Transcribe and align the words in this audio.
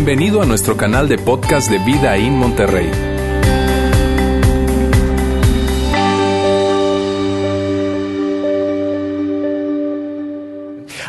Bienvenido 0.00 0.40
a 0.40 0.46
nuestro 0.46 0.76
canal 0.76 1.08
de 1.08 1.18
podcast 1.18 1.68
de 1.68 1.78
Vida 1.80 2.16
en 2.16 2.36
Monterrey. 2.36 2.88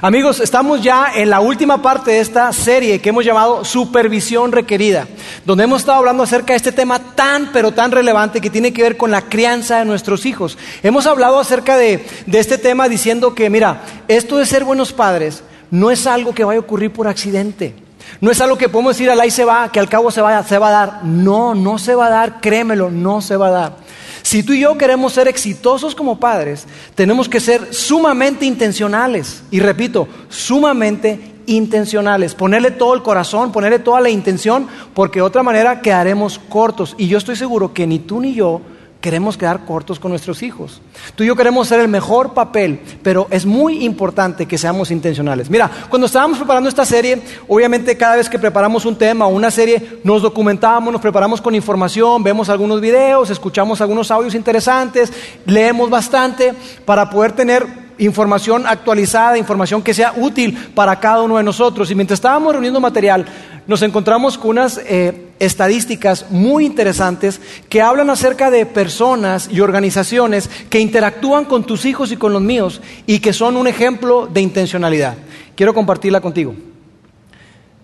Amigos, 0.02 0.39
estamos 0.39 0.81
ya 0.81 1.12
en 1.13 1.29
la 1.29 1.39
última 1.39 1.83
parte 1.83 2.10
de 2.10 2.20
esta 2.20 2.52
serie 2.52 2.99
que 2.99 3.10
hemos 3.10 3.24
llamado 3.24 3.63
Supervisión 3.63 4.52
Requerida, 4.52 5.08
donde 5.46 5.65
hemos 5.65 5.81
estado 5.81 5.99
hablando 5.99 6.24
acerca 6.24 6.53
de 6.53 6.58
este 6.58 6.71
tema 6.71 6.97
tan, 7.13 7.51
pero 7.53 7.71
tan 7.71 7.92
relevante 7.92 8.42
que 8.42 8.49
tiene 8.49 8.74
que 8.74 8.81
ver 8.81 8.97
con 8.97 9.12
la 9.12 9.21
crianza 9.21 9.78
de 9.78 9.85
nuestros 9.85 10.26
hijos. 10.26 10.58
Hemos 10.81 11.06
hablado 11.06 11.37
acerca 11.37 11.78
de, 11.78 12.03
este 12.33 12.58
tema 12.58 12.90
diciendo 12.90 13.35
que, 13.35 13.51
mira, 13.51 13.83
esto 14.08 14.37
de 14.37 14.47
ser 14.47 14.63
buenos 14.63 14.94
padres 14.94 15.44
no 15.69 15.92
es 15.92 16.08
algo 16.08 16.34
que 16.34 16.44
vaya 16.44 16.58
a 16.58 16.63
ocurrir 16.63 16.91
por 16.91 17.08
accidente. 17.08 17.88
No 18.22 18.31
es 18.31 18.41
algo 18.41 18.58
que 18.58 18.70
podemos 18.70 18.95
decir 18.95 19.09
al 19.09 19.20
ahí 19.20 19.31
se 19.31 19.45
va, 19.45 19.72
que 19.72 19.80
al 19.80 19.90
cabo 19.90 20.12
se, 20.12 20.22
se 20.48 20.58
va 20.58 20.68
a 20.68 20.72
dar. 20.72 21.04
No, 21.04 21.55
no 21.55 21.77
se 21.77 21.95
va 21.95 22.08
a 22.08 22.09
dar, 22.09 22.41
créemelo, 22.41 22.90
no 22.90 23.22
se 23.22 23.38
va 23.38 23.48
a 23.48 23.52
dar. 23.52 23.76
Si 24.22 24.44
tú 24.44 24.54
y 24.54 24.59
yo 24.59 24.77
queremos 24.77 25.13
ser 25.13 25.27
exitosos 25.27 25.95
como 25.95 26.20
padres, 26.20 26.68
tenemos 26.95 27.30
que 27.30 27.40
ser 27.40 27.73
sumamente 27.73 28.45
intencionales. 28.45 29.44
Y 29.49 29.59
repito, 29.59 30.08
sumamente 30.27 31.35
intencionales. 31.45 32.35
Ponerle 32.35 32.72
todo 32.72 32.94
el 32.94 33.02
corazón, 33.02 33.52
ponerle 33.52 33.80
toda 33.80 34.02
la 34.02 34.10
intención, 34.10 34.68
porque 34.94 35.20
de 35.20 35.23
otra 35.23 35.41
manera 35.41 35.82
quedaremos 35.82 36.38
cortos. 36.38 36.96
Y 36.98 37.07
yo 37.07 37.18
estoy 37.18 37.35
seguro 37.35 37.73
que 37.73 37.88
ni 37.88 37.99
tú 37.99 38.21
ni 38.21 38.34
yo 38.34 38.62
queremos 39.02 39.38
quedar 39.38 39.66
cortos 39.66 39.99
con 39.99 40.12
nuestros 40.12 40.44
hijos. 40.44 40.81
Tú 41.16 41.23
y 41.23 41.27
yo 41.27 41.35
queremos 41.35 41.67
ser 41.67 41.80
el 41.80 41.88
mejor 41.88 42.34
papel, 42.34 42.81
pero 43.02 43.27
es 43.30 43.45
muy 43.45 43.85
importante 43.85 44.45
que 44.45 44.57
seamos 44.57 44.91
intencionales. 44.91 45.49
Mira, 45.49 45.70
cuando 45.90 46.05
estábamos 46.07 46.38
preparando 46.38 46.70
esta 46.70 46.85
serie, 46.85 47.21
obviamente 47.48 47.95
cada 47.98 48.17
vez 48.17 48.30
que 48.30 48.40
preparamos 48.40 48.85
un 48.85 48.95
tema 48.95 49.26
o 49.26 49.30
una 49.30 49.52
serie, 49.52 49.99
nos 50.04 50.21
documentamos, 50.21 50.91
nos 50.91 51.01
preparamos 51.01 51.41
con 51.41 51.55
información, 51.55 52.23
vemos 52.23 52.49
algunos 52.49 52.82
videos, 52.82 53.29
escuchamos 53.29 53.79
algunos 53.79 54.12
audios 54.12 54.35
interesantes, 54.35 55.12
leemos 55.45 55.90
bastante 55.90 56.54
para 56.85 57.10
poder 57.10 57.32
tener 57.32 57.88
información 57.99 58.65
actualizada, 58.65 59.37
información 59.37 59.81
que 59.81 59.93
sea 59.93 60.13
útil 60.15 60.57
para 60.73 60.99
cada 60.99 61.21
uno 61.21 61.37
de 61.37 61.43
nosotros. 61.43 61.91
Y 61.91 61.95
mientras 61.95 62.17
estábamos 62.17 62.53
reuniendo 62.53 62.79
material, 62.79 63.25
nos 63.67 63.81
encontramos 63.83 64.38
con 64.38 64.52
unas 64.52 64.80
eh, 64.83 65.28
estadísticas 65.38 66.31
muy 66.31 66.66
interesantes 66.66 67.39
que 67.70 67.81
hablan 67.81 68.09
acerca 68.09 68.50
de 68.50 68.66
personas 68.66 69.47
y 69.52 69.59
organizaciones 69.59 70.50
que 70.70 70.80
interactúan 70.80 71.45
con 71.45 71.64
tus 71.64 71.86
hijos 71.86 72.11
y 72.11 72.17
con 72.17 72.33
los 72.33 72.42
míos 72.42 72.81
y 73.05 73.20
que 73.20 73.31
son 73.31 73.58
un 73.58 73.67
ejemplo 73.67 74.27
de 74.27 74.42
intencionalidad. 74.42 75.16
Quiero 75.55 75.73
compartirla 75.73 76.22
contigo. 76.22 76.55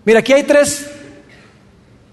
Mira, 0.04 0.20
aquí 0.20 0.32
hay 0.32 0.42
tres, 0.42 0.90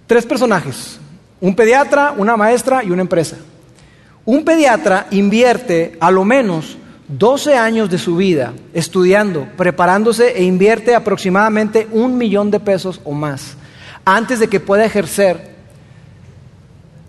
tres 0.08 0.26
personajes, 0.26 1.00
un 1.40 1.56
pediatra, 1.56 2.14
una 2.18 2.38
maestra 2.38 2.84
y 2.84 2.92
una 2.92 3.02
empresa. 3.02 3.38
Un 4.26 4.46
pediatra 4.46 5.08
invierte 5.12 5.98
a 6.00 6.10
lo 6.10 6.24
menos 6.24 6.78
12 7.18 7.56
años 7.56 7.90
de 7.90 7.98
su 7.98 8.16
vida 8.16 8.54
estudiando, 8.74 9.48
preparándose 9.58 10.38
e 10.38 10.44
invierte 10.44 10.96
aproximadamente 10.96 11.88
un 11.92 12.18
millón 12.18 12.52
de 12.52 12.60
pesos 12.60 13.02
o 13.04 13.12
más 13.12 13.58
antes 14.06 14.40
de 14.40 14.48
que 14.48 14.60
pueda 14.60 14.86
ejercer 14.86 15.54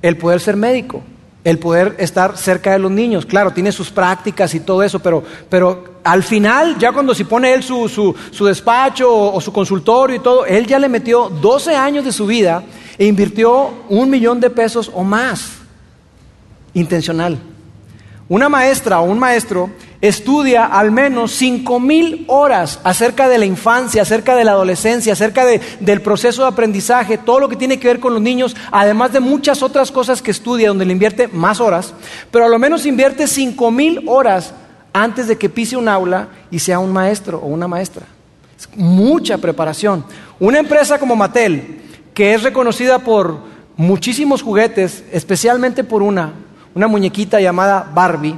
el 0.03 0.17
poder 0.17 0.41
ser 0.41 0.57
médico, 0.57 1.03
el 1.43 1.59
poder 1.59 1.97
estar 1.99 2.37
cerca 2.37 2.73
de 2.73 2.79
los 2.79 2.91
niños. 2.91 3.27
Claro, 3.27 3.53
tiene 3.53 3.73
sus 3.73 3.91
prácticas 3.91 4.55
y 4.55 4.61
todo 4.61 4.83
eso, 4.83 4.99
pero, 5.01 5.23
pero 5.49 5.95
al 6.05 6.23
final, 6.23 6.79
ya 6.79 6.93
cuando 6.93 7.15
se 7.15 7.25
pone 7.25 7.53
él 7.53 7.63
su, 7.63 7.89
su, 7.89 8.45
despacho 8.45 9.13
o, 9.13 9.35
o, 9.35 9.41
su 9.41 9.53
consultorio 9.53 10.17
y 10.17 10.21
todo, 10.21 10.47
él 10.47 10.67
ya 10.67 10.79
le 10.79 10.89
metió 10.89 11.29
12 11.29 11.75
años 11.75 12.05
de 12.05 12.13
su 12.13 12.27
vida 12.27 12.63
e 12.99 13.07
invirtió 13.07 13.71
un 13.89 14.11
millón 14.11 14.41
de 14.41 14.51
pesos 14.51 14.91
o 14.95 15.03
más. 15.03 15.53
Intencional. 16.75 17.39
Una 18.27 18.49
maestra 18.49 19.01
o 19.01 19.05
un 19.05 19.19
maestro 19.19 19.69
estudia 20.01 20.65
al 20.65 20.91
menos 20.91 21.33
cinco 21.33 21.79
mil 21.79 22.25
horas 22.29 22.81
acerca 22.83 23.29
de 23.29 23.37
la 23.37 23.45
infancia, 23.45 24.01
acerca 24.01 24.35
de 24.35 24.45
la 24.45 24.53
adolescencia, 24.53 25.13
acerca 25.13 25.45
del 25.45 26.01
proceso 26.01 26.43
de 26.43 26.49
aprendizaje, 26.49 27.19
todo 27.19 27.39
lo 27.39 27.51
que 27.51 27.57
tiene 27.57 27.79
que 27.79 27.89
ver 27.89 28.01
con 28.01 28.15
los 28.15 28.23
niños, 28.23 28.57
además 28.73 29.13
de 29.13 29.21
muchas 29.21 29.63
otras 29.63 29.91
cosas 29.91 30.23
que 30.23 30.31
estudia 30.31 30.69
donde 30.69 30.87
le 30.87 30.93
invierte 30.93 31.29
más 31.29 31.61
horas, 31.61 31.93
pero 32.31 32.47
a 32.47 32.49
lo 32.49 32.59
menos 32.59 32.87
invierte 32.87 33.27
cinco 33.27 33.71
mil 33.71 34.03
horas 34.07 34.55
antes 34.95 35.29
de 35.29 35.37
que 35.37 35.51
pise 35.51 35.77
un 35.77 35.89
aula 35.89 36.29
y 36.51 36.61
sea 36.61 36.79
un 36.79 36.95
maestro 36.95 37.41
o 37.41 37.47
una 37.49 37.69
maestra. 37.69 38.07
Es 38.59 38.69
mucha 38.75 39.37
preparación. 39.37 40.03
Una 40.41 40.61
empresa 40.61 40.99
como 40.99 41.15
Mattel, 41.15 41.83
que 42.15 42.33
es 42.33 42.43
reconocida 42.43 43.01
por 43.01 43.39
muchísimos 43.77 44.41
juguetes, 44.41 45.05
especialmente 45.13 45.85
por 45.85 46.03
una, 46.03 46.33
una 46.75 46.89
muñequita 46.89 47.41
llamada 47.41 47.91
Barbie. 47.95 48.37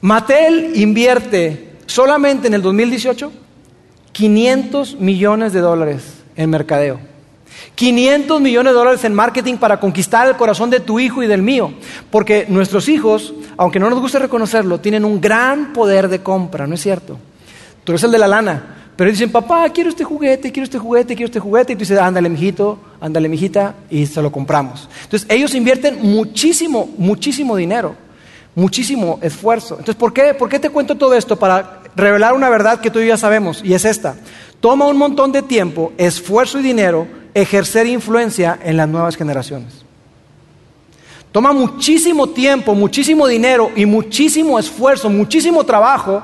Mattel 0.00 0.72
invierte 0.76 1.72
solamente 1.86 2.46
en 2.46 2.54
el 2.54 2.62
2018 2.62 3.32
500 4.12 4.96
millones 4.96 5.52
de 5.52 5.60
dólares 5.60 6.02
en 6.36 6.50
mercadeo. 6.50 7.00
500 7.74 8.40
millones 8.40 8.72
de 8.72 8.78
dólares 8.78 9.04
en 9.04 9.14
marketing 9.14 9.56
para 9.56 9.80
conquistar 9.80 10.28
el 10.28 10.36
corazón 10.36 10.70
de 10.70 10.80
tu 10.80 10.98
hijo 11.00 11.22
y 11.22 11.26
del 11.26 11.42
mío. 11.42 11.72
Porque 12.10 12.46
nuestros 12.48 12.88
hijos, 12.88 13.34
aunque 13.56 13.78
no 13.78 13.90
nos 13.90 14.00
guste 14.00 14.18
reconocerlo, 14.18 14.80
tienen 14.80 15.04
un 15.04 15.20
gran 15.20 15.72
poder 15.72 16.08
de 16.08 16.22
compra, 16.22 16.66
¿no 16.66 16.74
es 16.74 16.82
cierto? 16.82 17.18
Tú 17.84 17.92
eres 17.92 18.02
el 18.04 18.10
de 18.10 18.18
la 18.18 18.28
lana. 18.28 18.77
Pero 18.98 19.12
dicen, 19.12 19.30
papá, 19.30 19.70
quiero 19.70 19.90
este 19.90 20.02
juguete, 20.02 20.50
quiero 20.50 20.64
este 20.64 20.76
juguete, 20.76 21.14
quiero 21.14 21.26
este 21.26 21.38
juguete. 21.38 21.72
Y 21.72 21.76
tú 21.76 21.80
dices, 21.80 22.00
ándale, 22.00 22.28
mijito, 22.28 22.80
ándale, 23.00 23.28
mijita, 23.28 23.76
y 23.88 24.06
se 24.06 24.20
lo 24.20 24.32
compramos. 24.32 24.88
Entonces, 25.04 25.24
ellos 25.30 25.54
invierten 25.54 26.00
muchísimo, 26.02 26.90
muchísimo 26.98 27.54
dinero, 27.54 27.94
muchísimo 28.56 29.20
esfuerzo. 29.22 29.76
Entonces, 29.78 29.94
¿por 29.94 30.12
qué, 30.12 30.34
¿por 30.34 30.48
qué 30.48 30.58
te 30.58 30.70
cuento 30.70 30.96
todo 30.96 31.14
esto? 31.14 31.36
Para 31.36 31.82
revelar 31.94 32.34
una 32.34 32.50
verdad 32.50 32.80
que 32.80 32.90
tú 32.90 32.98
y 32.98 33.02
yo 33.02 33.10
ya 33.10 33.16
sabemos, 33.16 33.62
y 33.62 33.72
es 33.72 33.84
esta. 33.84 34.16
Toma 34.58 34.88
un 34.88 34.96
montón 34.96 35.30
de 35.30 35.42
tiempo, 35.42 35.92
esfuerzo 35.96 36.58
y 36.58 36.64
dinero 36.64 37.06
ejercer 37.34 37.86
influencia 37.86 38.58
en 38.64 38.76
las 38.76 38.88
nuevas 38.88 39.14
generaciones. 39.14 39.74
Toma 41.30 41.52
muchísimo 41.52 42.26
tiempo, 42.30 42.74
muchísimo 42.74 43.28
dinero 43.28 43.70
y 43.76 43.86
muchísimo 43.86 44.58
esfuerzo, 44.58 45.08
muchísimo 45.08 45.62
trabajo 45.62 46.20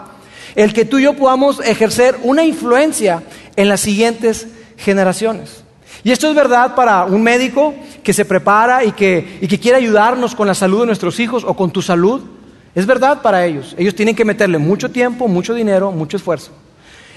el 0.55 0.73
que 0.73 0.85
tú 0.85 0.99
y 0.99 1.05
yo 1.05 1.15
podamos 1.15 1.61
ejercer 1.61 2.17
una 2.23 2.45
influencia 2.45 3.23
en 3.57 3.69
las 3.69 3.81
siguientes 3.81 4.47
generaciones. 4.77 5.65
Y 6.03 6.11
esto 6.11 6.29
es 6.29 6.35
verdad 6.35 6.75
para 6.75 7.05
un 7.05 7.23
médico 7.23 7.75
que 8.03 8.13
se 8.13 8.25
prepara 8.25 8.85
y 8.85 8.93
que, 8.93 9.41
quiere 9.61 9.79
ayudarnos 9.79 10.35
con 10.35 10.47
la 10.47 10.55
salud 10.55 10.81
de 10.81 10.87
nuestros 10.87 11.19
hijos 11.19 11.45
o 11.45 11.55
con 11.55 11.71
tu 11.71 11.81
salud. 11.81 12.23
Es 12.75 12.87
verdad 12.87 13.23
para 13.23 13.47
ellos. 13.47 13.75
Ellos 13.79 13.95
tienen 13.95 14.15
que 14.15 14.25
meterle 14.25 14.59
mucho 14.59 14.91
tiempo, 14.91 15.29
mucho 15.29 15.55
dinero, 15.55 15.91
mucho 15.93 16.19
esfuerzo. 16.19 16.53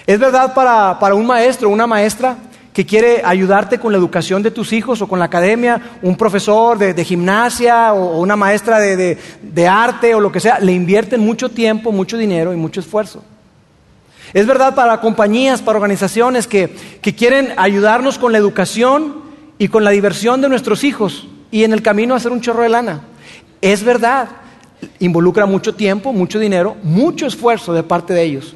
Es 0.05 0.17
verdad 0.17 0.53
para, 0.53 1.13
un 1.13 1.25
maestro, 1.25 1.69
una 1.69 1.85
maestra 1.85 2.37
que 2.77 2.85
quiere 2.85 3.23
ayudarte 3.25 3.79
con 3.79 3.91
la 3.91 3.97
educación 3.97 4.43
de 4.43 4.51
tus 4.51 4.71
hijos 4.71 5.01
o 5.01 5.07
con 5.07 5.17
la 5.17 5.25
academia, 5.25 5.97
un 6.03 6.15
profesor 6.15 6.77
de, 6.77 7.03
gimnasia 7.03 7.91
o, 7.91 8.19
una 8.19 8.35
maestra 8.35 8.79
de, 8.79 9.67
arte 9.67 10.13
o 10.13 10.19
lo 10.19 10.31
que 10.31 10.39
sea, 10.39 10.59
le 10.59 10.73
invierten 10.73 11.19
mucho 11.19 11.49
tiempo, 11.49 11.91
mucho 11.91 12.19
dinero 12.19 12.53
y 12.53 12.55
mucho 12.55 12.79
esfuerzo. 12.79 13.23
Es 14.31 14.45
verdad 14.45 14.75
para 14.75 15.01
compañías, 15.01 15.63
para 15.63 15.77
organizaciones 15.77 16.45
que, 16.45 16.69
que 17.01 17.15
quieren 17.15 17.51
ayudarnos 17.57 18.19
con 18.19 18.31
la 18.31 18.37
educación 18.37 19.23
y 19.57 19.69
con 19.69 19.83
la 19.83 19.89
diversión 19.89 20.39
de 20.41 20.49
nuestros 20.49 20.83
hijos 20.83 21.27
y 21.49 21.63
en 21.63 21.73
el 21.73 21.81
camino 21.81 22.13
hacer 22.13 22.31
un 22.31 22.41
chorro 22.41 22.61
de 22.61 22.69
lana. 22.69 23.01
Es 23.59 23.83
verdad, 23.83 24.29
involucra 24.99 25.47
mucho 25.47 25.73
tiempo, 25.73 26.13
mucho 26.13 26.37
dinero, 26.37 26.77
mucho 26.83 27.25
esfuerzo 27.25 27.73
de 27.73 27.81
parte 27.81 28.13
de 28.13 28.21
ellos. 28.21 28.55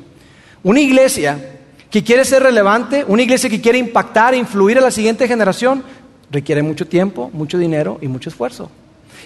Una 0.62 0.80
iglesia 0.80 1.58
que 1.92 2.04
quiere 2.04 2.24
ser 2.24 2.42
relevante, 2.42 3.04
una 3.06 3.22
iglesia 3.22 3.50
que 3.50 3.62
quiere 3.62 3.78
impactar 3.78 4.34
e 4.34 4.38
influir 4.38 4.78
a 4.78 4.82
la 4.82 4.92
siguiente 4.92 5.28
generación, 5.28 5.84
requiere 6.32 6.64
mucho 6.64 6.88
tiempo, 6.88 7.30
mucho 7.34 7.58
dinero 7.58 8.00
y 8.02 8.08
mucho 8.08 8.30
esfuerzo. 8.30 8.72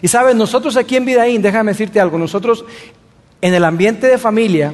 Y 0.02 0.08
sabes, 0.08 0.36
nosotros 0.36 0.76
aquí 0.76 0.96
en 0.96 1.06
Vidaín, 1.06 1.42
déjame 1.44 1.72
decirte 1.72 2.00
algo, 2.00 2.18
nosotros 2.18 2.66
en 3.40 3.54
el 3.54 3.64
ambiente 3.64 4.08
de 4.08 4.18
familia, 4.18 4.74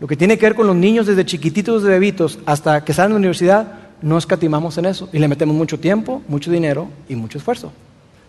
lo 0.00 0.06
que 0.06 0.16
tiene 0.16 0.38
que 0.38 0.46
ver 0.46 0.54
con 0.54 0.66
los 0.66 0.74
niños 0.74 1.06
desde 1.06 1.26
chiquititos, 1.26 1.82
de 1.82 1.90
bebitos, 1.90 2.38
hasta 2.46 2.82
que 2.82 2.94
salen 2.94 3.10
de 3.10 3.14
la 3.14 3.18
universidad, 3.18 3.72
no 4.00 4.16
escatimamos 4.16 4.76
en 4.78 4.86
eso 4.86 5.08
y 5.12 5.18
le 5.18 5.28
metemos 5.28 5.54
mucho 5.54 5.78
tiempo, 5.78 6.22
mucho 6.28 6.50
dinero 6.50 6.88
y 7.08 7.16
mucho 7.16 7.36
esfuerzo. 7.36 7.70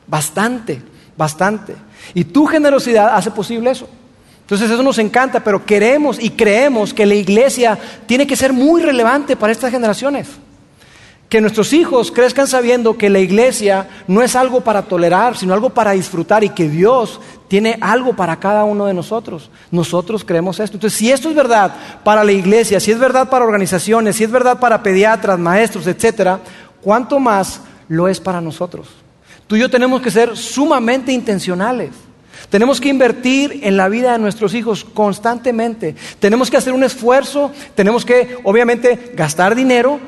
Bastante, 0.06 0.82
bastante. 1.18 1.76
Y 2.14 2.26
tu 2.26 2.46
generosidad 2.46 3.16
hace 3.16 3.32
posible 3.32 3.72
eso. 3.72 3.88
Entonces 4.48 4.72
eso 4.72 4.82
nos 4.82 4.98
encanta, 4.98 5.44
pero 5.44 5.66
queremos 5.66 6.24
y 6.24 6.30
creemos 6.30 6.94
que 6.94 7.06
la 7.06 7.16
iglesia 7.16 7.78
tiene 8.06 8.26
que 8.26 8.38
ser 8.38 8.54
muy 8.54 8.82
relevante 8.82 9.36
para 9.36 9.52
estas 9.52 9.72
generaciones. 9.72 10.30
Que 11.28 11.42
nuestros 11.42 11.74
hijos 11.74 12.14
crezcan 12.14 12.48
sabiendo 12.48 12.98
que 12.98 13.10
la 13.10 13.20
iglesia 13.20 13.90
no 14.08 14.22
es 14.22 14.38
algo 14.38 14.62
para 14.62 14.84
tolerar, 14.84 15.36
sino 15.36 15.54
algo 15.54 15.72
para 15.72 15.92
disfrutar 15.92 16.46
y 16.46 16.50
que 16.52 16.70
Dios 16.70 17.20
tiene 17.50 17.78
algo 17.82 18.16
para 18.16 18.40
cada 18.40 18.64
uno 18.64 18.86
de 18.86 18.94
nosotros. 18.94 19.52
Nosotros 19.70 20.24
creemos 20.24 20.62
esto. 20.62 20.78
Entonces, 20.78 20.98
si 20.98 21.12
esto 21.12 21.28
es 21.28 21.36
verdad 21.36 21.76
para 22.06 22.24
la 22.24 22.32
iglesia, 22.32 22.80
si 22.80 22.90
es 22.90 23.00
verdad 23.00 23.30
para 23.30 23.44
organizaciones, 23.44 24.16
si 24.16 24.24
es 24.24 24.32
verdad 24.32 24.62
para 24.62 24.82
pediatras, 24.82 25.38
maestros, 25.38 25.88
etcétera, 25.88 26.40
¿cuánto 26.82 27.20
más 27.20 27.60
lo 27.90 28.08
es 28.08 28.22
para 28.22 28.40
nosotros? 28.40 28.88
Tú 29.46 29.58
y 29.58 29.60
yo 29.60 29.70
tenemos 29.70 30.02
que 30.02 30.10
ser 30.10 30.38
sumamente 30.38 31.12
intencionales. 31.12 32.07
Tenemos 32.50 32.80
que 32.80 32.90
invertir 32.90 33.62
en 33.64 33.78
la 33.78 33.90
vida 33.90 34.14
de 34.14 34.20
nuestros 34.20 34.54
hijos 34.54 34.86
constantemente. 34.86 35.96
Tenemos 36.20 36.50
que 36.50 36.58
hacer 36.58 36.74
un 36.74 36.84
esfuerzo, 36.84 37.52
tenemos 37.76 38.06
que 38.06 38.38
obviamente 38.44 39.12
gastar 39.16 39.56
dinero 39.56 40.00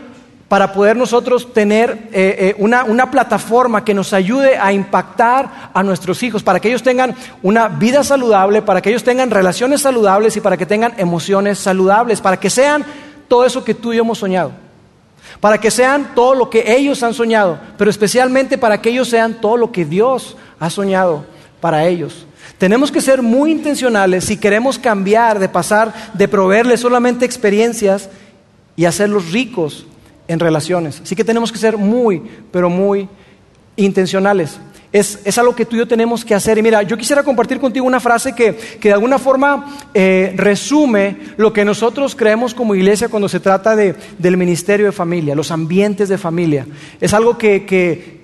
para 0.50 0.74
poder 0.74 0.98
nosotros 0.98 1.54
tener 1.54 2.10
eh, 2.12 2.36
eh, 2.40 2.56
una, 2.58 2.84
una, 2.84 3.12
plataforma 3.12 3.86
que 3.86 3.94
nos 3.94 4.14
ayude 4.14 4.58
a 4.58 4.74
impactar 4.74 5.70
a 5.74 5.84
nuestros 5.84 6.24
hijos, 6.24 6.42
para 6.42 6.60
que 6.60 6.70
ellos 6.70 6.82
tengan 6.82 7.16
una 7.44 7.68
vida 7.68 8.04
saludable, 8.04 8.64
para 8.64 8.82
que 8.82 8.90
ellos 8.90 9.04
tengan 9.04 9.30
relaciones 9.30 9.82
saludables 9.82 10.36
y 10.36 10.42
para 10.42 10.58
que 10.58 10.66
tengan 10.66 10.94
emociones 10.98 11.60
saludables, 11.60 12.20
para 12.20 12.38
que 12.38 12.50
sean 12.50 12.84
todo 13.28 13.46
eso 13.46 13.64
que 13.64 13.76
tú 13.76 13.94
y 13.94 13.98
yo 13.98 14.02
hemos 14.02 14.18
soñado, 14.18 14.52
para 15.40 15.60
que 15.60 15.70
sean 15.70 16.16
todo 16.16 16.34
lo 16.34 16.50
que 16.50 16.76
ellos 16.76 17.04
han 17.04 17.14
soñado, 17.14 17.60
pero 17.78 17.92
especialmente 17.92 18.58
para 18.58 18.82
que 18.82 18.90
ellos 18.90 19.08
sean 19.08 19.36
todo 19.36 19.56
lo 19.56 19.72
que 19.72 19.86
Dios 19.86 20.36
ha 20.60 20.72
soñado 20.72 21.26
para 21.60 21.86
ellos. 21.86 22.26
Tenemos 22.58 22.92
que 22.92 23.02
ser 23.02 23.22
muy 23.22 23.52
intencionales 23.52 24.26
si 24.26 24.38
queremos 24.38 24.78
cambiar 24.80 25.40
de 25.40 25.50
pasar 25.50 25.94
de 26.14 26.28
proveerles 26.28 26.80
solamente 26.80 27.26
experiencias 27.26 28.10
y 28.76 28.86
hacerlos 28.86 29.32
ricos 29.32 29.86
en 30.28 30.40
relaciones. 30.40 31.02
Así 31.02 31.16
que 31.16 31.24
tenemos 31.24 31.52
que 31.52 31.58
ser 31.58 31.78
muy, 31.78 32.22
pero 32.52 32.70
muy 32.70 33.10
intencionales. 33.76 34.60
Es, 34.92 35.38
algo 35.38 35.56
que 35.56 35.66
tú 35.66 35.76
y 35.76 35.80
yo 35.80 35.88
tenemos 35.88 36.26
que 36.26 36.34
hacer. 36.34 36.58
Y 36.58 36.64
mira, 36.64 36.82
yo 36.82 36.98
quisiera 36.98 37.22
compartir 37.22 37.60
contigo 37.60 37.86
una 37.86 38.00
frase 38.00 38.34
que, 38.34 38.58
de 38.82 38.94
alguna 38.94 39.20
forma 39.20 39.78
eh, 39.94 40.34
resume 40.36 41.18
lo 41.38 41.54
que 41.54 41.64
nosotros 41.64 42.16
creemos 42.16 42.54
como 42.54 42.74
iglesia 42.74 43.08
cuando 43.08 43.30
se 43.30 43.40
trata 43.40 43.76
de, 43.76 43.96
del 44.18 44.38
ministerio 44.38 44.88
de 44.88 44.92
familia, 44.92 45.36
los 45.36 45.52
ambientes 45.52 46.10
de 46.10 46.18
familia. 46.18 46.66
Es 47.00 47.14
algo 47.14 47.38
que, 47.38 47.66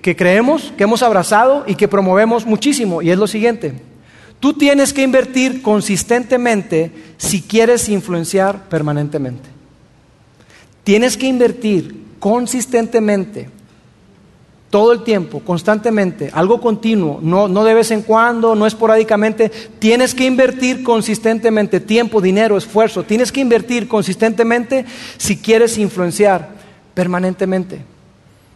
que 0.02 0.16
creemos, 0.16 0.72
que 0.76 0.84
hemos 0.84 1.02
abrazado 1.02 1.64
y 1.66 1.76
que 1.76 1.86
promovemos 1.86 2.46
muchísimo. 2.46 3.00
Y 3.00 3.10
es 3.10 3.18
lo 3.18 3.28
siguiente. 3.28 3.74
Tú 4.40 4.52
tienes 4.52 4.92
que 4.92 5.02
invertir 5.02 5.62
consistentemente 5.62 6.90
si 7.16 7.42
quieres 7.42 7.88
influenciar 7.88 8.68
permanentemente. 8.68 9.48
Tienes 10.84 11.16
que 11.16 11.26
invertir 11.26 12.04
consistentemente, 12.18 13.48
todo 14.76 14.92
el 14.92 15.04
tiempo, 15.04 15.40
constantemente, 15.40 16.28
algo 16.34 16.60
continuo, 16.60 17.18
no, 17.22 17.48
no 17.48 17.64
de 17.64 17.72
vez 17.72 17.90
en 17.92 18.02
cuando, 18.02 18.54
no 18.54 18.66
esporádicamente. 18.66 19.48
Tienes 19.78 20.14
que 20.14 20.26
invertir 20.26 20.82
consistentemente 20.82 21.80
tiempo, 21.80 22.20
dinero, 22.20 22.58
esfuerzo. 22.58 23.02
Tienes 23.02 23.32
que 23.32 23.40
invertir 23.40 23.88
consistentemente 23.88 24.84
si 25.16 25.38
quieres 25.38 25.78
influenciar 25.78 26.50
permanentemente. 26.92 27.80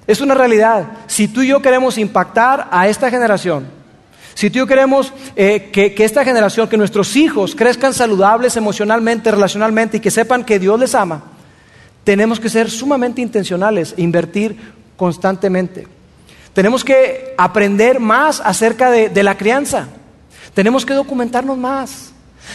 Es 0.06 0.20
una 0.20 0.34
realidad. 0.34 0.88
Si 1.06 1.26
tú 1.26 1.40
y 1.40 1.46
yo 1.46 1.62
queremos 1.62 1.96
impactar 1.96 2.68
a 2.70 2.86
esta 2.86 3.08
generación, 3.08 3.66
si 4.34 4.50
tú 4.50 4.58
y 4.58 4.60
yo 4.60 4.66
queremos 4.66 5.14
eh, 5.36 5.70
que, 5.72 5.94
que 5.94 6.04
esta 6.04 6.22
generación, 6.22 6.68
que 6.68 6.76
nuestros 6.76 7.16
hijos 7.16 7.54
crezcan 7.54 7.94
saludables 7.94 8.58
emocionalmente, 8.58 9.30
relacionalmente 9.30 9.96
y 9.96 10.00
que 10.00 10.10
sepan 10.10 10.44
que 10.44 10.58
Dios 10.58 10.78
les 10.78 10.94
ama, 10.94 11.22
tenemos 12.04 12.38
que 12.38 12.50
ser 12.50 12.70
sumamente 12.70 13.22
intencionales 13.22 13.94
e 13.96 14.02
invertir 14.02 14.54
constantemente. 14.98 15.99
Tenemos 16.52 16.84
que 16.84 17.34
aprender 17.38 18.00
más 18.00 18.40
acerca 18.44 18.90
de, 18.90 19.22
la 19.22 19.36
crianza. 19.36 19.88
Tenemos 20.54 20.84
que 20.84 20.94
documentarnos 20.94 21.56
más. 21.56 22.12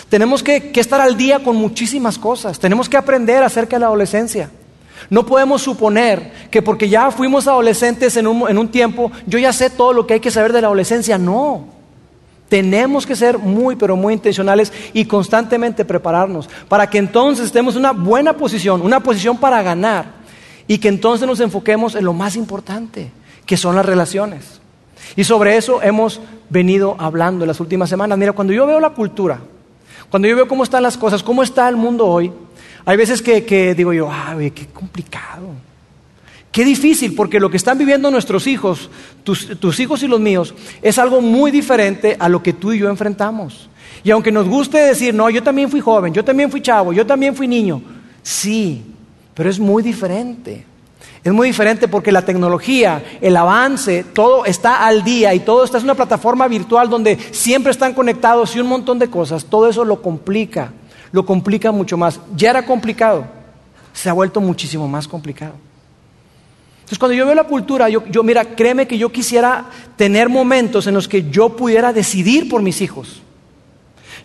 Tenemos 0.10 0.44
que, 0.44 0.72
estar 0.76 1.00
al 1.00 1.16
día 1.16 1.40
con 1.44 1.56
muchísimas 1.56 2.18
cosas. 2.18 2.60
Tenemos 2.60 2.90
que 2.90 2.98
aprender 2.98 3.44
acerca 3.44 3.78
de 3.78 3.82
la 3.82 3.88
adolescencia. 3.88 4.50
No 5.10 5.26
podemos 5.26 5.62
suponer 5.62 6.50
que 6.50 6.62
porque 6.62 6.90
ya 6.90 7.12
fuimos 7.12 7.48
adolescentes 7.48 8.18
en 8.18 8.28
un, 8.28 8.50
en 8.50 8.58
un 8.58 8.70
tiempo, 8.70 9.12
yo 9.28 9.38
ya 9.38 9.54
sé 9.54 9.70
todo 9.70 9.94
lo 9.94 10.08
que 10.08 10.16
hay 10.16 10.20
que 10.20 10.32
saber 10.32 10.52
de 10.52 10.62
la 10.62 10.68
adolescencia. 10.68 11.18
No. 11.18 11.76
Tenemos 12.50 13.06
que 13.06 13.16
ser 13.16 13.38
muy, 13.38 13.76
pero 13.76 13.96
muy 13.96 14.14
intencionales 14.14 14.72
y 14.94 15.06
constantemente 15.06 15.84
prepararnos 15.84 16.48
para 16.68 16.88
que 16.90 17.00
entonces 17.00 17.46
estemos 17.46 17.74
en 17.76 17.80
una 17.80 17.92
buena 17.92 18.34
posición, 18.38 18.82
una 18.82 19.00
posición 19.00 19.38
para 19.38 19.64
ganar 19.64 20.06
y 20.68 20.78
que 20.78 20.88
entonces 20.88 21.28
nos 21.28 21.40
enfoquemos 21.40 21.96
en 21.96 22.06
lo 22.06 22.14
más 22.14 22.36
importante, 22.36 23.12
que 23.46 23.58
son 23.58 23.76
las 23.76 23.86
relaciones. 23.86 24.62
Y 25.16 25.24
sobre 25.24 25.58
eso 25.58 25.82
hemos 25.82 26.20
venido 26.50 26.96
hablando 27.00 27.44
en 27.44 27.48
las 27.48 27.60
últimas 27.60 27.90
semanas. 27.90 28.18
Mira, 28.18 28.34
cuando 28.34 28.54
yo 28.54 28.66
veo 28.66 28.80
la 28.80 28.92
cultura, 28.92 29.40
cuando 30.10 30.28
yo 30.28 30.36
veo 30.36 30.48
cómo 30.48 30.64
están 30.64 30.84
las 30.84 30.98
cosas, 30.98 31.24
cómo 31.24 31.44
está 31.44 31.68
el 31.70 31.76
mundo 31.76 32.06
hoy, 32.06 32.32
hay 32.86 32.98
veces 32.98 33.22
que, 33.22 33.74
digo 33.76 33.94
yo, 33.94 34.10
ay, 34.12 34.52
qué 34.52 34.68
complicado. 34.68 35.50
Qué 36.52 36.64
difícil, 36.64 37.16
porque 37.16 37.40
lo 37.40 37.50
que 37.50 37.58
están 37.58 37.78
viviendo 37.78 38.10
nuestros 38.10 38.48
hijos, 38.48 38.90
tus, 39.24 39.80
hijos 39.80 40.04
y 40.04 40.08
los 40.08 40.20
míos, 40.20 40.54
es 40.82 40.98
algo 40.98 41.20
muy 41.20 41.52
diferente 41.52 42.16
a 42.18 42.30
lo 42.30 42.42
que 42.42 42.54
tú 42.54 42.72
y 42.72 42.80
yo 42.80 42.90
enfrentamos. 42.90 43.70
Y 44.04 44.12
aunque 44.12 44.32
nos 44.32 44.48
guste 44.48 44.78
decir, 44.78 45.14
no, 45.14 45.30
yo 45.30 45.44
también 45.44 45.70
fui 45.70 45.82
joven, 45.82 46.14
yo 46.14 46.24
también 46.24 46.50
fui 46.50 46.62
chavo, 46.62 46.94
yo 46.94 47.06
también 47.06 47.36
fui 47.36 47.48
niño, 47.48 47.82
sí, 48.22 48.84
pero 49.34 49.50
es 49.50 49.60
muy 49.60 49.84
diferente. 49.84 50.66
Es 51.26 51.34
muy 51.34 51.48
diferente 51.48 51.88
porque 51.88 52.12
la 52.12 52.22
tecnología, 52.22 53.04
el 53.20 53.36
avance, 53.36 54.04
todo 54.04 54.46
está 54.46 54.86
al 54.86 55.04
día 55.04 55.34
y 55.34 55.40
todo 55.40 55.64
está 55.64 55.80
en 55.80 55.86
una 55.86 55.96
plataforma 55.96 56.48
virtual 56.48 56.88
donde 56.88 57.18
siempre 57.32 57.72
están 57.72 57.96
conectados 57.96 58.56
y 58.56 58.60
un 58.60 58.68
montón 58.68 59.00
de 59.00 59.10
cosas. 59.10 59.44
Todo 59.44 59.68
eso 59.68 59.84
lo 59.84 60.04
complica, 60.04 60.72
lo 61.12 61.26
complica 61.26 61.72
mucho 61.72 61.98
más. 61.98 62.20
Ya 62.36 62.52
era 62.52 62.64
complicado, 62.64 63.26
se 63.92 64.08
ha 64.08 64.14
vuelto 64.14 64.40
muchísimo 64.40 64.88
más 64.88 65.08
complicado. 65.08 65.54
Entonces, 66.76 67.00
cuando 67.00 67.16
yo 67.16 67.26
veo 67.26 67.34
la 67.34 67.46
cultura, 67.46 67.90
yo, 67.90 68.04
mira, 68.24 68.46
créeme 68.46 68.86
que 68.86 69.00
yo 69.00 69.12
quisiera 69.12 69.66
tener 69.96 70.30
momentos 70.30 70.86
en 70.86 70.94
los 70.94 71.08
que 71.08 71.28
yo 71.32 71.56
pudiera 71.56 71.92
decidir 71.92 72.48
por 72.48 72.62
mis 72.62 72.82
hijos. 72.82 73.24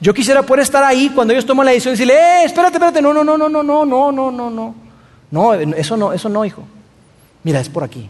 Yo 0.03 0.12
quisiera 0.12 0.43
poder 0.43 0.64
estar 0.64 0.85
ahí 0.85 1.11
cuando 1.14 1.32
ellos 1.32 1.46
toman 1.46 1.64
la 1.64 1.73
decisión 1.73 1.93
y 1.93 1.96
decirle, 1.96 2.12
eh, 2.12 2.44
espérate, 2.44 2.75
espérate, 2.75 3.00
no, 3.00 3.14
no, 3.14 3.25
no, 3.25 3.38
no, 3.38 3.49
no, 3.49 3.62
no, 3.62 3.87
no, 3.87 4.12
no, 4.12 4.31
no, 4.31 4.50
no. 4.50 4.75
No, 5.31 5.55
eso 5.55 5.96
no, 5.96 6.12
eso 6.12 6.29
no, 6.29 6.44
hijo. 6.44 6.62
Mira, 7.42 7.60
es 7.60 7.69
por 7.69 7.84
aquí. 7.84 8.08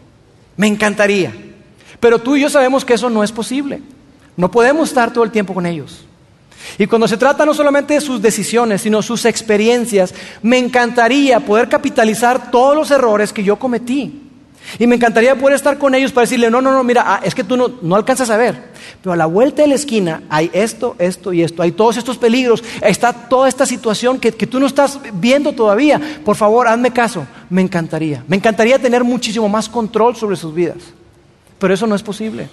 Me 0.57 0.67
encantaría. 0.67 1.33
Pero 1.99 2.19
tú 2.19 2.35
y 2.35 2.41
yo 2.41 2.49
sabemos 2.49 2.83
que 2.83 2.93
eso 2.93 3.09
no 3.09 3.23
es 3.23 3.31
posible. 3.31 3.81
No 4.35 4.49
podemos 4.49 4.89
estar 4.89 5.13
todo 5.13 5.23
el 5.23 5.31
tiempo 5.31 5.53
con 5.53 5.65
ellos. 5.65 6.05
Y 6.77 6.87
cuando 6.87 7.07
se 7.07 7.17
trata 7.17 7.45
no 7.45 7.53
solamente 7.53 7.95
de 7.95 8.01
sus 8.01 8.21
decisiones, 8.21 8.81
sino 8.81 9.01
sus 9.01 9.25
experiencias, 9.25 10.13
me 10.41 10.57
encantaría 10.57 11.39
poder 11.39 11.69
capitalizar 11.69 12.51
todos 12.51 12.75
los 12.75 12.91
errores 12.91 13.33
que 13.33 13.43
yo 13.43 13.57
cometí. 13.57 14.30
Y 14.79 14.87
me 14.87 14.95
encantaría 14.95 15.35
poder 15.35 15.55
estar 15.55 15.77
con 15.77 15.95
ellos 15.95 16.11
para 16.11 16.23
decirle, 16.23 16.49
no, 16.49 16.61
no, 16.61 16.71
no, 16.71 16.83
mira, 16.83 17.03
ah, 17.05 17.21
es 17.23 17.35
que 17.35 17.43
tú 17.43 17.57
no, 17.57 17.79
no, 17.81 17.95
alcanzas 17.95 18.29
a 18.29 18.37
ver. 18.37 18.71
Pero 19.01 19.13
a 19.13 19.15
la 19.15 19.25
vuelta 19.25 19.61
de 19.61 19.67
la 19.67 19.75
esquina 19.75 20.23
hay 20.29 20.49
esto, 20.53 20.95
esto 20.99 21.33
y 21.33 21.41
esto. 21.41 21.61
Hay 21.61 21.71
todos 21.71 21.97
estos 21.97 22.17
peligros. 22.17 22.63
Está 22.81 23.11
toda 23.13 23.49
esta 23.49 23.65
situación 23.65 24.19
que, 24.19 24.31
que 24.31 24.47
tú 24.47 24.59
no 24.59 24.67
estás 24.67 24.99
viendo 25.13 25.53
todavía. 25.53 25.99
Por 26.23 26.35
favor, 26.35 26.67
hazme 26.67 26.91
caso. 26.91 27.25
Me 27.49 27.61
encantaría. 27.61 28.23
Me 28.27 28.37
encantaría 28.37 28.79
tener 28.79 29.03
muchísimo 29.03 29.49
más 29.49 29.67
control 29.67 30.15
sobre 30.15 30.35
sus 30.35 30.53
vidas. 30.53 30.77
Pero 31.59 31.73
eso 31.73 31.87
no 31.87 31.95
es 31.95 32.03
posible. 32.03 32.49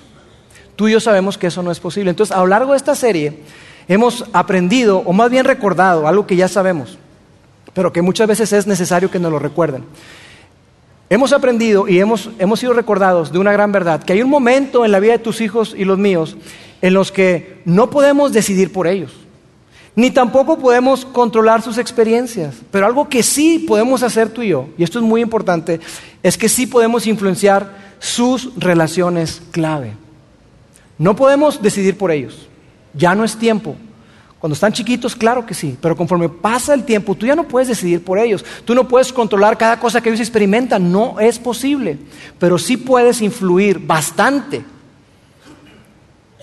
Tú 0.77 0.87
y 0.87 0.93
yo 0.93 1.00
sabemos 1.00 1.37
que 1.37 1.49
eso 1.49 1.62
no 1.62 1.71
es 1.71 1.81
posible. 1.81 2.11
Entonces, 2.11 2.37
a 2.37 2.41
lo 2.41 2.47
largo 2.47 2.73
de 2.73 2.77
esta 2.77 2.95
serie, 2.95 3.41
hemos 3.88 4.25
aprendido, 4.33 5.03
o 5.05 5.12
más 5.12 5.31
bien 5.31 5.45
recordado, 5.45 6.07
algo 6.07 6.27
que 6.27 6.37
ya 6.37 6.47
sabemos, 6.47 6.99
pero 7.75 7.93
que 7.93 8.03
muchas 8.03 8.29
veces 8.29 8.53
es 8.53 8.67
necesario 8.67 9.11
que 9.11 9.19
nos 9.19 9.33
lo 9.33 9.38
recuerden. 9.38 9.85
Hemos 11.11 11.33
aprendido 11.33 11.88
y 11.88 12.00
hemos, 12.00 12.29
sido 12.57 12.75
recordados 12.75 13.33
de 13.33 13.38
una 13.38 13.53
gran 13.53 13.73
verdad, 13.73 14.03
que 14.03 14.12
hay 14.12 14.23
un 14.23 14.29
momento 14.29 14.85
en 14.85 14.93
la 14.93 15.00
vida 15.00 15.12
de 15.12 15.19
tus 15.19 15.41
hijos 15.41 15.75
y 15.77 15.85
los 15.85 15.99
míos 15.99 16.37
en 16.83 16.95
los 16.95 17.11
que 17.11 17.62
no 17.65 17.88
podemos 17.88 18.33
decidir 18.33 18.73
por 18.73 18.87
ellos, 18.87 19.12
ni 19.97 20.11
tampoco 20.11 20.59
podemos 20.59 21.07
controlar 21.07 21.62
sus 21.62 21.79
experiencias, 21.79 22.57
pero 22.71 22.87
algo 22.87 23.09
que 23.09 23.23
sí 23.23 23.65
podemos 23.67 24.03
hacer 24.03 24.29
tú 24.29 24.43
y 24.43 24.49
yo, 24.49 24.69
y 24.77 24.85
esto 24.85 24.99
es 24.99 25.05
muy 25.05 25.23
importante, 25.23 25.81
es 26.23 26.37
que 26.37 26.49
sí 26.49 26.67
podemos 26.67 27.07
influenciar 27.07 27.95
sus 27.99 28.53
relaciones 28.57 29.43
clave. 29.50 29.95
No 30.99 31.17
podemos 31.17 31.62
decidir 31.62 31.97
por 31.97 32.11
ellos, 32.11 32.49
ya 32.93 33.15
no 33.15 33.25
es 33.25 33.37
tiempo, 33.37 33.77
cuando 34.38 34.54
están 34.54 34.73
chiquitos, 34.73 35.16
claro 35.16 35.45
que 35.45 35.52
sí, 35.52 35.76
pero 35.80 35.97
conforme 35.97 36.28
pasa 36.28 36.73
el 36.73 36.85
tiempo, 36.85 37.16
tú 37.16 37.26
ya 37.26 37.35
no 37.35 37.49
puedes 37.49 37.68
decidir 37.68 38.04
por 38.04 38.18
ellos. 38.18 38.45
Tú 38.64 38.73
no 38.73 38.87
puedes 38.87 39.12
controlar 39.12 39.59
cada 39.59 39.80
cosa 39.80 40.00
que 40.00 40.11
ellos 40.11 40.21
experimentan, 40.21 40.92
no 40.92 41.18
es 41.18 41.40
posible, 41.40 41.99
pero 42.38 42.57
sí 42.57 42.76
puedes 42.76 43.21
influir 43.21 43.80
bastante. 43.80 44.64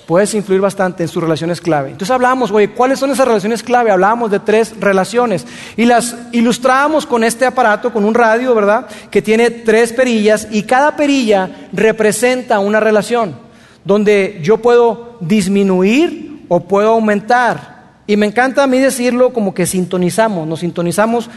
Puedes 0.05 0.35
influir 0.35 0.61
bastante 0.61 1.03
en 1.03 1.09
sus 1.09 1.23
relaciones 1.23 1.61
clave. 1.61 1.87
Entonces 1.87 2.11
hablábamos, 2.11 2.51
oye, 2.51 2.69
¿cuáles 2.69 2.99
son 2.99 3.09
esas 3.09 3.27
relaciones 3.27 3.63
clave? 3.63 3.89
Hablábamos 3.89 4.29
de 4.29 4.39
tres 4.39 4.79
relaciones 4.79 5.47
y 5.77 5.85
las 5.85 6.15
ilustrábamos 6.31 7.07
con 7.07 7.23
este 7.23 7.45
aparato, 7.45 7.91
con 7.91 8.03
un 8.03 8.13
radio, 8.13 8.53
¿verdad? 8.53 8.87
Que 9.09 9.21
tiene 9.21 9.49
tres 9.49 9.93
perillas 9.93 10.49
y 10.51 10.63
cada 10.63 10.95
perilla 10.95 11.69
representa 11.71 12.59
una 12.59 12.79
relación 12.79 13.35
donde 13.83 14.39
yo 14.43 14.57
puedo 14.57 15.17
disminuir 15.21 16.43
o 16.49 16.59
puedo 16.59 16.89
aumentar 16.89 17.74
y 18.07 18.17
me 18.17 18.25
encanta 18.25 18.63
a 18.63 18.67
mí 18.67 18.79
decirlo 18.79 19.33
como 19.33 19.53
que 19.53 19.65
sintonizamos, 19.65 20.47
nos 20.47 20.59
sintonizamos 20.59 21.29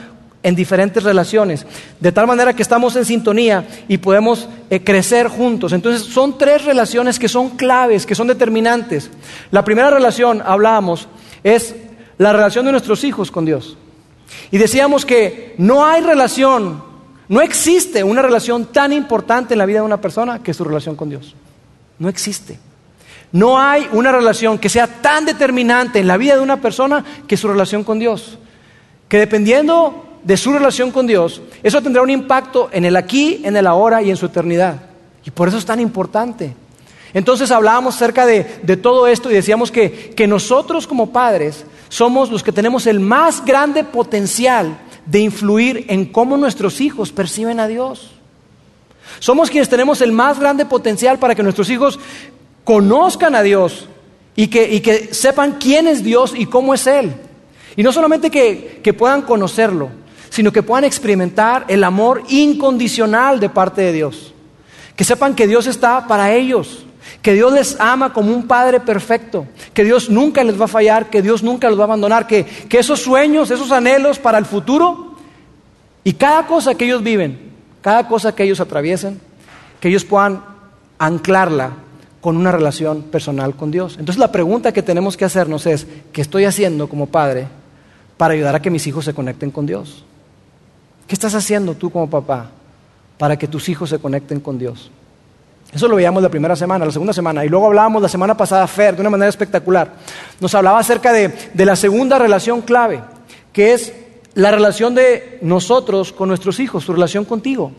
en 0.43 0.55
diferentes 0.55 1.03
relaciones, 1.03 1.67
de 1.99 2.13
tal 2.13 2.27
manera 2.27 2.55
que 2.55 2.63
estamos 2.63 2.95
en 2.97 3.05
sintonía 3.05 3.67
y 3.89 3.99
podemos 3.99 4.49
eh, 4.71 4.83
crecer 4.83 5.29
juntos. 5.29 5.73
Entonces 5.73 6.03
son 6.03 6.39
tres 6.39 6.65
relaciones 6.65 7.19
que 7.19 7.29
son 7.29 7.51
claves, 7.51 8.07
que 8.07 8.15
son 8.15 8.29
determinantes. 8.29 9.11
La 9.51 9.65
primera 9.65 9.91
relación, 9.91 10.43
hablábamos, 10.45 11.09
es 11.43 11.75
la 12.19 12.33
relación 12.33 12.67
de 12.67 12.73
nuestros 12.73 13.03
hijos 13.05 13.31
con 13.31 13.45
Dios. 13.45 13.77
Y 14.51 14.59
decíamos 14.59 15.05
que 15.05 15.55
no 15.59 15.85
hay 15.85 16.03
relación, 16.03 16.83
no 17.29 17.41
existe 17.41 18.05
una 18.05 18.23
relación 18.23 18.67
tan 18.67 18.93
importante 18.93 19.55
en 19.55 19.59
la 19.59 19.67
vida 19.67 19.81
de 19.81 19.87
una 19.87 20.01
persona 20.01 20.43
que 20.43 20.55
su 20.55 20.65
relación 20.65 20.97
con 20.97 21.09
Dios. 21.09 21.35
No 21.99 22.09
existe. 22.09 22.59
No 23.33 23.59
hay 23.61 23.89
una 23.93 24.13
relación 24.13 24.59
que 24.59 24.69
sea 24.69 24.87
tan 24.87 25.25
determinante 25.25 25.99
en 25.99 26.07
la 26.07 26.17
vida 26.17 26.35
de 26.35 26.43
una 26.43 26.61
persona 26.61 27.05
que 27.27 27.37
su 27.37 27.49
relación 27.49 27.85
con 27.85 27.99
Dios. 27.99 28.39
Que 29.09 29.19
dependiendo 29.19 30.05
de 30.23 30.37
su 30.37 30.53
relación 30.53 30.91
con 30.91 31.07
Dios, 31.07 31.43
eso 31.63 31.83
tendrá 31.83 32.03
un 32.03 32.11
impacto 32.11 32.69
en 32.73 32.85
el 32.85 32.97
aquí, 32.97 33.41
en 33.45 33.57
el 33.57 33.67
ahora 33.67 34.03
y 34.03 34.11
en 34.11 34.17
su 34.17 34.27
eternidad. 34.27 34.77
Y 35.25 35.31
por 35.31 35.49
eso 35.49 35.59
es 35.59 35.67
tan 35.67 35.81
importante. 35.81 36.55
Entonces 37.15 37.51
hablábamos 37.51 37.97
acerca 37.97 38.27
de, 38.27 38.45
todo 38.83 39.07
esto 39.07 39.31
y 39.31 39.35
decíamos 39.35 39.71
que, 39.71 40.11
que 40.15 40.27
nosotros 40.27 40.87
como 40.87 41.11
padres 41.11 41.65
somos 41.89 42.31
los 42.31 42.43
que 42.43 42.53
tenemos 42.53 42.87
el 42.87 43.01
más 43.01 43.45
grande 43.45 43.85
potencial 43.85 44.79
de 45.07 45.21
influir 45.21 45.87
en 45.89 46.07
cómo 46.07 46.37
nuestros 46.37 46.81
hijos 46.81 47.13
perciben 47.13 47.61
a 47.61 47.69
Dios. 47.69 48.11
Somos 49.21 49.51
quienes 49.51 49.69
tenemos 49.69 50.01
el 50.03 50.13
más 50.13 50.39
grande 50.39 50.67
potencial 50.67 51.19
para 51.19 51.35
que 51.35 51.43
nuestros 51.43 51.71
hijos 51.71 51.99
conozcan 52.69 53.35
a 53.35 53.43
Dios 53.43 53.89
y 54.37 54.49
que, 54.49 55.09
sepan 55.13 55.53
quién 55.59 55.89
es 55.89 56.05
Dios 56.05 56.35
y 56.37 56.45
cómo 56.45 56.75
es 56.75 56.87
Él. 56.87 57.15
Y 57.77 57.83
no 57.83 57.93
solamente 57.93 58.31
que, 58.31 58.93
puedan 58.93 59.23
conocerlo, 59.23 59.89
sino 60.29 60.53
que 60.53 60.63
puedan 60.63 60.85
experimentar 60.85 61.65
el 61.69 61.83
amor 61.83 62.25
incondicional 62.29 63.41
de 63.41 63.49
parte 63.49 63.81
de 63.81 63.95
Dios. 63.95 64.35
Que 64.97 65.05
sepan 65.05 65.35
que 65.35 65.47
Dios 65.47 65.67
está 65.67 66.07
para 66.07 66.35
ellos, 66.35 66.85
que 67.23 67.33
Dios 67.33 67.55
les 67.55 67.81
ama 67.81 68.13
como 68.13 68.35
un 68.35 68.47
Padre 68.47 68.81
perfecto, 68.81 69.47
que 69.73 69.85
Dios 69.85 70.11
nunca 70.11 70.45
les 70.45 70.61
va 70.61 70.67
a 70.67 70.69
fallar, 70.69 71.09
que 71.09 71.23
Dios 71.23 71.43
nunca 71.43 71.71
los 71.71 71.79
va 71.79 71.85
a 71.85 71.87
abandonar, 71.87 72.27
que 72.27 72.45
esos 72.69 73.01
sueños, 73.01 73.51
esos 73.51 73.73
anhelos 73.73 74.19
para 74.19 74.37
el 74.37 74.45
futuro 74.45 75.17
y 76.05 76.13
cada 76.13 76.47
cosa 76.47 76.75
que 76.75 76.85
ellos 76.85 77.03
viven, 77.03 77.51
cada 77.81 78.07
cosa 78.07 78.35
que 78.35 78.43
ellos 78.43 78.61
atraviesen, 78.61 79.19
que 79.81 79.89
ellos 79.89 80.05
puedan 80.05 80.45
anclarla 80.99 81.88
con 82.21 82.37
una 82.37 82.53
relación 82.53 83.03
personal 83.03 83.55
con 83.55 83.71
Dios. 83.71 83.97
Entonces 83.99 84.19
la 84.19 84.33
pregunta 84.33 84.73
que 84.73 84.83
tenemos 84.83 85.17
que 85.17 85.25
hacernos 85.25 85.67
es, 85.67 85.87
¿qué 86.13 86.21
estoy 86.21 86.45
haciendo 86.45 86.89
como 86.89 87.07
padre 87.07 87.47
para 88.17 88.35
ayudar 88.35 88.55
a 88.55 88.63
que 88.63 88.71
mis 88.71 88.87
hijos 88.87 89.05
se 89.05 89.15
conecten 89.15 89.51
con 89.51 89.67
Dios? 89.67 90.05
¿Qué 91.07 91.15
estás 91.15 91.35
haciendo 91.35 91.75
tú 91.75 91.91
como 91.91 92.11
papá 92.11 92.51
para 93.17 93.37
que 93.37 93.49
tus 93.49 93.69
hijos 93.69 93.91
se 93.91 93.99
conecten 93.99 94.41
con 94.41 94.59
Dios? 94.59 94.91
Eso 95.73 95.87
lo 95.87 95.97
veíamos 95.97 96.23
la 96.23 96.31
primera 96.31 96.57
semana, 96.57 96.87
la 96.87 96.93
segunda 96.93 97.13
semana. 97.13 97.45
Y 97.45 97.49
luego 97.49 97.67
hablábamos 97.67 98.01
la 98.01 98.09
semana 98.09 98.37
pasada, 98.37 98.67
Fer, 98.67 98.95
de 98.95 99.03
una 99.03 99.11
manera 99.11 99.29
espectacular. 99.29 99.93
Nos 100.41 100.55
hablaba 100.55 100.79
acerca 100.79 101.13
de, 101.13 101.33
la 101.55 101.77
segunda 101.77 102.19
relación 102.19 102.63
clave, 102.63 103.03
que 103.53 103.75
es 103.75 103.93
la 104.35 104.51
relación 104.51 104.95
de 104.95 105.39
nosotros 105.43 106.13
con 106.13 106.29
nuestros 106.29 106.59
hijos, 106.61 106.85
su 106.85 106.93
relación 106.93 107.25
contigo. 107.25 107.73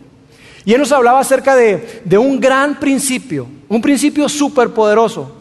Y 0.65 0.73
él 0.73 0.79
nos 0.79 0.91
hablaba 0.91 1.19
acerca 1.19 1.55
de, 1.55 2.17
un 2.17 2.39
gran 2.39 2.79
principio, 2.79 3.47
un 3.67 3.81
principio 3.81 4.27
súper 4.27 4.69
poderoso, 4.69 5.35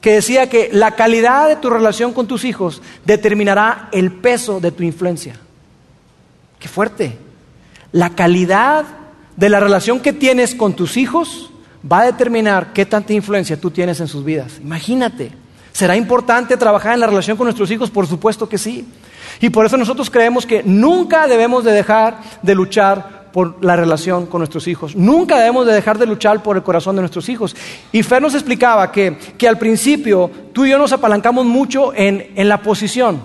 que 0.00 0.14
decía 0.14 0.48
que 0.48 0.70
la 0.72 0.92
calidad 0.92 1.48
de 1.48 1.56
tu 1.56 1.70
relación 1.70 2.12
con 2.12 2.26
tus 2.26 2.44
hijos 2.44 2.80
determinará 3.04 3.88
el 3.92 4.12
peso 4.12 4.60
de 4.60 4.72
tu 4.72 4.82
influencia. 4.82 5.38
Qué 6.58 6.68
fuerte. 6.68 7.18
La 7.92 8.10
calidad 8.10 8.84
de 9.36 9.48
la 9.48 9.60
relación 9.60 10.00
que 10.00 10.12
tienes 10.12 10.54
con 10.54 10.74
tus 10.74 10.96
hijos 10.96 11.50
va 11.90 12.00
a 12.00 12.06
determinar 12.06 12.72
qué 12.72 12.86
tanta 12.86 13.12
influencia 13.12 13.60
tú 13.60 13.70
tienes 13.70 14.00
en 14.00 14.08
sus 14.08 14.24
vidas. 14.24 14.58
Imagínate. 14.60 15.32
¿Será 15.72 15.94
importante 15.94 16.56
trabajar 16.56 16.94
en 16.94 17.00
la 17.00 17.06
relación 17.06 17.36
con 17.36 17.44
nuestros 17.44 17.70
hijos? 17.70 17.90
Por 17.90 18.06
supuesto 18.06 18.48
que 18.48 18.56
sí. 18.56 18.86
Y 19.40 19.50
por 19.50 19.66
eso 19.66 19.76
nosotros 19.76 20.08
creemos 20.08 20.46
que 20.46 20.62
nunca 20.62 21.26
debemos 21.26 21.64
de 21.64 21.72
dejar 21.72 22.18
de 22.40 22.54
luchar 22.54 23.15
por 23.36 23.62
la 23.62 23.76
relación 23.76 24.24
con 24.24 24.38
nuestros 24.38 24.66
hijos. 24.66 24.96
Nunca 24.96 25.36
debemos 25.36 25.66
de 25.66 25.74
dejar 25.74 25.98
de 25.98 26.06
luchar 26.06 26.42
por 26.42 26.56
el 26.56 26.62
corazón 26.62 26.96
de 26.96 27.02
nuestros 27.02 27.28
hijos. 27.28 27.54
Y 27.92 28.02
Fer 28.02 28.22
nos 28.22 28.32
explicaba 28.32 28.90
que, 28.90 29.18
que 29.36 29.46
al 29.46 29.58
principio 29.58 30.30
tú 30.54 30.64
y 30.64 30.70
yo 30.70 30.78
nos 30.78 30.94
apalancamos 30.94 31.44
mucho 31.44 31.92
en, 31.94 32.32
en 32.34 32.48
la 32.48 32.62
posición. 32.62 33.20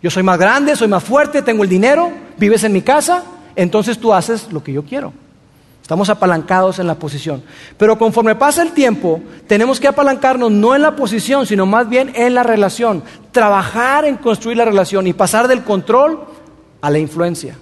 Yo 0.00 0.12
soy 0.12 0.22
más 0.22 0.38
grande, 0.38 0.76
soy 0.76 0.86
más 0.86 1.02
fuerte, 1.02 1.42
tengo 1.42 1.64
el 1.64 1.68
dinero, 1.68 2.12
vives 2.36 2.62
en 2.62 2.72
mi 2.72 2.82
casa, 2.82 3.24
entonces 3.56 3.98
tú 3.98 4.14
haces 4.14 4.52
lo 4.52 4.62
que 4.62 4.72
yo 4.72 4.84
quiero. 4.84 5.12
Estamos 5.82 6.08
apalancados 6.08 6.78
en 6.78 6.86
la 6.86 6.94
posición. 6.94 7.42
Pero 7.76 7.98
conforme 7.98 8.36
pasa 8.36 8.62
el 8.62 8.70
tiempo, 8.70 9.20
tenemos 9.48 9.80
que 9.80 9.88
apalancarnos 9.88 10.52
no 10.52 10.76
en 10.76 10.82
la 10.82 10.94
posición, 10.94 11.46
sino 11.46 11.66
más 11.66 11.88
bien 11.88 12.12
en 12.14 12.32
la 12.32 12.44
relación. 12.44 13.02
Trabajar 13.32 14.04
en 14.04 14.18
construir 14.18 14.56
la 14.56 14.66
relación 14.66 15.08
y 15.08 15.14
pasar 15.14 15.48
del 15.48 15.64
control 15.64 16.20
a 16.80 16.90
la 16.90 17.00
influencia. 17.00 17.56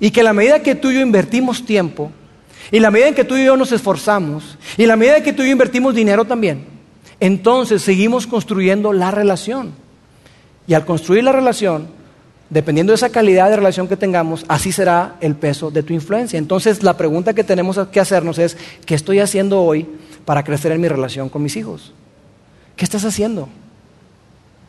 Y 0.00 0.10
que 0.10 0.22
la 0.22 0.32
medida 0.32 0.62
que 0.62 0.74
tú 0.74 0.90
y 0.90 0.94
yo 0.94 1.00
invertimos 1.00 1.64
tiempo, 1.64 2.10
y 2.70 2.80
la 2.80 2.90
medida 2.90 3.08
en 3.08 3.14
que 3.14 3.24
tú 3.24 3.36
y 3.36 3.44
yo 3.44 3.56
nos 3.56 3.72
esforzamos, 3.72 4.58
y 4.76 4.86
la 4.86 4.96
medida 4.96 5.18
en 5.18 5.24
que 5.24 5.32
tú 5.32 5.42
y 5.42 5.46
yo 5.46 5.52
invertimos 5.52 5.94
dinero 5.94 6.24
también, 6.24 6.64
entonces 7.20 7.82
seguimos 7.82 8.26
construyendo 8.26 8.92
la 8.92 9.10
relación. 9.10 9.72
Y 10.66 10.74
al 10.74 10.84
construir 10.84 11.24
la 11.24 11.32
relación, 11.32 11.88
Dependiendo 12.48 12.92
de 12.92 12.94
esa 12.94 13.10
calidad 13.10 13.50
de 13.50 13.56
relación 13.56 13.88
que 13.88 13.96
tengamos, 13.96 14.44
así 14.46 14.70
será 14.70 15.16
el 15.20 15.34
peso 15.34 15.72
de 15.72 15.82
tu 15.82 15.92
influencia. 15.92 16.38
Entonces, 16.38 16.82
la 16.84 16.96
pregunta 16.96 17.34
que 17.34 17.42
tenemos 17.42 17.78
que 17.90 17.98
hacernos 17.98 18.38
es, 18.38 18.56
¿qué 18.84 18.94
estoy 18.94 19.18
haciendo 19.18 19.62
hoy 19.62 19.86
para 20.24 20.44
crecer 20.44 20.70
en 20.70 20.80
mi 20.80 20.86
relación 20.86 21.28
con 21.28 21.42
mis 21.42 21.56
hijos? 21.56 21.92
¿Qué 22.76 22.84
estás 22.84 23.04
haciendo? 23.04 23.48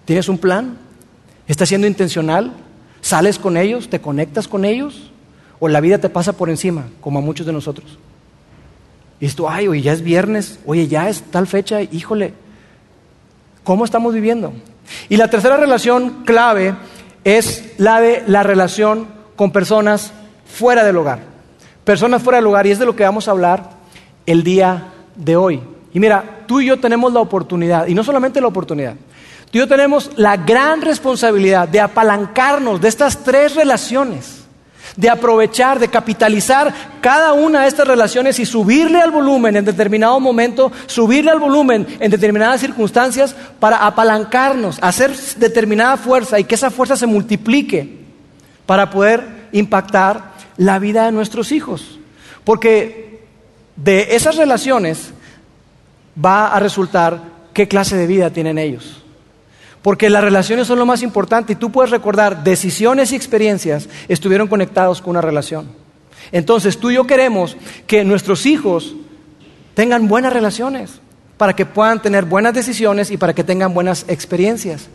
¿Tienes 0.05 0.27
un 0.27 0.39
plan? 0.39 0.77
¿Estás 1.47 1.69
siendo 1.69 1.85
intencional? 1.85 2.51
¿Sales 3.01 3.37
con 3.37 3.57
ellos? 3.57 3.89
¿Te 3.89 4.01
conectas 4.01 4.47
con 4.47 4.65
ellos? 4.65 5.11
¿O 5.59 5.67
la 5.67 5.79
vida 5.81 5.97
te 5.97 6.09
pasa 6.09 6.33
por 6.33 6.49
encima, 6.49 6.85
como 7.01 7.19
a 7.19 7.21
muchos 7.21 7.45
de 7.45 7.53
nosotros? 7.53 7.97
Y 9.19 9.25
esto, 9.25 9.49
ay, 9.49 9.67
oye, 9.67 9.81
ya 9.81 9.93
es 9.93 10.01
viernes, 10.01 10.59
oye, 10.65 10.87
ya 10.87 11.09
es 11.09 11.23
tal 11.31 11.47
fecha, 11.47 11.81
híjole, 11.81 12.33
¿cómo 13.63 13.83
estamos 13.83 14.13
viviendo? 14.13 14.53
Y 15.09 15.17
la 15.17 15.29
tercera 15.29 15.57
relación 15.57 16.23
clave 16.23 16.75
es 17.23 17.73
la 17.77 17.99
de 17.99 18.23
la 18.27 18.43
relación 18.43 19.07
con 19.35 19.51
personas 19.51 20.13
fuera 20.45 20.83
del 20.83 20.97
hogar. 20.97 21.19
Personas 21.83 22.21
fuera 22.21 22.37
del 22.37 22.47
hogar, 22.47 22.67
y 22.67 22.71
es 22.71 22.79
de 22.79 22.85
lo 22.85 22.95
que 22.95 23.03
vamos 23.03 23.27
a 23.27 23.31
hablar 23.31 23.71
el 24.25 24.43
día 24.43 24.93
de 25.15 25.35
hoy. 25.35 25.61
Y 25.93 25.99
mira, 25.99 26.43
tú 26.45 26.61
y 26.61 26.67
yo 26.67 26.79
tenemos 26.79 27.11
la 27.11 27.21
oportunidad, 27.21 27.87
y 27.87 27.95
no 27.95 28.03
solamente 28.03 28.39
la 28.39 28.47
oportunidad, 28.47 28.93
tú 29.49 29.57
y 29.57 29.59
yo 29.59 29.67
tenemos 29.67 30.11
la 30.15 30.37
gran 30.37 30.81
responsabilidad 30.81 31.67
de 31.67 31.81
apalancarnos 31.81 32.79
de 32.79 32.89
estas 32.89 33.23
tres 33.23 33.55
relaciones 33.55 34.46
de 34.97 35.09
aprovechar, 35.09 35.79
de 35.79 35.87
capitalizar 35.87 36.73
cada 37.01 37.33
una 37.33 37.61
de 37.61 37.67
estas 37.67 37.87
relaciones 37.87 38.39
y 38.39 38.45
subirle 38.45 38.99
al 38.99 39.11
volumen 39.11 39.55
en 39.55 39.63
determinado 39.63 40.19
momento, 40.19 40.71
subirle 40.87 41.31
al 41.31 41.39
volumen 41.39 41.87
en 41.99 42.11
determinadas 42.11 42.59
circunstancias 42.59 43.35
para 43.59 43.85
apalancarnos, 43.85 44.79
hacer 44.81 45.15
determinada 45.37 45.95
fuerza 45.97 46.39
y 46.39 46.43
que 46.43 46.55
esa 46.55 46.71
fuerza 46.71 46.97
se 46.97 47.05
multiplique 47.05 47.99
para 48.65 48.89
poder 48.89 49.23
impactar 49.51 50.33
la 50.57 50.79
vida 50.79 51.05
de 51.05 51.11
nuestros 51.11 51.51
hijos. 51.51 51.99
Porque 52.43 53.21
de 53.75 54.15
esas 54.15 54.35
relaciones 54.35 55.11
va 56.23 56.47
a 56.47 56.59
resultar 56.59 57.21
qué 57.53 57.67
clase 57.67 57.95
de 57.95 58.07
vida 58.07 58.31
tienen 58.31 58.57
ellos. 58.57 59.03
Porque 59.87 60.09
las 60.09 60.21
relaciones 60.21 60.67
son 60.67 60.79
lo 60.79 60.85
más 60.85 61.01
importante 61.01 61.53
y 61.53 61.55
tú 61.55 61.71
puedes 61.71 61.91
recordar 61.91 62.43
decisiones 62.43 63.13
y 63.13 63.15
experiencias 63.15 63.87
estuvieron 64.09 64.49
conectados 64.49 65.01
con 65.01 65.11
una 65.11 65.21
relación. 65.21 65.69
Entonces 66.33 66.77
tú 66.77 66.91
y 66.91 66.95
yo 66.95 67.07
queremos 67.07 67.55
que 67.87 68.03
nuestros 68.03 68.45
hijos 68.45 68.97
tengan 69.75 70.09
buenas 70.09 70.33
relaciones 70.33 70.99
para 71.37 71.55
que 71.55 71.65
puedan 71.65 72.01
tener 72.01 72.25
buenas 72.25 72.53
decisiones 72.53 73.11
y 73.11 73.15
para 73.15 73.33
que 73.33 73.45
tengan 73.45 73.73
buenas 73.73 74.03
experiencias. 74.09 74.89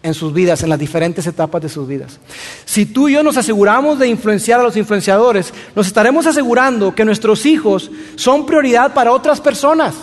en 0.01 0.13
sus 0.13 0.33
vidas, 0.33 0.63
en 0.63 0.69
las 0.69 0.79
diferentes 0.79 1.27
etapas 1.27 1.61
de 1.61 1.69
sus 1.69 1.87
vidas. 1.87 2.19
Si 2.65 2.85
tú 2.85 3.09
y 3.09 3.13
yo 3.13 3.23
nos 3.23 3.37
aseguramos 3.37 3.99
de 3.99 4.07
influenciar 4.07 4.59
a 4.59 4.63
los 4.63 4.77
influenciadores, 4.77 5.53
nos 5.75 5.87
estaremos 5.87 6.25
asegurando 6.25 6.95
que 6.95 7.05
nuestros 7.05 7.45
hijos 7.45 7.91
son 8.15 8.45
prioridad 8.45 8.93
para 8.93 9.11
otras 9.11 9.41
personas, 9.41 9.95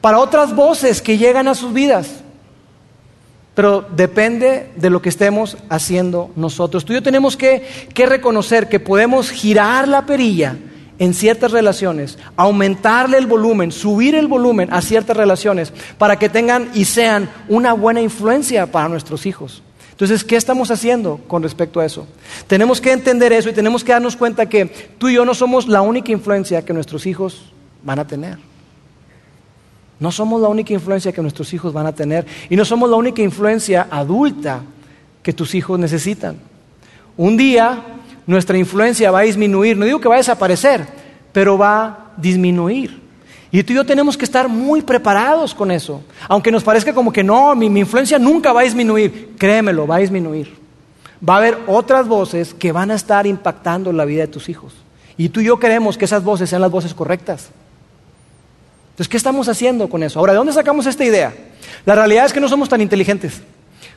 para 0.00 0.18
otras 0.18 0.54
voces 0.54 1.00
que 1.00 1.18
llegan 1.18 1.48
a 1.48 1.54
sus 1.54 1.72
vidas. 1.72 2.22
Pero 3.54 3.86
depende 3.96 4.70
de 4.76 4.90
lo 4.90 5.00
que 5.00 5.08
estemos 5.08 5.56
haciendo 5.70 6.30
nosotros. 6.36 6.84
Tú 6.84 6.92
y 6.92 6.96
yo 6.96 7.02
tenemos 7.02 7.36
que, 7.36 7.88
reconocer 7.94 8.68
que 8.68 8.80
podemos 8.80 9.30
girar 9.30 9.88
la 9.88 10.04
perilla 10.04 10.56
en 10.98 11.14
ciertas 11.14 11.52
relaciones, 11.52 12.18
aumentarle 12.36 13.18
el 13.18 13.26
volumen, 13.26 13.72
subir 13.72 14.14
el 14.14 14.28
volumen 14.28 14.72
a 14.72 14.80
ciertas 14.80 15.16
relaciones 15.16 15.72
para 15.98 16.18
que 16.18 16.28
tengan 16.28 16.70
y 16.74 16.84
sean 16.84 17.28
una 17.48 17.72
buena 17.72 18.00
influencia 18.00 18.70
para 18.70 18.88
nuestros 18.88 19.26
hijos. 19.26 19.62
Entonces, 19.90 20.24
¿qué 20.24 20.36
estamos 20.36 20.70
haciendo 20.70 21.18
con 21.26 21.42
respecto 21.42 21.80
a 21.80 21.86
eso? 21.86 22.06
Tenemos 22.46 22.80
que 22.80 22.92
entender 22.92 23.32
eso 23.32 23.48
y 23.48 23.54
tenemos 23.54 23.82
que 23.82 23.92
darnos 23.92 24.14
cuenta 24.14 24.46
que 24.46 24.66
tú 24.98 25.08
y 25.08 25.14
yo 25.14 25.24
no 25.24 25.34
somos 25.34 25.68
la 25.68 25.80
única 25.80 26.12
influencia 26.12 26.62
que 26.62 26.74
nuestros 26.74 27.06
hijos 27.06 27.52
van 27.82 27.98
a 27.98 28.06
tener. 28.06 28.38
No 29.98 30.12
somos 30.12 30.42
la 30.42 30.48
única 30.48 30.74
influencia 30.74 31.12
que 31.12 31.22
nuestros 31.22 31.52
hijos 31.54 31.72
van 31.72 31.86
a 31.86 31.94
tener 31.94 32.26
y 32.50 32.56
no 32.56 32.66
somos 32.66 32.90
la 32.90 32.96
única 32.96 33.22
influencia 33.22 33.88
adulta 33.90 34.62
que 35.22 35.32
tus 35.32 35.54
hijos 35.54 35.78
necesitan. 35.78 36.36
Un 37.16 37.38
día 37.38 37.82
nuestra 38.26 38.58
influencia 38.58 39.10
va 39.10 39.20
a 39.20 39.22
disminuir, 39.22 39.76
no 39.76 39.84
digo 39.84 40.00
que 40.00 40.08
va 40.08 40.16
a 40.16 40.18
desaparecer, 40.18 40.86
pero 41.32 41.56
va 41.56 41.84
a 41.84 41.98
disminuir. 42.16 43.00
Y 43.52 43.62
tú 43.62 43.72
y 43.72 43.76
yo 43.76 43.86
tenemos 43.86 44.16
que 44.16 44.24
estar 44.24 44.48
muy 44.48 44.82
preparados 44.82 45.54
con 45.54 45.70
eso. 45.70 46.02
Aunque 46.28 46.50
nos 46.50 46.64
parezca 46.64 46.92
como 46.92 47.12
que 47.12 47.22
no, 47.22 47.54
mi, 47.54 47.70
mi 47.70 47.80
influencia 47.80 48.18
nunca 48.18 48.52
va 48.52 48.60
a 48.60 48.64
disminuir, 48.64 49.34
créemelo, 49.38 49.86
va 49.86 49.96
a 49.96 50.00
disminuir. 50.00 50.54
Va 51.26 51.34
a 51.34 51.38
haber 51.38 51.58
otras 51.66 52.08
voces 52.08 52.52
que 52.52 52.72
van 52.72 52.90
a 52.90 52.94
estar 52.94 53.26
impactando 53.26 53.92
la 53.92 54.04
vida 54.04 54.22
de 54.22 54.28
tus 54.28 54.48
hijos. 54.48 54.74
Y 55.16 55.30
tú 55.30 55.40
y 55.40 55.44
yo 55.44 55.58
queremos 55.58 55.96
que 55.96 56.04
esas 56.04 56.22
voces 56.22 56.50
sean 56.50 56.60
las 56.60 56.70
voces 56.70 56.92
correctas. 56.92 57.48
Entonces, 58.90 59.08
¿qué 59.08 59.16
estamos 59.16 59.48
haciendo 59.48 59.88
con 59.88 60.02
eso? 60.02 60.18
Ahora, 60.18 60.32
¿de 60.32 60.38
dónde 60.38 60.52
sacamos 60.52 60.84
esta 60.86 61.04
idea? 61.04 61.32
La 61.84 61.94
realidad 61.94 62.26
es 62.26 62.32
que 62.32 62.40
no 62.40 62.48
somos 62.48 62.68
tan 62.68 62.80
inteligentes 62.80 63.40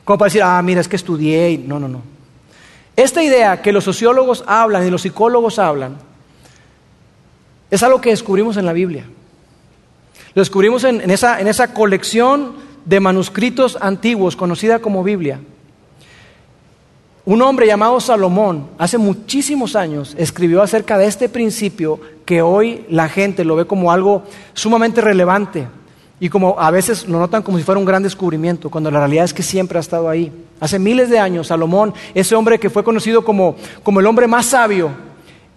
como 0.04 0.18
para 0.18 0.26
decir, 0.28 0.42
ah, 0.42 0.60
mira, 0.62 0.80
es 0.80 0.88
que 0.88 0.96
estudié. 0.96 1.58
No, 1.58 1.78
no, 1.78 1.88
no. 1.88 2.02
Esta 3.00 3.22
idea 3.22 3.62
que 3.62 3.72
los 3.72 3.84
sociólogos 3.84 4.44
hablan 4.46 4.86
y 4.86 4.90
los 4.90 5.00
psicólogos 5.00 5.58
hablan 5.58 5.96
es 7.70 7.82
algo 7.82 7.98
que 7.98 8.10
descubrimos 8.10 8.58
en 8.58 8.66
la 8.66 8.74
Biblia. 8.74 9.06
Lo 10.34 10.42
descubrimos 10.42 10.84
en, 10.84 11.10
esa, 11.10 11.72
colección 11.72 12.56
de 12.84 13.00
manuscritos 13.00 13.78
antiguos 13.80 14.36
conocida 14.36 14.80
como 14.80 15.02
Biblia. 15.02 15.40
Un 17.24 17.40
hombre 17.40 17.66
llamado 17.66 17.98
Salomón, 18.00 18.68
hace 18.76 18.98
muchísimos 18.98 19.76
años, 19.76 20.14
escribió 20.18 20.60
acerca 20.60 20.98
de 20.98 21.06
este 21.06 21.30
principio 21.30 22.00
que 22.26 22.42
hoy 22.42 22.84
la 22.90 23.08
gente 23.08 23.44
lo 23.44 23.56
ve 23.56 23.64
como 23.64 23.92
algo 23.92 24.24
sumamente 24.52 25.00
relevante 25.00 25.68
y 26.20 26.28
como 26.28 26.60
a 26.60 26.70
veces 26.70 27.08
lo 27.08 27.18
notan 27.18 27.42
como 27.42 27.56
si 27.56 27.64
fuera 27.64 27.78
un 27.78 27.86
gran 27.86 28.02
descubrimiento, 28.02 28.68
cuando 28.68 28.90
la 28.90 28.98
realidad 28.98 29.24
es 29.24 29.32
que 29.32 29.42
siempre 29.42 29.78
ha 29.78 29.80
estado 29.80 30.08
ahí. 30.08 30.30
Hace 30.60 30.78
miles 30.78 31.08
de 31.08 31.18
años, 31.18 31.46
Salomón, 31.46 31.94
ese 32.14 32.34
hombre 32.34 32.60
que 32.60 32.68
fue 32.68 32.84
conocido 32.84 33.24
como, 33.24 33.56
como 33.82 34.00
el 34.00 34.06
hombre 34.06 34.26
más 34.26 34.46
sabio, 34.46 34.90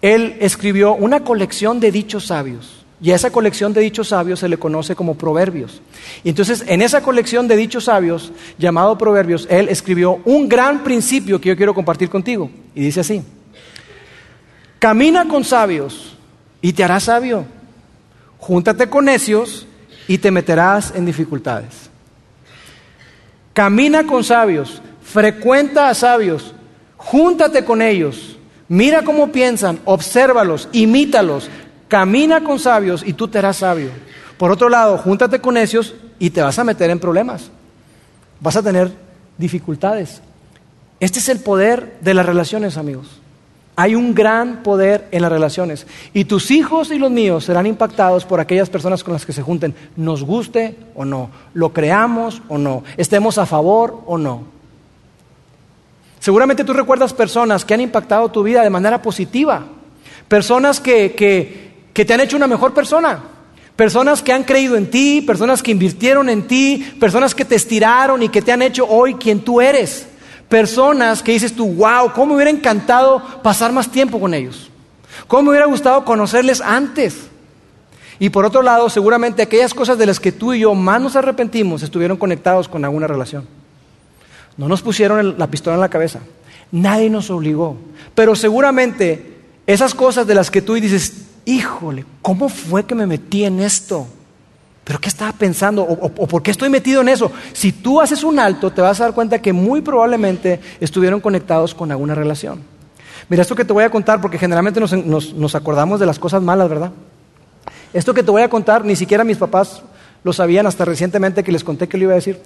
él 0.01 0.37
escribió 0.39 0.95
una 0.95 1.25
colección 1.25 1.81
de 1.81 1.91
dichos 1.91 2.27
sabios. 2.27 2.85
Y 3.01 3.11
a 3.11 3.15
esa 3.15 3.31
colección 3.31 3.73
de 3.73 3.81
dichos 3.81 4.07
sabios 4.07 4.39
se 4.39 4.47
le 4.47 4.57
conoce 4.57 4.95
como 4.95 5.15
proverbios. 5.15 5.81
Y 6.23 6.29
entonces 6.29 6.63
en 6.65 6.81
esa 6.81 7.03
colección 7.03 7.49
de 7.49 7.57
dichos 7.57 7.83
sabios, 7.83 8.31
llamado 8.57 8.97
proverbios, 8.97 9.45
él 9.49 9.67
escribió 9.67 10.21
un 10.23 10.47
gran 10.47 10.85
principio 10.85 11.41
que 11.41 11.49
yo 11.49 11.57
quiero 11.57 11.73
compartir 11.73 12.09
contigo. 12.09 12.49
Y 12.73 12.79
dice 12.79 13.01
así, 13.01 13.21
camina 14.79 15.27
con 15.27 15.43
sabios 15.43 16.15
y 16.61 16.71
te 16.71 16.85
harás 16.85 17.03
sabio. 17.03 17.43
Júntate 18.37 18.89
con 18.89 19.03
necios 19.03 19.67
y 20.07 20.17
te 20.17 20.31
meterás 20.31 20.93
en 20.95 21.05
dificultades. 21.05 21.89
Camina 23.53 24.05
con 24.05 24.23
sabios, 24.23 24.81
frecuenta 25.03 25.89
a 25.89 25.93
sabios, 25.93 26.53
júntate 26.97 27.63
con 27.63 27.81
ellos, 27.81 28.37
mira 28.67 29.03
cómo 29.03 29.31
piensan, 29.31 29.79
obsérvalos, 29.85 30.69
imítalos, 30.71 31.49
Camina 31.93 32.43
con 32.43 32.57
sabios 32.57 33.03
y 33.05 33.13
tú 33.13 33.27
te 33.27 33.37
harás 33.37 33.57
sabio. 33.57 33.91
Por 34.39 34.49
otro 34.49 34.67
lado, 34.67 34.97
júntate 34.97 35.39
con 35.39 35.53
necios 35.53 35.93
y 36.17 36.31
te 36.31 36.41
vas 36.41 36.57
a 36.57 36.63
meter 36.63 36.89
en 36.89 36.97
problemas. 36.97 37.51
Vas 38.39 38.55
a 38.55 38.63
tener 38.63 38.91
dificultades. 39.37 40.19
Este 40.99 41.19
es 41.19 41.29
el 41.29 41.41
poder 41.41 41.99
de 42.01 42.15
las 42.15 42.25
relaciones, 42.25 42.77
amigos. 42.77 43.21
Hay 43.75 43.95
un 43.95 44.13
gran 44.13 44.61
poder 44.61 45.07
en 45.11 45.23
las 45.23 45.31
relaciones. 45.31 45.87
Y 46.13 46.25
tus 46.25 46.51
hijos 46.51 46.91
y 46.91 46.99
los 46.99 47.09
míos 47.09 47.45
serán 47.45 47.65
impactados 47.65 48.25
por 48.25 48.39
aquellas 48.39 48.69
personas 48.69 49.03
con 49.03 49.13
las 49.13 49.25
que 49.25 49.33
se 49.33 49.41
junten, 49.41 49.73
nos 49.95 50.23
guste 50.23 50.77
o 50.95 51.05
no, 51.05 51.29
lo 51.53 51.73
creamos 51.73 52.41
o 52.49 52.57
no, 52.57 52.83
estemos 52.97 53.37
a 53.37 53.45
favor 53.45 54.03
o 54.05 54.17
no. 54.17 54.43
Seguramente 56.19 56.63
tú 56.63 56.73
recuerdas 56.73 57.13
personas 57.13 57.65
que 57.65 57.73
han 57.73 57.81
impactado 57.81 58.29
tu 58.29 58.43
vida 58.43 58.61
de 58.61 58.69
manera 58.69 59.01
positiva, 59.01 59.65
personas 60.27 60.79
que, 60.79 61.13
que, 61.13 61.73
que 61.93 62.05
te 62.05 62.13
han 62.13 62.21
hecho 62.21 62.37
una 62.37 62.47
mejor 62.47 62.73
persona. 62.73 63.23
Personas 63.75 64.21
que 64.21 64.31
han 64.31 64.43
creído 64.43 64.75
en 64.75 64.91
ti, 64.91 65.21
personas 65.21 65.63
que 65.63 65.71
invirtieron 65.71 66.29
en 66.29 66.45
ti, 66.45 66.95
personas 66.99 67.33
que 67.33 67.43
te 67.43 67.55
estiraron 67.55 68.21
y 68.21 68.29
que 68.29 68.43
te 68.43 68.51
han 68.51 68.61
hecho 68.61 68.87
hoy 68.87 69.15
quien 69.15 69.39
tú 69.39 69.61
eres. 69.61 70.07
Personas 70.53 71.23
que 71.23 71.31
dices 71.31 71.55
tú, 71.55 71.65
wow, 71.65 72.13
¿cómo 72.13 72.27
me 72.27 72.35
hubiera 72.35 72.51
encantado 72.51 73.23
pasar 73.41 73.71
más 73.71 73.89
tiempo 73.89 74.19
con 74.19 74.35
ellos? 74.35 74.69
¿Cómo 75.27 75.41
me 75.41 75.49
hubiera 75.49 75.65
gustado 75.65 76.05
conocerles 76.05 76.61
antes? 76.61 77.23
Y 78.19 78.29
por 78.29 78.45
otro 78.45 78.61
lado, 78.61 78.87
seguramente 78.87 79.41
aquellas 79.41 79.73
cosas 79.73 79.97
de 79.97 80.05
las 80.05 80.19
que 80.19 80.31
tú 80.31 80.53
y 80.53 80.59
yo 80.59 80.75
más 80.75 81.01
nos 81.01 81.15
arrepentimos 81.15 81.81
estuvieron 81.81 82.17
conectados 82.17 82.67
con 82.67 82.85
alguna 82.85 83.07
relación. 83.07 83.47
No 84.55 84.67
nos 84.67 84.83
pusieron 84.83 85.39
la 85.39 85.47
pistola 85.47 85.73
en 85.73 85.81
la 85.81 85.89
cabeza. 85.89 86.19
Nadie 86.71 87.09
nos 87.09 87.31
obligó. 87.31 87.75
Pero 88.13 88.35
seguramente 88.35 89.39
esas 89.65 89.95
cosas 89.95 90.27
de 90.27 90.35
las 90.35 90.51
que 90.51 90.61
tú 90.61 90.75
dices, 90.75 91.29
híjole, 91.45 92.05
¿cómo 92.21 92.47
fue 92.47 92.85
que 92.85 92.93
me 92.93 93.07
metí 93.07 93.43
en 93.43 93.59
esto? 93.59 94.05
¿Pero 94.83 94.99
qué 94.99 95.07
estaba 95.07 95.31
pensando? 95.31 95.83
¿O, 95.83 96.27
por 96.27 96.43
qué 96.43 96.51
estoy 96.51 96.69
metido 96.69 97.01
en 97.01 97.09
eso? 97.09 97.31
Si 97.53 97.71
tú 97.71 98.01
haces 98.01 98.23
un 98.23 98.37
alto, 98.37 98.71
te 98.71 98.81
vas 98.81 98.99
a 98.99 99.05
dar 99.05 99.13
cuenta 99.13 99.41
que 99.41 99.53
muy 99.53 99.81
probablemente 99.81 100.59
estuvieron 100.81 101.21
conectados 101.21 101.73
con 101.73 101.91
alguna 101.91 102.15
relación. 102.15 102.61
Mira, 103.29 103.43
esto 103.43 103.55
que 103.55 103.63
te 103.63 103.71
voy 103.71 103.85
a 103.85 103.89
contar, 103.89 104.19
porque 104.19 104.37
generalmente 104.37 104.81
nos, 104.81 105.55
acordamos 105.55 105.99
de 106.01 106.05
las 106.05 106.19
cosas 106.19 106.41
malas, 106.41 106.67
¿verdad? 106.67 106.91
Esto 107.93 108.13
que 108.13 108.23
te 108.23 108.31
voy 108.31 108.41
a 108.41 108.49
contar, 108.49 108.83
ni 108.83 108.97
siquiera 108.97 109.23
mis 109.23 109.37
papás 109.37 109.83
lo 110.23 110.33
sabían 110.33 110.67
hasta 110.67 110.83
recientemente 110.83 111.43
que 111.43 111.51
les 111.51 111.63
conté 111.63 111.87
que 111.87 111.97
lo 111.97 112.03
iba 112.03 112.13
a 112.13 112.15
decir. 112.15 112.41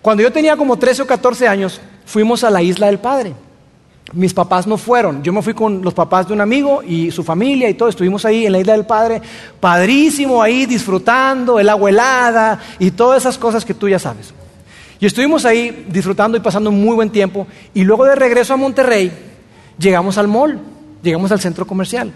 Cuando 0.00 0.24
yo 0.24 0.32
tenía 0.32 0.56
como 0.56 0.76
13 0.76 1.02
o 1.02 1.06
14 1.06 1.46
años, 1.46 1.80
fuimos 2.04 2.42
a 2.42 2.50
la 2.50 2.62
isla 2.62 2.86
del 2.86 2.98
Padre 2.98 3.34
mis 4.12 4.34
papás 4.34 4.66
no 4.66 4.76
fueron. 4.76 5.22
Yo 5.22 5.32
me 5.32 5.42
fui 5.42 5.54
con 5.54 5.82
los 5.82 5.94
papás 5.94 6.28
de 6.28 6.34
un 6.34 6.40
amigo 6.40 6.82
y 6.82 7.10
su 7.10 7.22
familia 7.22 7.68
y 7.68 7.74
todo. 7.74 7.88
Estuvimos 7.88 8.24
ahí 8.24 8.46
en 8.46 8.52
la 8.52 8.58
isla 8.58 8.74
del 8.74 8.86
Padre, 8.86 9.22
padrísimo 9.60 10.42
ahí 10.42 10.66
disfrutando, 10.66 11.58
el 11.58 11.68
agua 11.68 11.90
helada 11.90 12.60
y 12.78 12.90
todas 12.90 13.22
esas 13.22 13.38
cosas 13.38 13.64
que 13.64 13.74
tú 13.74 13.88
ya 13.88 13.98
sabes. 13.98 14.32
Y 15.00 15.06
estuvimos 15.06 15.44
ahí 15.44 15.86
disfrutando 15.88 16.36
y 16.36 16.40
pasando 16.40 16.70
un 16.70 16.80
muy 16.80 16.94
buen 16.94 17.10
tiempo. 17.10 17.46
Y 17.74 17.82
luego 17.82 18.04
de 18.04 18.14
regreso 18.14 18.54
a 18.54 18.56
Monterrey, 18.56 19.10
llegamos 19.78 20.16
al 20.18 20.28
mall. 20.28 20.60
Llegamos 21.02 21.32
al 21.32 21.40
centro 21.40 21.66
comercial. 21.66 22.12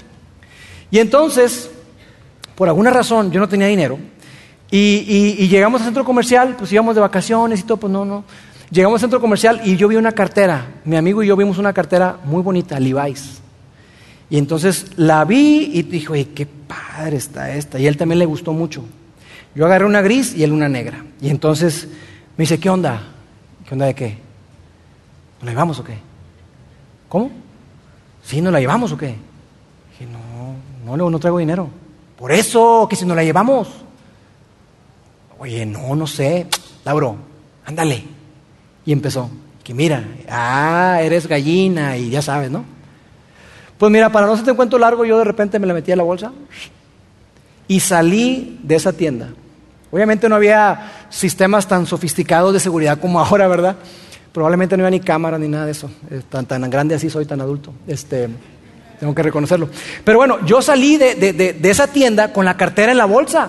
Y 0.91 0.99
entonces, 1.01 1.69
por 2.55 2.69
alguna 2.69 2.91
razón, 2.91 3.33
yo 3.33 3.41
no 3.41 3.49
tenía 3.49 3.67
dinero. 3.67 3.99
Y, 4.71 5.49
llegamos 5.49 5.81
al 5.81 5.87
centro 5.87 6.05
comercial, 6.05 6.55
pues 6.57 6.73
íbamos 6.73 6.95
de 6.95 7.01
vacaciones 7.01 7.61
y 7.61 7.63
todo, 7.65 7.79
pues 7.79 7.93
no, 7.93 8.05
no. 8.05 8.25
Llegamos 8.71 8.99
al 8.99 9.03
centro 9.03 9.21
comercial 9.21 9.61
y 9.65 9.77
yo 9.77 9.89
vi 9.89 9.97
una 9.97 10.13
cartera. 10.13 10.67
Mi 10.85 10.97
amigo 10.97 11.23
y 11.23 11.29
yo 11.29 11.37
vimos 11.37 11.59
una 11.59 11.73
cartera 11.73 12.19
muy 12.25 12.43
bonita, 12.43 12.81
Levi's. 12.81 13.41
Y 14.29 14.39
entonces 14.39 14.93
la 14.97 15.25
vi 15.25 15.71
y 15.73 15.83
dije, 15.83 16.09
oye, 16.11 16.29
qué 16.31 16.47
padre 16.47 17.17
está 17.17 17.55
esta. 17.55 17.79
Y 17.79 17.87
él 17.87 17.97
también 17.97 18.19
le 18.19 18.27
gustó 18.27 18.53
mucho. 18.53 18.85
Yo 19.55 19.65
agarré 19.67 19.85
una 19.85 20.03
gris 20.03 20.35
y 20.35 20.43
él 20.43 20.53
una 20.53 20.69
negra. 20.69 21.05
Y 21.21 21.31
entonces 21.31 21.87
me 22.37 22.43
dice, 22.43 22.59
¿qué 22.59 22.69
onda? 22.69 23.03
¿Qué 23.67 23.75
onda 23.75 23.87
de 23.87 23.95
qué? 23.95 24.19
¿Nos 25.39 25.45
la 25.45 25.51
llevamos 25.53 25.79
o 25.79 25.85
qué? 25.85 25.99
¿Cómo? 27.09 27.31
¿Sí, 28.25 28.41
nos 28.41 28.53
la 28.53 28.61
llevamos 28.61 28.91
o 28.91 28.99
qué? 28.99 29.15
Dije, 29.91 30.11
no, 30.85 30.97
no, 30.97 31.09
no 31.09 31.19
traigo 31.21 31.39
dinero. 31.39 31.69
Por 32.19 32.33
eso, 32.33 32.87
que 32.91 32.97
si 32.97 33.05
nos 33.05 33.17
la 33.17 33.23
llevamos. 33.23 33.69
Oye, 35.39 35.65
no, 35.65 35.95
no 35.95 36.07
sé. 36.07 36.49
Lauro, 36.85 37.17
ándale. 37.65 38.16
Y 38.87 38.93
empezó. 38.93 39.29
Que 39.65 39.75
mira, 39.75 40.05
ah, 40.31 41.01
eres 41.03 41.27
gallina 41.27 41.97
y 41.97 42.09
ya 42.09 42.23
sabes, 42.23 42.53
¿no? 42.53 42.65
Pues 43.79 43.93
mira, 43.93 44.11
para 44.11 44.27
no 44.27 44.33
hacerte 44.33 44.53
un 44.53 44.57
cuento 44.57 44.79
largo, 44.79 45.05
yo 45.05 45.19
de 45.19 45.25
repente 45.25 45.59
me 45.59 45.67
la 45.67 45.75
metí 45.75 45.91
a 45.91 45.97
la 45.97 46.05
bolsa 46.05 46.33
y 47.67 47.81
salí 47.81 48.61
de 48.63 48.77
esa 48.77 48.93
tienda. 48.93 49.31
Obviamente 49.91 50.29
no 50.29 50.37
había 50.37 51.07
sistemas 51.11 51.67
tan 51.67 51.85
sofisticados 51.85 52.53
de 52.53 52.61
seguridad 52.61 52.99
como 53.01 53.21
ahora, 53.25 53.49
¿verdad? 53.49 53.77
Probablemente 54.33 54.77
no 54.77 54.85
había 54.85 54.99
ni 54.99 55.05
cámara 55.05 55.37
ni 55.37 55.49
nada 55.49 55.67
de 55.67 55.73
eso. 55.73 55.91
Tan, 56.29 56.47
tan 56.47 56.71
grande 56.71 56.95
así 56.95 57.11
soy, 57.11 57.27
tan 57.27 57.41
adulto. 57.41 57.73
Este, 57.89 58.29
tengo 59.01 59.15
que 59.15 59.23
reconocerlo. 59.23 59.69
Pero 60.05 60.19
bueno, 60.19 60.45
yo 60.47 60.63
salí 60.63 60.97
de, 60.97 61.15
de 61.15 61.71
esa 61.71 61.89
tienda 61.89 62.33
con 62.33 62.45
la 62.45 62.57
cartera 62.57 62.93
en 62.93 62.99
la 62.99 63.07
bolsa. 63.07 63.49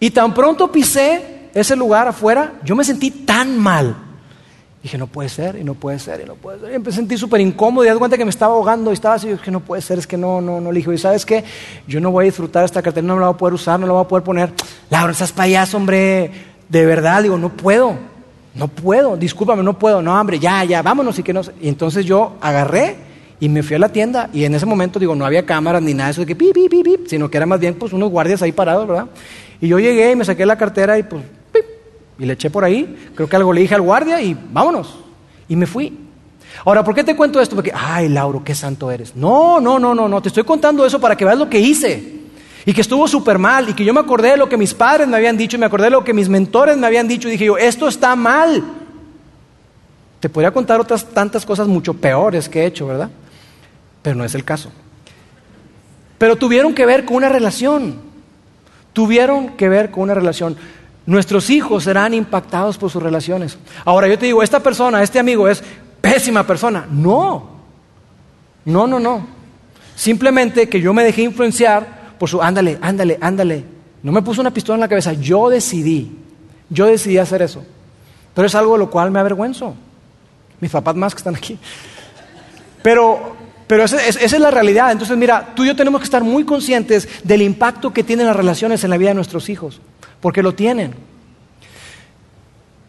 Y 0.00 0.10
tan 0.10 0.34
pronto 0.34 0.72
pisé 0.72 1.50
ese 1.54 1.76
lugar 1.76 2.08
afuera, 2.08 2.54
yo 2.64 2.74
me 2.74 2.82
sentí 2.82 3.10
tan 3.10 3.58
mal 3.58 4.09
Dije, 4.82 4.96
no 4.96 5.06
puede 5.06 5.28
ser, 5.28 5.56
y 5.56 5.64
no 5.64 5.74
puede 5.74 5.98
ser, 5.98 6.22
y 6.22 6.24
no 6.24 6.34
puede 6.34 6.58
ser. 6.58 6.74
Y 6.74 6.78
me 6.78 6.90
sentí 6.90 7.18
súper 7.18 7.40
incómodo 7.42 7.84
y 7.84 7.90
di 7.90 7.98
cuenta 7.98 8.16
que 8.16 8.24
me 8.24 8.30
estaba 8.30 8.54
ahogando 8.54 8.90
y 8.90 8.94
estaba 8.94 9.16
así. 9.16 9.28
dije, 9.28 9.50
no 9.50 9.60
puede 9.60 9.82
ser, 9.82 9.98
es 9.98 10.06
que 10.06 10.16
no, 10.16 10.40
no, 10.40 10.58
no. 10.60 10.72
Le 10.72 10.78
dije, 10.78 10.94
¿y 10.94 10.98
sabes 10.98 11.26
qué? 11.26 11.44
Yo 11.86 12.00
no 12.00 12.10
voy 12.10 12.24
a 12.24 12.26
disfrutar 12.26 12.64
esta 12.64 12.80
cartera, 12.80 13.06
no 13.06 13.14
me 13.14 13.20
la 13.20 13.26
voy 13.26 13.34
a 13.34 13.38
poder 13.38 13.54
usar, 13.54 13.78
no 13.78 13.86
la 13.86 13.92
voy 13.92 14.04
a 14.04 14.08
poder 14.08 14.24
poner. 14.24 14.52
Laura, 14.88 15.12
estás 15.12 15.32
payaso, 15.32 15.76
hombre. 15.76 16.30
De 16.68 16.86
verdad, 16.86 17.22
digo, 17.22 17.36
no 17.36 17.50
puedo. 17.50 17.94
No 18.54 18.68
puedo, 18.68 19.16
discúlpame, 19.16 19.62
no 19.62 19.78
puedo. 19.78 20.00
No, 20.02 20.18
hombre, 20.18 20.38
ya, 20.38 20.64
ya, 20.64 20.82
vámonos 20.82 21.18
y 21.18 21.22
que 21.22 21.32
no. 21.32 21.42
Y 21.60 21.68
entonces 21.68 22.04
yo 22.06 22.36
agarré 22.40 22.96
y 23.38 23.48
me 23.48 23.62
fui 23.62 23.76
a 23.76 23.78
la 23.78 23.90
tienda 23.90 24.28
y 24.32 24.44
en 24.44 24.54
ese 24.54 24.66
momento, 24.66 24.98
digo, 24.98 25.14
no 25.14 25.24
había 25.24 25.46
cámaras 25.46 25.82
ni 25.82 25.94
nada 25.94 26.06
de 26.06 26.12
eso 26.12 26.20
de 26.22 26.26
que 26.26 26.36
pi, 26.36 26.52
pi, 26.52 26.68
pi, 26.68 26.82
pi, 26.82 26.96
sino 27.06 27.30
que 27.30 27.36
era 27.36 27.46
más 27.46 27.60
bien 27.60 27.74
pues 27.74 27.92
unos 27.92 28.10
guardias 28.10 28.42
ahí 28.42 28.52
parados, 28.52 28.88
¿verdad? 28.88 29.06
Y 29.60 29.68
yo 29.68 29.78
llegué 29.78 30.12
y 30.12 30.16
me 30.16 30.24
saqué 30.24 30.44
la 30.46 30.56
cartera 30.56 30.98
y 30.98 31.02
pues, 31.02 31.22
y 32.20 32.26
le 32.26 32.34
eché 32.34 32.50
por 32.50 32.62
ahí. 32.62 33.10
Creo 33.14 33.28
que 33.28 33.36
algo 33.36 33.52
le 33.52 33.62
dije 33.62 33.74
al 33.74 33.80
guardia 33.80 34.20
y 34.20 34.36
vámonos. 34.52 34.98
Y 35.48 35.56
me 35.56 35.66
fui. 35.66 35.98
Ahora, 36.64 36.84
¿por 36.84 36.94
qué 36.94 37.02
te 37.02 37.16
cuento 37.16 37.40
esto? 37.40 37.56
Porque, 37.56 37.72
ay, 37.74 38.10
Lauro, 38.10 38.44
qué 38.44 38.54
santo 38.54 38.90
eres. 38.90 39.16
No, 39.16 39.58
no, 39.58 39.78
no, 39.78 39.94
no, 39.94 40.06
no, 40.06 40.20
te 40.20 40.28
estoy 40.28 40.44
contando 40.44 40.84
eso 40.84 41.00
para 41.00 41.16
que 41.16 41.24
veas 41.24 41.38
lo 41.38 41.48
que 41.48 41.58
hice. 41.58 42.20
Y 42.66 42.74
que 42.74 42.82
estuvo 42.82 43.08
súper 43.08 43.38
mal. 43.38 43.70
Y 43.70 43.72
que 43.72 43.84
yo 43.84 43.94
me 43.94 44.00
acordé 44.00 44.32
de 44.32 44.36
lo 44.36 44.50
que 44.50 44.58
mis 44.58 44.74
padres 44.74 45.08
me 45.08 45.16
habían 45.16 45.38
dicho. 45.38 45.56
Y 45.56 45.60
me 45.60 45.66
acordé 45.66 45.84
de 45.84 45.92
lo 45.92 46.04
que 46.04 46.12
mis 46.12 46.28
mentores 46.28 46.76
me 46.76 46.86
habían 46.86 47.08
dicho. 47.08 47.26
Y 47.26 47.32
dije 47.32 47.46
yo, 47.46 47.56
esto 47.56 47.88
está 47.88 48.14
mal. 48.14 48.62
Te 50.20 50.28
podría 50.28 50.50
contar 50.50 50.78
otras 50.78 51.06
tantas 51.06 51.46
cosas 51.46 51.66
mucho 51.66 51.94
peores 51.94 52.50
que 52.50 52.60
he 52.62 52.66
hecho, 52.66 52.86
¿verdad? 52.86 53.08
Pero 54.02 54.16
no 54.16 54.24
es 54.24 54.34
el 54.34 54.44
caso. 54.44 54.70
Pero 56.18 56.36
tuvieron 56.36 56.74
que 56.74 56.84
ver 56.84 57.06
con 57.06 57.16
una 57.16 57.30
relación. 57.30 57.94
Tuvieron 58.92 59.56
que 59.56 59.70
ver 59.70 59.90
con 59.90 60.02
una 60.02 60.12
relación. 60.12 60.58
Nuestros 61.10 61.50
hijos 61.50 61.82
serán 61.82 62.14
impactados 62.14 62.78
por 62.78 62.88
sus 62.88 63.02
relaciones. 63.02 63.58
Ahora 63.84 64.06
yo 64.06 64.16
te 64.16 64.26
digo, 64.26 64.44
esta 64.44 64.60
persona, 64.60 65.02
este 65.02 65.18
amigo 65.18 65.48
es 65.48 65.60
pésima 66.00 66.46
persona. 66.46 66.86
No, 66.88 67.50
no, 68.64 68.86
no, 68.86 69.00
no. 69.00 69.26
Simplemente 69.96 70.68
que 70.68 70.80
yo 70.80 70.94
me 70.94 71.02
dejé 71.02 71.22
influenciar 71.22 72.14
por 72.16 72.28
su, 72.28 72.40
ándale, 72.40 72.78
ándale, 72.80 73.18
ándale. 73.20 73.64
No 74.04 74.12
me 74.12 74.22
puso 74.22 74.40
una 74.40 74.52
pistola 74.52 74.76
en 74.76 74.82
la 74.82 74.88
cabeza, 74.88 75.12
yo 75.14 75.48
decidí, 75.48 76.16
yo 76.68 76.86
decidí 76.86 77.18
hacer 77.18 77.42
eso. 77.42 77.64
Pero 78.32 78.46
es 78.46 78.54
algo 78.54 78.74
de 78.74 78.78
lo 78.78 78.88
cual 78.88 79.10
me 79.10 79.18
avergüenzo. 79.18 79.74
Mis 80.60 80.70
papás 80.70 80.94
más 80.94 81.12
que 81.12 81.18
están 81.18 81.34
aquí. 81.34 81.58
Pero, 82.84 83.34
pero 83.66 83.82
esa, 83.82 83.96
esa, 84.06 84.20
es 84.20 84.40
la 84.40 84.52
realidad. 84.52 84.92
Entonces, 84.92 85.16
mira, 85.16 85.54
tú 85.56 85.64
y 85.64 85.66
yo 85.66 85.74
tenemos 85.74 86.02
que 86.02 86.04
estar 86.04 86.22
muy 86.22 86.44
conscientes 86.44 87.08
del 87.24 87.42
impacto 87.42 87.92
que 87.92 88.04
tienen 88.04 88.26
las 88.26 88.36
relaciones 88.36 88.84
en 88.84 88.90
la 88.90 88.96
vida 88.96 89.08
de 89.08 89.16
nuestros 89.16 89.48
hijos 89.48 89.80
porque 90.20 90.42
lo 90.42 90.54
tienen. 90.54 90.94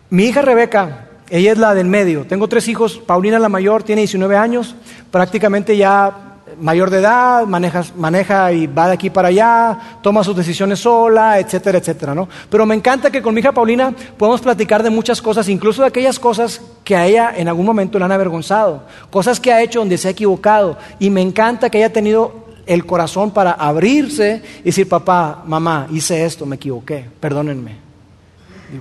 Mi 0.09 0.25
hija 0.25 0.41
Rebeca, 0.41 1.07
ella 1.29 1.53
es 1.53 1.57
la 1.57 1.73
del 1.73 1.87
medio. 1.87 2.25
Tengo 2.25 2.49
tres 2.49 2.67
hijos. 2.67 2.97
Paulina, 2.97 3.39
la 3.39 3.49
mayor, 3.49 3.83
tiene 3.83 4.01
19 4.01 4.35
años, 4.35 4.75
prácticamente 5.09 5.77
ya 5.77 6.31
mayor 6.59 6.89
de 6.89 6.99
edad, 6.99 7.45
maneja, 7.45 7.83
maneja, 7.95 8.51
y 8.51 8.67
va 8.67 8.87
de 8.87 8.93
aquí 8.93 9.09
para 9.09 9.29
allá, 9.29 9.77
toma 10.01 10.23
sus 10.23 10.35
decisiones 10.35 10.79
sola, 10.79 11.39
etcétera, 11.39 11.77
etcétera, 11.77 12.13
¿no? 12.13 12.27
Pero 12.49 12.65
me 12.65 12.75
encanta 12.75 13.09
que 13.09 13.21
con 13.21 13.33
mi 13.33 13.39
hija 13.39 13.51
Paulina 13.51 13.93
podemos 14.17 14.41
platicar 14.41 14.83
de 14.83 14.89
muchas 14.89 15.21
cosas, 15.21 15.47
incluso 15.49 15.81
de 15.81 15.87
aquellas 15.87 16.19
cosas 16.19 16.61
que 16.83 16.95
a 16.95 17.05
ella 17.05 17.33
en 17.35 17.47
algún 17.47 17.65
momento 17.65 17.97
le 17.97 18.05
han 18.05 18.11
avergonzado, 18.11 18.83
cosas 19.09 19.39
que 19.39 19.53
ha 19.53 19.61
hecho 19.61 19.79
donde 19.79 19.97
se 19.97 20.07
ha 20.07 20.11
equivocado. 20.11 20.77
Y 20.99 21.09
me 21.09 21.21
encanta 21.21 21.69
que 21.69 21.77
haya 21.77 21.93
tenido 21.93 22.50
el 22.65 22.85
corazón 22.85 23.31
para 23.31 23.51
abrirse 23.51 24.41
y 24.61 24.65
decir, 24.65 24.87
papá, 24.87 25.43
mamá, 25.45 25.87
hice 25.91 26.25
esto, 26.25 26.45
me 26.45 26.55
equivoqué, 26.55 27.05
perdónenme. 27.19 27.75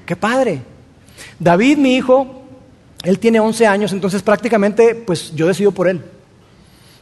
qué 0.06 0.16
padre. 0.16 0.62
David, 1.38 1.78
mi 1.78 1.96
hijo, 1.96 2.42
él 3.02 3.18
tiene 3.18 3.40
11 3.40 3.66
años, 3.66 3.92
entonces 3.92 4.22
prácticamente, 4.22 4.94
pues 4.94 5.34
yo 5.34 5.46
decido 5.46 5.72
por 5.72 5.88
él. 5.88 6.02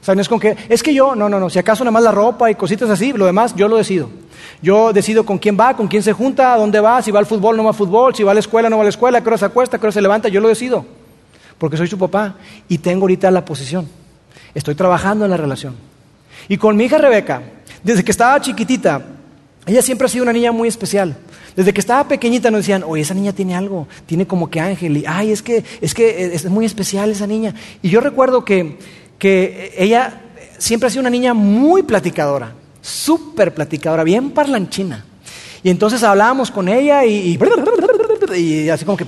O 0.06 0.12
es 0.12 0.28
con 0.28 0.40
que, 0.40 0.56
es 0.68 0.82
que 0.82 0.94
yo, 0.94 1.14
no, 1.14 1.28
no, 1.28 1.38
no, 1.38 1.50
si 1.50 1.58
acaso 1.58 1.84
nada 1.84 1.90
más 1.90 2.02
la 2.02 2.12
ropa 2.12 2.50
y 2.50 2.54
cositas 2.54 2.88
así, 2.88 3.12
lo 3.12 3.26
demás 3.26 3.54
yo 3.54 3.68
lo 3.68 3.76
decido. 3.76 4.08
Yo 4.62 4.92
decido 4.92 5.26
con 5.26 5.38
quién 5.38 5.58
va, 5.58 5.76
con 5.76 5.86
quién 5.86 6.02
se 6.02 6.12
junta, 6.12 6.54
a 6.54 6.56
dónde 6.56 6.80
va, 6.80 7.02
si 7.02 7.10
va 7.10 7.18
al 7.18 7.26
fútbol, 7.26 7.56
no 7.56 7.64
va 7.64 7.70
al 7.70 7.76
fútbol, 7.76 8.14
si 8.14 8.22
va 8.22 8.30
a 8.30 8.34
la 8.34 8.40
escuela, 8.40 8.70
no 8.70 8.76
va 8.76 8.82
a 8.82 8.84
la 8.84 8.90
escuela, 8.90 9.18
a 9.18 9.24
qué 9.24 9.36
se 9.36 9.44
acuesta, 9.44 9.76
a 9.76 9.80
qué 9.80 9.92
se 9.92 10.00
levanta, 10.00 10.28
yo 10.28 10.40
lo 10.40 10.48
decido. 10.48 10.84
Porque 11.58 11.76
soy 11.76 11.88
su 11.88 11.98
papá 11.98 12.36
y 12.68 12.78
tengo 12.78 13.02
ahorita 13.02 13.30
la 13.30 13.44
posición. 13.44 13.88
Estoy 14.54 14.74
trabajando 14.74 15.24
en 15.24 15.30
la 15.30 15.36
relación. 15.36 15.74
Y 16.48 16.56
con 16.56 16.76
mi 16.76 16.84
hija 16.84 16.98
Rebeca, 16.98 17.42
desde 17.82 18.02
que 18.02 18.10
estaba 18.10 18.40
chiquitita, 18.40 19.02
ella 19.66 19.82
siempre 19.82 20.06
ha 20.06 20.08
sido 20.08 20.22
una 20.22 20.32
niña 20.32 20.50
muy 20.50 20.68
especial. 20.68 21.16
Desde 21.54 21.74
que 21.74 21.80
estaba 21.80 22.08
pequeñita 22.08 22.50
nos 22.50 22.60
decían, 22.60 22.84
oye, 22.86 23.02
esa 23.02 23.14
niña 23.14 23.32
tiene 23.32 23.54
algo, 23.54 23.86
tiene 24.06 24.26
como 24.26 24.48
que 24.48 24.60
ángel, 24.60 24.96
y 24.96 25.04
ay, 25.06 25.32
es 25.32 25.42
que, 25.42 25.64
es 25.80 25.92
que 25.92 26.34
es 26.34 26.44
muy 26.46 26.64
especial 26.64 27.10
esa 27.10 27.26
niña. 27.26 27.54
Y 27.82 27.90
yo 27.90 28.00
recuerdo 28.00 28.44
que, 28.44 28.78
que 29.18 29.74
ella 29.76 30.22
siempre 30.56 30.86
ha 30.86 30.90
sido 30.90 31.00
una 31.00 31.10
niña 31.10 31.34
muy 31.34 31.82
platicadora, 31.82 32.54
súper 32.80 33.52
platicadora, 33.52 34.04
bien 34.04 34.30
parlanchina. 34.30 35.04
Y 35.62 35.70
entonces 35.70 36.02
hablábamos 36.02 36.50
con 36.50 36.68
ella 36.68 37.04
y 37.04 37.36
así 38.30 38.84
como 38.84 38.96
que, 38.96 39.04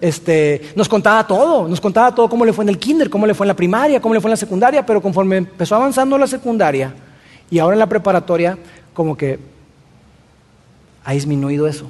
este, 0.00 0.72
nos 0.74 0.88
contaba 0.88 1.26
todo, 1.26 1.68
nos 1.68 1.80
contaba 1.80 2.14
todo 2.14 2.28
cómo 2.28 2.44
le 2.44 2.52
fue 2.52 2.64
en 2.64 2.70
el 2.70 2.78
kinder, 2.78 3.10
cómo 3.10 3.26
le 3.26 3.34
fue 3.34 3.44
en 3.44 3.48
la 3.48 3.56
primaria, 3.56 4.00
cómo 4.00 4.14
le 4.14 4.20
fue 4.20 4.28
en 4.28 4.32
la 4.32 4.36
secundaria, 4.36 4.84
pero 4.84 5.00
conforme 5.00 5.38
empezó 5.38 5.76
avanzando 5.76 6.16
la 6.18 6.26
secundaria 6.26 6.94
y 7.50 7.58
ahora 7.58 7.74
en 7.74 7.80
la 7.80 7.88
preparatoria, 7.88 8.58
como 8.94 9.16
que 9.16 9.38
ha 11.04 11.12
disminuido 11.12 11.66
eso. 11.66 11.86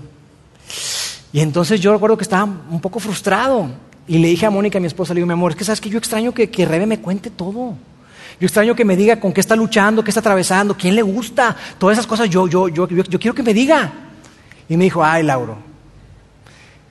Y 1.32 1.40
entonces 1.40 1.80
yo 1.80 1.92
recuerdo 1.92 2.16
que 2.16 2.24
estaba 2.24 2.44
un 2.44 2.80
poco 2.80 2.98
frustrado 2.98 3.68
y 4.06 4.18
le 4.18 4.28
dije 4.28 4.46
a 4.46 4.50
Mónica, 4.50 4.80
mi 4.80 4.86
esposa, 4.86 5.14
le 5.14 5.18
digo, 5.18 5.26
mi 5.26 5.34
amor, 5.34 5.52
es 5.52 5.56
que 5.56 5.64
sabes 5.64 5.80
que 5.80 5.88
yo 5.88 5.98
extraño 5.98 6.32
que, 6.32 6.50
que 6.50 6.66
Rebe 6.66 6.86
me 6.86 7.00
cuente 7.00 7.30
todo. 7.30 7.74
Yo 8.40 8.46
extraño 8.46 8.74
que 8.74 8.84
me 8.84 8.96
diga 8.96 9.20
con 9.20 9.32
qué 9.32 9.40
está 9.40 9.54
luchando, 9.54 10.02
qué 10.02 10.10
está 10.10 10.20
atravesando, 10.20 10.76
quién 10.76 10.94
le 10.94 11.02
gusta, 11.02 11.54
todas 11.78 11.98
esas 11.98 12.06
cosas. 12.06 12.28
Yo, 12.30 12.48
yo, 12.48 12.68
yo, 12.68 12.88
yo, 12.88 13.04
yo 13.04 13.18
quiero 13.20 13.34
que 13.34 13.42
me 13.42 13.52
diga. 13.52 13.92
Y 14.68 14.76
me 14.76 14.84
dijo, 14.84 15.04
ay, 15.04 15.22
Lauro, 15.22 15.58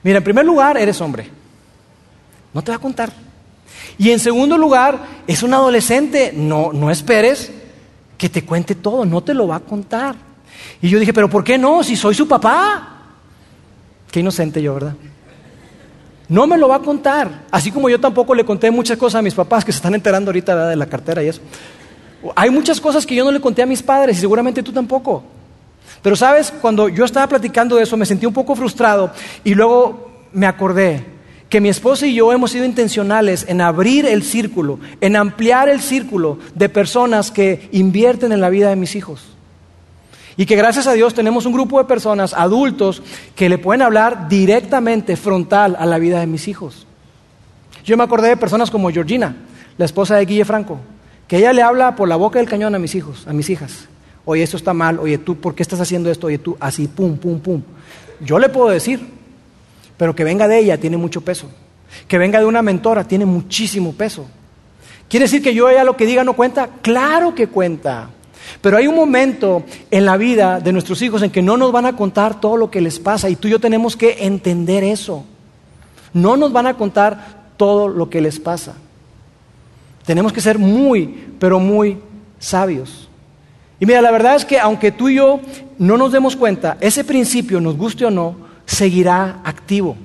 Mira, 0.02 0.18
en 0.18 0.24
primer 0.24 0.44
lugar, 0.44 0.76
eres 0.76 1.00
hombre. 1.00 1.28
No 2.52 2.62
te 2.62 2.70
va 2.70 2.76
a 2.76 2.80
contar. 2.80 3.12
Y 3.98 4.10
en 4.10 4.18
segundo 4.18 4.56
lugar, 4.56 4.98
es 5.26 5.42
un 5.42 5.54
adolescente. 5.54 6.32
No, 6.34 6.72
no 6.72 6.90
esperes 6.90 7.52
que 8.16 8.28
te 8.28 8.44
cuente 8.44 8.74
todo, 8.74 9.04
no 9.04 9.22
te 9.22 9.34
lo 9.34 9.48
va 9.48 9.56
a 9.56 9.60
contar. 9.60 10.14
Y 10.82 10.88
yo 10.88 10.98
dije, 10.98 11.12
pero 11.12 11.28
¿por 11.28 11.44
qué 11.44 11.58
no? 11.58 11.82
Si 11.82 11.96
soy 11.96 12.14
su 12.14 12.26
papá. 12.26 12.98
Qué 14.10 14.20
inocente 14.20 14.60
yo, 14.60 14.74
¿verdad? 14.74 14.94
No 16.28 16.46
me 16.46 16.58
lo 16.58 16.68
va 16.68 16.76
a 16.76 16.80
contar. 16.80 17.46
Así 17.50 17.70
como 17.70 17.88
yo 17.88 17.98
tampoco 17.98 18.34
le 18.34 18.44
conté 18.44 18.70
muchas 18.70 18.96
cosas 18.96 19.18
a 19.20 19.22
mis 19.22 19.34
papás 19.34 19.64
que 19.64 19.72
se 19.72 19.76
están 19.76 19.94
enterando 19.94 20.30
ahorita 20.30 20.68
de 20.68 20.76
la 20.76 20.86
cartera 20.86 21.22
y 21.22 21.28
eso. 21.28 21.40
Hay 22.36 22.50
muchas 22.50 22.80
cosas 22.80 23.06
que 23.06 23.14
yo 23.14 23.24
no 23.24 23.32
le 23.32 23.40
conté 23.40 23.62
a 23.62 23.66
mis 23.66 23.82
padres 23.82 24.18
y 24.18 24.20
seguramente 24.20 24.62
tú 24.62 24.72
tampoco. 24.72 25.24
Pero 26.02 26.16
sabes, 26.16 26.52
cuando 26.60 26.88
yo 26.88 27.04
estaba 27.04 27.26
platicando 27.26 27.76
de 27.76 27.82
eso 27.82 27.96
me 27.96 28.06
sentí 28.06 28.26
un 28.26 28.32
poco 28.32 28.56
frustrado 28.56 29.12
y 29.44 29.54
luego 29.54 30.10
me 30.32 30.46
acordé 30.46 31.04
que 31.50 31.60
mi 31.60 31.68
esposa 31.68 32.06
y 32.06 32.14
yo 32.14 32.32
hemos 32.32 32.52
sido 32.52 32.64
intencionales 32.64 33.44
en 33.48 33.60
abrir 33.60 34.06
el 34.06 34.22
círculo, 34.22 34.78
en 35.00 35.16
ampliar 35.16 35.68
el 35.68 35.80
círculo 35.80 36.38
de 36.54 36.68
personas 36.68 37.30
que 37.32 37.68
invierten 37.72 38.30
en 38.32 38.40
la 38.40 38.50
vida 38.50 38.70
de 38.70 38.76
mis 38.76 38.94
hijos. 38.94 39.26
Y 40.36 40.46
que 40.46 40.56
gracias 40.56 40.86
a 40.86 40.92
Dios 40.92 41.12
tenemos 41.12 41.44
un 41.44 41.52
grupo 41.52 41.78
de 41.78 41.84
personas, 41.84 42.32
adultos, 42.34 43.02
que 43.34 43.48
le 43.48 43.58
pueden 43.58 43.82
hablar 43.82 44.28
directamente, 44.28 45.16
frontal, 45.16 45.76
a 45.78 45.86
la 45.86 45.98
vida 45.98 46.20
de 46.20 46.28
mis 46.28 46.46
hijos. 46.46 46.86
Yo 47.84 47.96
me 47.96 48.04
acordé 48.04 48.28
de 48.28 48.36
personas 48.36 48.70
como 48.70 48.90
Georgina, 48.90 49.36
la 49.76 49.84
esposa 49.84 50.16
de 50.16 50.24
Guille 50.24 50.44
Franco, 50.44 50.78
que 51.26 51.38
ella 51.38 51.52
le 51.52 51.62
habla 51.62 51.96
por 51.96 52.08
la 52.08 52.16
boca 52.16 52.38
del 52.38 52.48
cañón 52.48 52.74
a 52.76 52.78
mis 52.78 52.94
hijos, 52.94 53.26
a 53.26 53.32
mis 53.32 53.50
hijas. 53.50 53.88
Oye, 54.24 54.42
esto 54.42 54.56
está 54.56 54.74
mal, 54.74 54.98
oye, 54.98 55.18
tú, 55.18 55.36
¿por 55.36 55.54
qué 55.54 55.62
estás 55.62 55.80
haciendo 55.80 56.10
esto? 56.10 56.26
Oye, 56.26 56.38
tú, 56.38 56.56
así, 56.60 56.88
pum, 56.88 57.16
pum, 57.16 57.40
pum. 57.40 57.62
Yo 58.20 58.38
le 58.38 58.48
puedo 58.48 58.68
decir, 58.68 59.00
pero 59.96 60.14
que 60.14 60.24
venga 60.24 60.46
de 60.46 60.58
ella 60.58 60.78
tiene 60.78 60.96
mucho 60.96 61.22
peso. 61.22 61.50
Que 62.06 62.18
venga 62.18 62.38
de 62.38 62.46
una 62.46 62.62
mentora 62.62 63.04
tiene 63.04 63.26
muchísimo 63.26 63.92
peso. 63.92 64.26
¿Quiere 65.08 65.24
decir 65.24 65.42
que 65.42 65.54
yo 65.54 65.68
ella 65.68 65.84
lo 65.84 65.96
que 65.96 66.06
diga 66.06 66.22
no 66.22 66.34
cuenta? 66.34 66.68
Claro 66.82 67.34
que 67.34 67.48
cuenta. 67.48 68.10
Pero 68.60 68.76
hay 68.76 68.86
un 68.86 68.94
momento 68.94 69.64
en 69.90 70.04
la 70.04 70.16
vida 70.16 70.60
de 70.60 70.72
nuestros 70.72 71.02
hijos 71.02 71.22
en 71.22 71.30
que 71.30 71.42
no 71.42 71.56
nos 71.56 71.72
van 71.72 71.86
a 71.86 71.96
contar 71.96 72.40
todo 72.40 72.56
lo 72.56 72.70
que 72.70 72.80
les 72.80 72.98
pasa 72.98 73.28
y 73.28 73.36
tú 73.36 73.48
y 73.48 73.50
yo 73.50 73.58
tenemos 73.58 73.96
que 73.96 74.24
entender 74.24 74.84
eso. 74.84 75.24
No 76.12 76.36
nos 76.36 76.52
van 76.52 76.66
a 76.66 76.78
contar 76.78 77.52
todo 77.56 77.88
lo 77.88 78.08
que 78.08 78.20
les 78.20 78.40
pasa. 78.40 78.76
Tenemos 80.06 80.32
que 80.32 80.40
ser 80.40 80.58
muy, 80.58 81.34
pero 81.38 81.60
muy 81.60 81.98
sabios. 82.38 83.09
Y 83.80 83.86
mira, 83.86 84.02
la 84.02 84.10
verdad 84.10 84.36
es 84.36 84.44
que 84.44 84.60
aunque 84.60 84.92
tú 84.92 85.08
y 85.08 85.16
yo 85.16 85.40
no 85.78 85.96
nos 85.96 86.12
demos 86.12 86.36
cuenta, 86.36 86.76
ese 86.80 87.02
principio, 87.02 87.60
nos 87.60 87.76
guste 87.76 88.04
o 88.04 88.10
no, 88.10 88.36
seguirá 88.66 89.40
activo, 89.42 89.96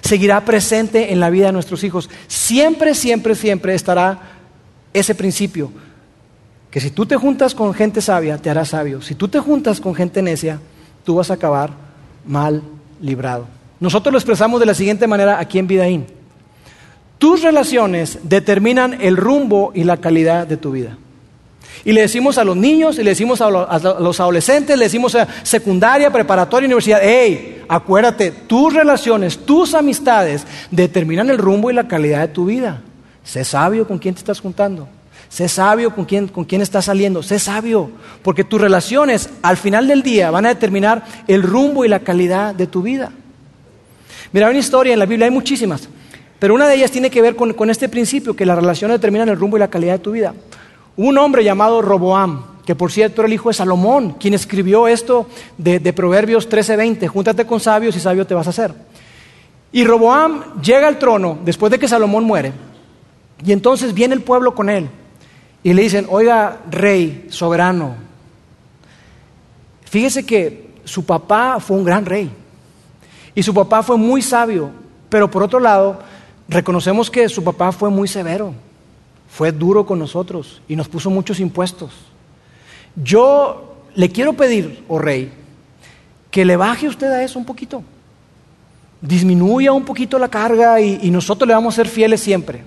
seguirá 0.00 0.42
presente 0.44 1.12
en 1.12 1.20
la 1.20 1.28
vida 1.28 1.46
de 1.46 1.52
nuestros 1.52 1.84
hijos. 1.84 2.08
Siempre, 2.26 2.94
siempre, 2.94 3.34
siempre 3.34 3.74
estará 3.74 4.18
ese 4.94 5.14
principio. 5.14 5.70
Que 6.70 6.80
si 6.80 6.90
tú 6.90 7.04
te 7.04 7.16
juntas 7.16 7.54
con 7.54 7.74
gente 7.74 8.00
sabia, 8.00 8.38
te 8.38 8.48
harás 8.48 8.70
sabio. 8.70 9.02
Si 9.02 9.14
tú 9.14 9.28
te 9.28 9.38
juntas 9.38 9.80
con 9.80 9.94
gente 9.94 10.22
necia, 10.22 10.58
tú 11.04 11.16
vas 11.16 11.30
a 11.30 11.34
acabar 11.34 11.72
mal 12.24 12.62
librado. 13.02 13.46
Nosotros 13.80 14.12
lo 14.12 14.18
expresamos 14.18 14.60
de 14.60 14.66
la 14.66 14.74
siguiente 14.74 15.06
manera 15.06 15.38
aquí 15.38 15.58
en 15.58 15.66
Vidaín. 15.66 16.06
Tus 17.18 17.42
relaciones 17.42 18.18
determinan 18.22 18.96
el 19.00 19.18
rumbo 19.18 19.72
y 19.74 19.84
la 19.84 19.98
calidad 19.98 20.46
de 20.46 20.56
tu 20.56 20.72
vida. 20.72 20.96
Y 21.84 21.92
le 21.92 22.02
decimos 22.02 22.36
a 22.36 22.44
los 22.44 22.56
niños, 22.56 22.98
y 22.98 23.02
le 23.02 23.10
decimos 23.10 23.40
a 23.40 23.48
los 23.48 24.20
adolescentes, 24.20 24.76
le 24.76 24.84
decimos 24.84 25.14
a 25.14 25.26
secundaria, 25.42 26.12
preparatoria, 26.12 26.66
universidad, 26.66 27.00
hey, 27.02 27.62
acuérdate, 27.68 28.30
tus 28.30 28.74
relaciones, 28.74 29.38
tus 29.38 29.74
amistades 29.74 30.46
determinan 30.70 31.30
el 31.30 31.38
rumbo 31.38 31.70
y 31.70 31.74
la 31.74 31.88
calidad 31.88 32.20
de 32.20 32.28
tu 32.28 32.46
vida. 32.46 32.82
Sé 33.24 33.44
sabio 33.44 33.86
con 33.86 33.98
quién 33.98 34.14
te 34.14 34.18
estás 34.18 34.40
juntando. 34.40 34.88
Sé 35.30 35.48
sabio 35.48 35.94
con 35.94 36.04
quién, 36.04 36.26
con 36.28 36.44
quién 36.44 36.60
estás 36.60 36.86
saliendo. 36.86 37.22
Sé 37.22 37.38
sabio, 37.38 37.90
porque 38.22 38.44
tus 38.44 38.60
relaciones 38.60 39.30
al 39.42 39.56
final 39.56 39.86
del 39.86 40.02
día 40.02 40.30
van 40.30 40.44
a 40.44 40.50
determinar 40.50 41.04
el 41.28 41.42
rumbo 41.42 41.84
y 41.84 41.88
la 41.88 42.00
calidad 42.00 42.54
de 42.54 42.66
tu 42.66 42.82
vida. 42.82 43.12
Mira, 44.32 44.46
hay 44.46 44.50
una 44.50 44.60
historia 44.60 44.92
en 44.92 44.98
la 44.98 45.06
Biblia, 45.06 45.26
hay 45.26 45.32
muchísimas, 45.32 45.88
pero 46.38 46.54
una 46.54 46.68
de 46.68 46.74
ellas 46.74 46.90
tiene 46.90 47.10
que 47.10 47.22
ver 47.22 47.36
con, 47.36 47.52
con 47.54 47.70
este 47.70 47.88
principio, 47.88 48.36
que 48.36 48.46
las 48.46 48.56
relaciones 48.56 48.96
determinan 48.98 49.28
el 49.28 49.36
rumbo 49.36 49.56
y 49.56 49.60
la 49.60 49.68
calidad 49.68 49.94
de 49.94 49.98
tu 50.00 50.12
vida 50.12 50.34
un 50.96 51.18
hombre 51.18 51.44
llamado 51.44 51.82
Roboam, 51.82 52.42
que 52.64 52.74
por 52.74 52.92
cierto 52.92 53.22
era 53.22 53.26
el 53.26 53.32
hijo 53.32 53.48
de 53.48 53.54
Salomón, 53.54 54.16
quien 54.18 54.34
escribió 54.34 54.86
esto 54.86 55.26
de, 55.58 55.80
de 55.80 55.92
Proverbios 55.92 56.48
13:20, 56.48 57.06
júntate 57.08 57.46
con 57.46 57.60
sabios 57.60 57.96
y 57.96 58.00
sabio 58.00 58.26
te 58.26 58.34
vas 58.34 58.46
a 58.46 58.50
hacer. 58.50 58.74
Y 59.72 59.84
Roboam 59.84 60.60
llega 60.60 60.88
al 60.88 60.98
trono 60.98 61.38
después 61.44 61.70
de 61.70 61.78
que 61.78 61.88
Salomón 61.88 62.24
muere, 62.24 62.52
y 63.44 63.52
entonces 63.52 63.94
viene 63.94 64.14
el 64.14 64.22
pueblo 64.22 64.54
con 64.54 64.68
él, 64.68 64.88
y 65.62 65.72
le 65.72 65.82
dicen, 65.82 66.06
oiga, 66.08 66.60
rey, 66.70 67.26
soberano, 67.30 67.94
fíjese 69.84 70.24
que 70.24 70.70
su 70.84 71.04
papá 71.04 71.58
fue 71.60 71.76
un 71.76 71.84
gran 71.84 72.04
rey, 72.04 72.30
y 73.34 73.42
su 73.42 73.54
papá 73.54 73.82
fue 73.82 73.96
muy 73.96 74.22
sabio, 74.22 74.70
pero 75.08 75.30
por 75.30 75.42
otro 75.42 75.60
lado, 75.60 76.00
reconocemos 76.48 77.10
que 77.10 77.28
su 77.28 77.44
papá 77.44 77.72
fue 77.72 77.90
muy 77.90 78.08
severo 78.08 78.54
fue 79.30 79.52
duro 79.52 79.86
con 79.86 79.98
nosotros 79.98 80.60
y 80.68 80.76
nos 80.76 80.88
puso 80.88 81.08
muchos 81.08 81.40
impuestos. 81.40 81.92
Yo 82.96 83.76
le 83.94 84.10
quiero 84.10 84.32
pedir, 84.32 84.84
oh 84.88 84.98
rey, 84.98 85.32
que 86.30 86.44
le 86.44 86.56
baje 86.56 86.88
usted 86.88 87.06
a 87.06 87.22
eso 87.22 87.38
un 87.38 87.44
poquito. 87.44 87.82
Disminuya 89.00 89.72
un 89.72 89.84
poquito 89.84 90.18
la 90.18 90.28
carga 90.28 90.80
y, 90.80 91.10
nosotros 91.10 91.46
le 91.46 91.54
vamos 91.54 91.74
a 91.74 91.76
ser 91.76 91.88
fieles 91.88 92.20
siempre. 92.20 92.62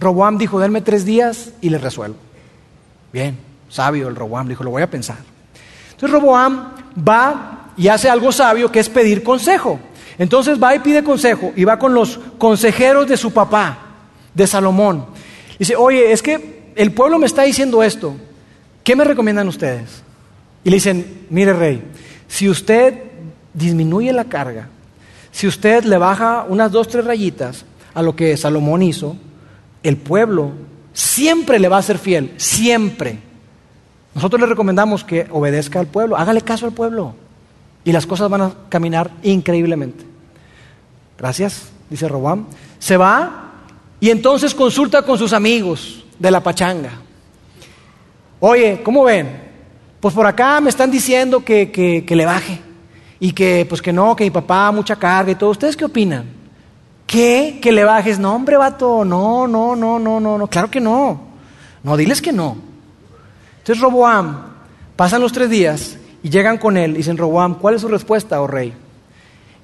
Roboam 0.00 0.36
dijo, 0.36 0.58
denme 0.58 0.82
tres 0.82 1.04
días 1.04 1.52
y 1.60 1.70
le 1.70 1.78
resuelvo. 1.78 2.16
Bien, 3.12 3.38
sabio 3.68 4.08
el 4.08 4.16
Roboam, 4.16 4.48
dijo, 4.48 4.64
lo 4.64 4.70
voy 4.70 4.82
a 4.82 4.90
pensar. 4.90 5.18
Entonces 5.92 6.10
Roboam 6.10 6.72
va 6.96 7.70
y 7.76 7.88
hace 7.88 8.10
algo 8.10 8.32
sabio 8.32 8.70
que 8.70 8.80
es 8.80 8.88
pedir 8.88 9.22
consejo. 9.22 9.78
Entonces 10.18 10.62
va 10.62 10.74
y 10.74 10.80
pide 10.80 11.02
consejo 11.02 11.52
y 11.56 11.64
va 11.64 11.78
con 11.78 11.94
los 11.94 12.18
consejeros 12.38 13.08
de 13.08 13.16
su 13.16 13.32
papá, 13.32 13.78
de 14.34 14.46
Salomón. 14.46 15.06
Dice, 15.58 15.76
oye, 15.76 16.12
es 16.12 16.22
que 16.22 16.72
el 16.76 16.92
pueblo 16.92 17.18
me 17.18 17.26
está 17.26 17.42
diciendo 17.42 17.82
esto. 17.82 18.14
¿Qué 18.82 18.96
me 18.96 19.04
recomiendan 19.04 19.48
ustedes? 19.48 20.02
Y 20.64 20.70
le 20.70 20.76
dicen, 20.76 21.26
mire 21.30 21.52
rey, 21.52 21.82
si 22.26 22.48
usted 22.48 22.94
disminuye 23.52 24.12
la 24.12 24.24
carga, 24.24 24.68
si 25.30 25.46
usted 25.46 25.84
le 25.84 25.98
baja 25.98 26.46
unas 26.48 26.72
dos, 26.72 26.88
tres 26.88 27.04
rayitas 27.04 27.64
a 27.92 28.02
lo 28.02 28.16
que 28.16 28.36
Salomón 28.36 28.82
hizo, 28.82 29.16
el 29.82 29.96
pueblo 29.96 30.52
siempre 30.92 31.58
le 31.58 31.68
va 31.68 31.78
a 31.78 31.82
ser 31.82 31.98
fiel, 31.98 32.32
siempre. 32.36 33.18
Nosotros 34.14 34.40
le 34.40 34.46
recomendamos 34.46 35.04
que 35.04 35.26
obedezca 35.30 35.80
al 35.80 35.86
pueblo, 35.86 36.16
hágale 36.16 36.40
caso 36.40 36.66
al 36.66 36.72
pueblo 36.72 37.14
y 37.84 37.92
las 37.92 38.06
cosas 38.06 38.30
van 38.30 38.42
a 38.42 38.52
caminar 38.68 39.10
increíblemente. 39.22 40.04
Gracias, 41.18 41.68
dice 41.90 42.08
Robán. 42.08 42.46
Se 42.78 42.96
va 42.96 43.43
y 44.04 44.10
entonces 44.10 44.54
consulta 44.54 45.00
con 45.00 45.16
sus 45.16 45.32
amigos 45.32 46.04
de 46.18 46.30
la 46.30 46.42
pachanga. 46.42 46.90
Oye, 48.38 48.82
¿cómo 48.84 49.02
ven? 49.04 49.42
Pues 49.98 50.14
por 50.14 50.26
acá 50.26 50.60
me 50.60 50.68
están 50.68 50.90
diciendo 50.90 51.42
que, 51.42 51.72
que, 51.72 52.14
le 52.14 52.26
baje. 52.26 52.60
Y 53.18 53.32
que, 53.32 53.64
pues 53.66 53.80
que 53.80 53.94
no, 53.94 54.14
que 54.14 54.24
mi 54.24 54.30
papá 54.30 54.70
mucha 54.72 54.94
carga 54.96 55.32
y 55.32 55.36
todo. 55.36 55.48
¿Ustedes 55.48 55.74
qué 55.74 55.86
opinan? 55.86 56.26
¿Qué? 57.06 57.58
¿Que 57.62 57.72
le 57.72 57.82
bajes? 57.82 58.18
No, 58.18 58.34
hombre, 58.34 58.58
vato, 58.58 59.06
no, 59.06 59.46
no, 59.46 59.74
no, 59.74 59.98
no, 59.98 60.20
no, 60.20 60.36
no. 60.36 60.46
Claro 60.48 60.70
que 60.70 60.82
no. 60.82 61.18
No, 61.82 61.96
diles 61.96 62.20
que 62.20 62.30
no. 62.30 62.58
Entonces 63.60 63.80
Roboam, 63.82 64.48
pasan 64.96 65.22
los 65.22 65.32
tres 65.32 65.48
días 65.48 65.96
y 66.22 66.28
llegan 66.28 66.58
con 66.58 66.76
él 66.76 66.90
y 66.90 66.98
dicen, 66.98 67.16
Roboam, 67.16 67.54
¿cuál 67.54 67.76
es 67.76 67.80
su 67.80 67.88
respuesta, 67.88 68.42
oh 68.42 68.46
rey? 68.46 68.74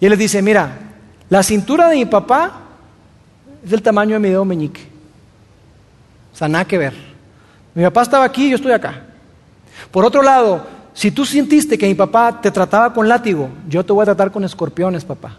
Y 0.00 0.06
él 0.06 0.10
les 0.12 0.18
dice, 0.18 0.40
mira, 0.40 0.78
la 1.28 1.42
cintura 1.42 1.90
de 1.90 1.96
mi 1.96 2.06
papá 2.06 2.59
es 3.64 3.70
del 3.70 3.82
tamaño 3.82 4.14
de 4.14 4.20
mi 4.20 4.28
dedo 4.28 4.44
meñique. 4.44 4.80
O 6.32 6.36
sea, 6.36 6.48
nada 6.48 6.64
que 6.64 6.78
ver. 6.78 6.94
Mi 7.74 7.82
papá 7.84 8.02
estaba 8.02 8.24
aquí 8.24 8.48
yo 8.48 8.56
estoy 8.56 8.72
acá. 8.72 9.02
Por 9.90 10.04
otro 10.04 10.22
lado, 10.22 10.66
si 10.94 11.10
tú 11.10 11.24
sentiste 11.24 11.78
que 11.78 11.86
mi 11.86 11.94
papá 11.94 12.40
te 12.40 12.50
trataba 12.50 12.92
con 12.92 13.08
látigo, 13.08 13.48
yo 13.68 13.84
te 13.84 13.92
voy 13.92 14.02
a 14.02 14.06
tratar 14.06 14.30
con 14.30 14.44
escorpiones, 14.44 15.04
papá. 15.04 15.36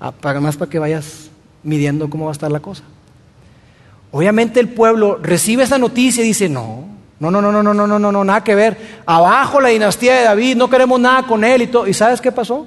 Ah, 0.00 0.12
para 0.12 0.40
más 0.40 0.56
para 0.56 0.70
que 0.70 0.78
vayas 0.78 1.30
midiendo 1.62 2.10
cómo 2.10 2.24
va 2.24 2.30
a 2.30 2.32
estar 2.32 2.50
la 2.50 2.60
cosa. 2.60 2.82
Obviamente 4.10 4.60
el 4.60 4.68
pueblo 4.68 5.18
recibe 5.22 5.62
esa 5.62 5.78
noticia 5.78 6.22
y 6.22 6.28
dice, 6.28 6.48
no, 6.48 6.84
no, 7.20 7.30
no, 7.30 7.40
no, 7.40 7.52
no, 7.52 7.62
no, 7.62 7.74
no, 7.74 7.98
no, 7.98 8.12
no, 8.12 8.24
nada 8.24 8.44
que 8.44 8.54
ver. 8.54 9.02
Abajo 9.06 9.60
la 9.60 9.68
dinastía 9.68 10.16
de 10.16 10.24
David, 10.24 10.56
no 10.56 10.68
queremos 10.68 10.98
nada 11.00 11.22
con 11.22 11.44
él 11.44 11.62
y 11.62 11.66
todo. 11.68 11.86
¿Y 11.86 11.94
sabes 11.94 12.20
qué 12.20 12.32
pasó? 12.32 12.66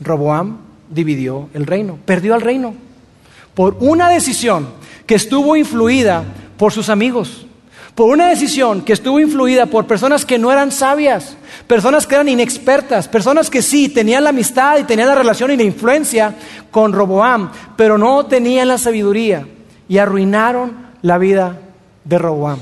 Roboam 0.00 0.56
dividió 0.88 1.48
el 1.52 1.66
reino, 1.66 1.98
perdió 2.04 2.34
el 2.34 2.40
reino 2.40 2.74
por 3.54 3.76
una 3.80 4.08
decisión 4.08 4.68
que 5.06 5.14
estuvo 5.14 5.56
influida 5.56 6.24
por 6.56 6.72
sus 6.72 6.88
amigos, 6.88 7.46
por 7.94 8.10
una 8.10 8.28
decisión 8.28 8.82
que 8.82 8.92
estuvo 8.92 9.20
influida 9.20 9.66
por 9.66 9.86
personas 9.86 10.24
que 10.24 10.38
no 10.38 10.52
eran 10.52 10.72
sabias, 10.72 11.36
personas 11.66 12.06
que 12.06 12.14
eran 12.14 12.28
inexpertas, 12.28 13.08
personas 13.08 13.50
que 13.50 13.62
sí 13.62 13.88
tenían 13.88 14.24
la 14.24 14.30
amistad 14.30 14.78
y 14.78 14.84
tenían 14.84 15.08
la 15.08 15.14
relación 15.14 15.50
y 15.50 15.56
la 15.56 15.64
influencia 15.64 16.34
con 16.70 16.92
Roboam, 16.92 17.50
pero 17.76 17.98
no 17.98 18.26
tenían 18.26 18.68
la 18.68 18.78
sabiduría 18.78 19.46
y 19.88 19.98
arruinaron 19.98 20.86
la 21.02 21.18
vida 21.18 21.58
de 22.04 22.18
Roboam. 22.18 22.58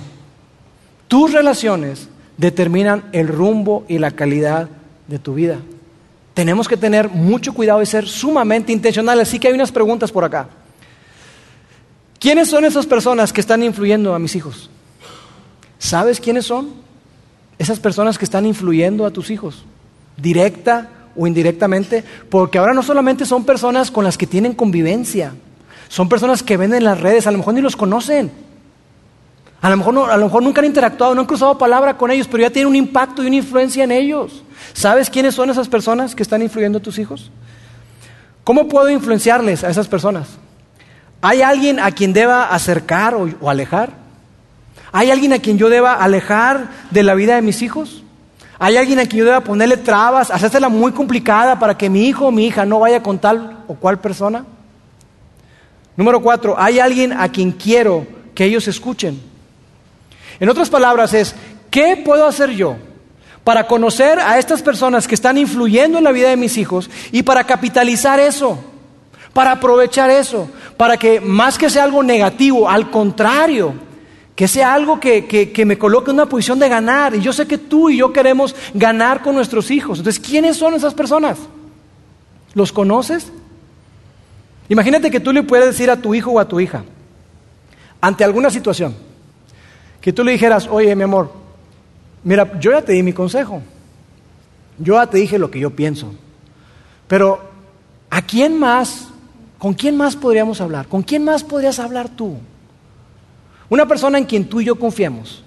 Tus 1.08 1.32
relaciones 1.32 2.08
determinan 2.36 3.04
el 3.12 3.28
rumbo 3.28 3.84
y 3.88 3.98
la 3.98 4.12
calidad 4.12 4.68
de 5.06 5.18
tu 5.18 5.34
vida. 5.34 5.58
Tenemos 6.34 6.68
que 6.68 6.76
tener 6.76 7.08
mucho 7.08 7.52
cuidado 7.52 7.82
y 7.82 7.86
ser 7.86 8.06
sumamente 8.06 8.72
intencionales. 8.72 9.28
Así 9.28 9.38
que 9.38 9.48
hay 9.48 9.54
unas 9.54 9.72
preguntas 9.72 10.12
por 10.12 10.24
acá. 10.24 10.48
¿Quiénes 12.18 12.48
son 12.48 12.64
esas 12.64 12.86
personas 12.86 13.32
que 13.32 13.40
están 13.40 13.62
influyendo 13.62 14.14
a 14.14 14.18
mis 14.18 14.34
hijos? 14.34 14.70
¿Sabes 15.78 16.20
quiénes 16.20 16.46
son? 16.46 16.70
Esas 17.58 17.78
personas 17.78 18.18
que 18.18 18.24
están 18.24 18.46
influyendo 18.46 19.06
a 19.06 19.10
tus 19.10 19.30
hijos, 19.30 19.64
directa 20.16 20.88
o 21.16 21.26
indirectamente, 21.26 22.04
porque 22.28 22.58
ahora 22.58 22.74
no 22.74 22.82
solamente 22.82 23.24
son 23.24 23.44
personas 23.44 23.90
con 23.90 24.04
las 24.04 24.18
que 24.18 24.26
tienen 24.26 24.54
convivencia, 24.54 25.34
son 25.88 26.08
personas 26.08 26.42
que 26.42 26.56
ven 26.56 26.74
en 26.74 26.84
las 26.84 27.00
redes, 27.00 27.26
a 27.26 27.30
lo 27.30 27.38
mejor 27.38 27.54
ni 27.54 27.60
los 27.60 27.76
conocen. 27.76 28.30
A 29.60 29.70
lo, 29.70 29.76
mejor 29.76 30.10
a 30.10 30.16
lo 30.16 30.26
mejor 30.26 30.42
nunca 30.42 30.60
han 30.60 30.66
interactuado, 30.66 31.14
no 31.14 31.22
han 31.22 31.26
cruzado 31.26 31.58
palabra 31.58 31.96
con 31.96 32.12
ellos, 32.12 32.28
pero 32.28 32.42
ya 32.42 32.50
tienen 32.50 32.68
un 32.68 32.76
impacto 32.76 33.24
y 33.24 33.26
una 33.26 33.36
influencia 33.36 33.82
en 33.82 33.90
ellos. 33.90 34.44
¿Sabes 34.72 35.10
quiénes 35.10 35.34
son 35.34 35.50
esas 35.50 35.68
personas 35.68 36.14
que 36.14 36.22
están 36.22 36.42
influyendo 36.42 36.78
en 36.78 36.84
tus 36.84 36.98
hijos? 36.98 37.32
¿Cómo 38.44 38.68
puedo 38.68 38.88
influenciarles 38.88 39.64
a 39.64 39.70
esas 39.70 39.88
personas? 39.88 40.28
¿Hay 41.20 41.42
alguien 41.42 41.80
a 41.80 41.90
quien 41.90 42.12
deba 42.12 42.44
acercar 42.44 43.14
o, 43.14 43.50
alejar? 43.50 43.90
¿Hay 44.92 45.10
alguien 45.10 45.32
a 45.32 45.38
quien 45.38 45.58
yo 45.58 45.68
deba 45.68 45.94
alejar 45.94 46.68
de 46.90 47.02
la 47.02 47.14
vida 47.14 47.34
de 47.34 47.42
mis 47.42 47.62
hijos? 47.62 48.02
¿Hay 48.58 48.76
alguien 48.76 48.98
a 48.98 49.06
quien 49.06 49.20
yo 49.20 49.24
deba 49.24 49.40
ponerle 49.40 49.76
trabas, 49.76 50.30
hacérsela 50.30 50.68
muy 50.68 50.92
complicada 50.92 51.58
para 51.58 51.76
que 51.76 51.90
mi 51.90 52.06
hijo 52.06 52.26
o 52.26 52.32
mi 52.32 52.46
hija 52.46 52.64
no 52.64 52.80
vaya 52.80 53.02
con 53.02 53.18
tal 53.18 53.64
o 53.66 53.74
cual 53.74 54.00
persona? 54.00 54.44
Número 55.96 56.22
cuatro, 56.22 56.54
¿hay 56.56 56.78
alguien 56.78 57.12
a 57.12 57.28
quien 57.28 57.52
quiero 57.52 58.06
que 58.34 58.44
ellos 58.44 58.68
escuchen? 58.68 59.20
En 60.38 60.48
otras 60.48 60.70
palabras 60.70 61.12
es, 61.12 61.34
¿qué 61.70 62.00
puedo 62.04 62.26
hacer 62.26 62.50
yo 62.50 62.76
para 63.42 63.66
conocer 63.66 64.20
a 64.20 64.38
estas 64.38 64.62
personas 64.62 65.08
que 65.08 65.16
están 65.16 65.36
influyendo 65.38 65.98
en 65.98 66.04
la 66.04 66.12
vida 66.12 66.28
de 66.28 66.36
mis 66.36 66.56
hijos 66.56 66.88
y 67.10 67.24
para 67.24 67.44
capitalizar 67.44 68.20
eso? 68.20 68.58
Para 69.38 69.52
aprovechar 69.52 70.10
eso, 70.10 70.50
para 70.76 70.96
que 70.96 71.20
más 71.20 71.56
que 71.56 71.70
sea 71.70 71.84
algo 71.84 72.02
negativo, 72.02 72.68
al 72.68 72.90
contrario, 72.90 73.72
que 74.34 74.48
sea 74.48 74.74
algo 74.74 74.98
que, 74.98 75.28
que, 75.28 75.64
me 75.64 75.78
coloque 75.78 76.10
en 76.10 76.16
una 76.16 76.26
posición 76.26 76.58
de 76.58 76.68
ganar. 76.68 77.14
Y 77.14 77.20
yo 77.20 77.32
sé 77.32 77.46
que 77.46 77.56
tú 77.56 77.88
y 77.88 77.98
yo 77.98 78.12
queremos 78.12 78.56
ganar 78.74 79.22
con 79.22 79.36
nuestros 79.36 79.70
hijos. 79.70 79.98
Entonces, 79.98 80.20
¿quiénes 80.20 80.56
son 80.56 80.74
esas 80.74 80.92
personas? 80.92 81.38
¿Los 82.52 82.72
conoces? 82.72 83.30
Imagínate 84.68 85.08
que 85.08 85.20
tú 85.20 85.32
le 85.32 85.44
puedes 85.44 85.66
decir 85.66 85.88
a 85.88 85.98
tu 85.98 86.16
hijo 86.16 86.32
o 86.32 86.40
a 86.40 86.48
tu 86.48 86.58
hija, 86.58 86.82
ante 88.00 88.24
alguna 88.24 88.50
situación, 88.50 88.96
que 90.00 90.12
tú 90.12 90.24
le 90.24 90.32
dijeras, 90.32 90.66
oye, 90.68 90.96
mi 90.96 91.04
amor, 91.04 91.30
mira, 92.24 92.58
yo 92.58 92.72
ya 92.72 92.82
te 92.82 92.90
di 92.90 93.04
mi 93.04 93.12
consejo, 93.12 93.62
yo 94.80 94.94
ya 94.94 95.06
te 95.06 95.18
dije 95.18 95.38
lo 95.38 95.48
que 95.48 95.60
yo 95.60 95.70
pienso, 95.70 96.12
pero 97.06 97.38
¿a 98.10 98.20
quién 98.20 98.58
más, 98.58 99.12
con 99.58 99.74
quién 99.74 99.96
más 99.96 100.16
podríamos 100.16 100.60
hablar? 100.60 100.86
¿Con 100.86 101.02
quién 101.02 101.24
más 101.24 101.42
podrías 101.42 101.78
hablar 101.78 102.08
tú? 102.08 102.36
Una 103.68 103.86
persona 103.86 104.18
en 104.18 104.24
quien 104.24 104.48
tú 104.48 104.60
y 104.60 104.64
yo 104.64 104.76
confiemos. 104.76 105.42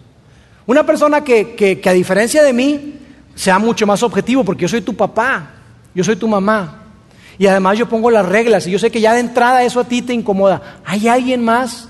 Una 0.66 0.86
persona 0.86 1.24
que, 1.24 1.56
que, 1.56 1.90
a 1.90 1.94
diferencia 1.94 2.44
de 2.44 2.54
mí 2.54 2.96
sea 3.36 3.58
mucho 3.58 3.88
más 3.88 4.04
objetivo, 4.04 4.44
porque 4.44 4.64
yo 4.64 4.68
soy 4.68 4.82
tu 4.82 4.96
papá, 4.96 5.52
yo 5.96 6.04
soy 6.04 6.16
tu 6.16 6.28
mamá. 6.28 6.84
Y 7.38 7.48
además 7.48 7.78
yo 7.78 7.90
pongo 7.90 8.12
las 8.12 8.26
reglas 8.26 8.68
y 8.68 8.72
yo 8.72 8.78
sé 8.78 8.92
que 8.92 9.02
ya 9.02 9.14
de 9.14 9.22
entrada 9.22 9.64
eso 9.64 9.80
a 9.80 9.86
ti 9.86 10.02
te 10.02 10.14
incomoda. 10.14 10.82
¿Hay 10.86 11.08
alguien 11.08 11.44
más 11.44 11.88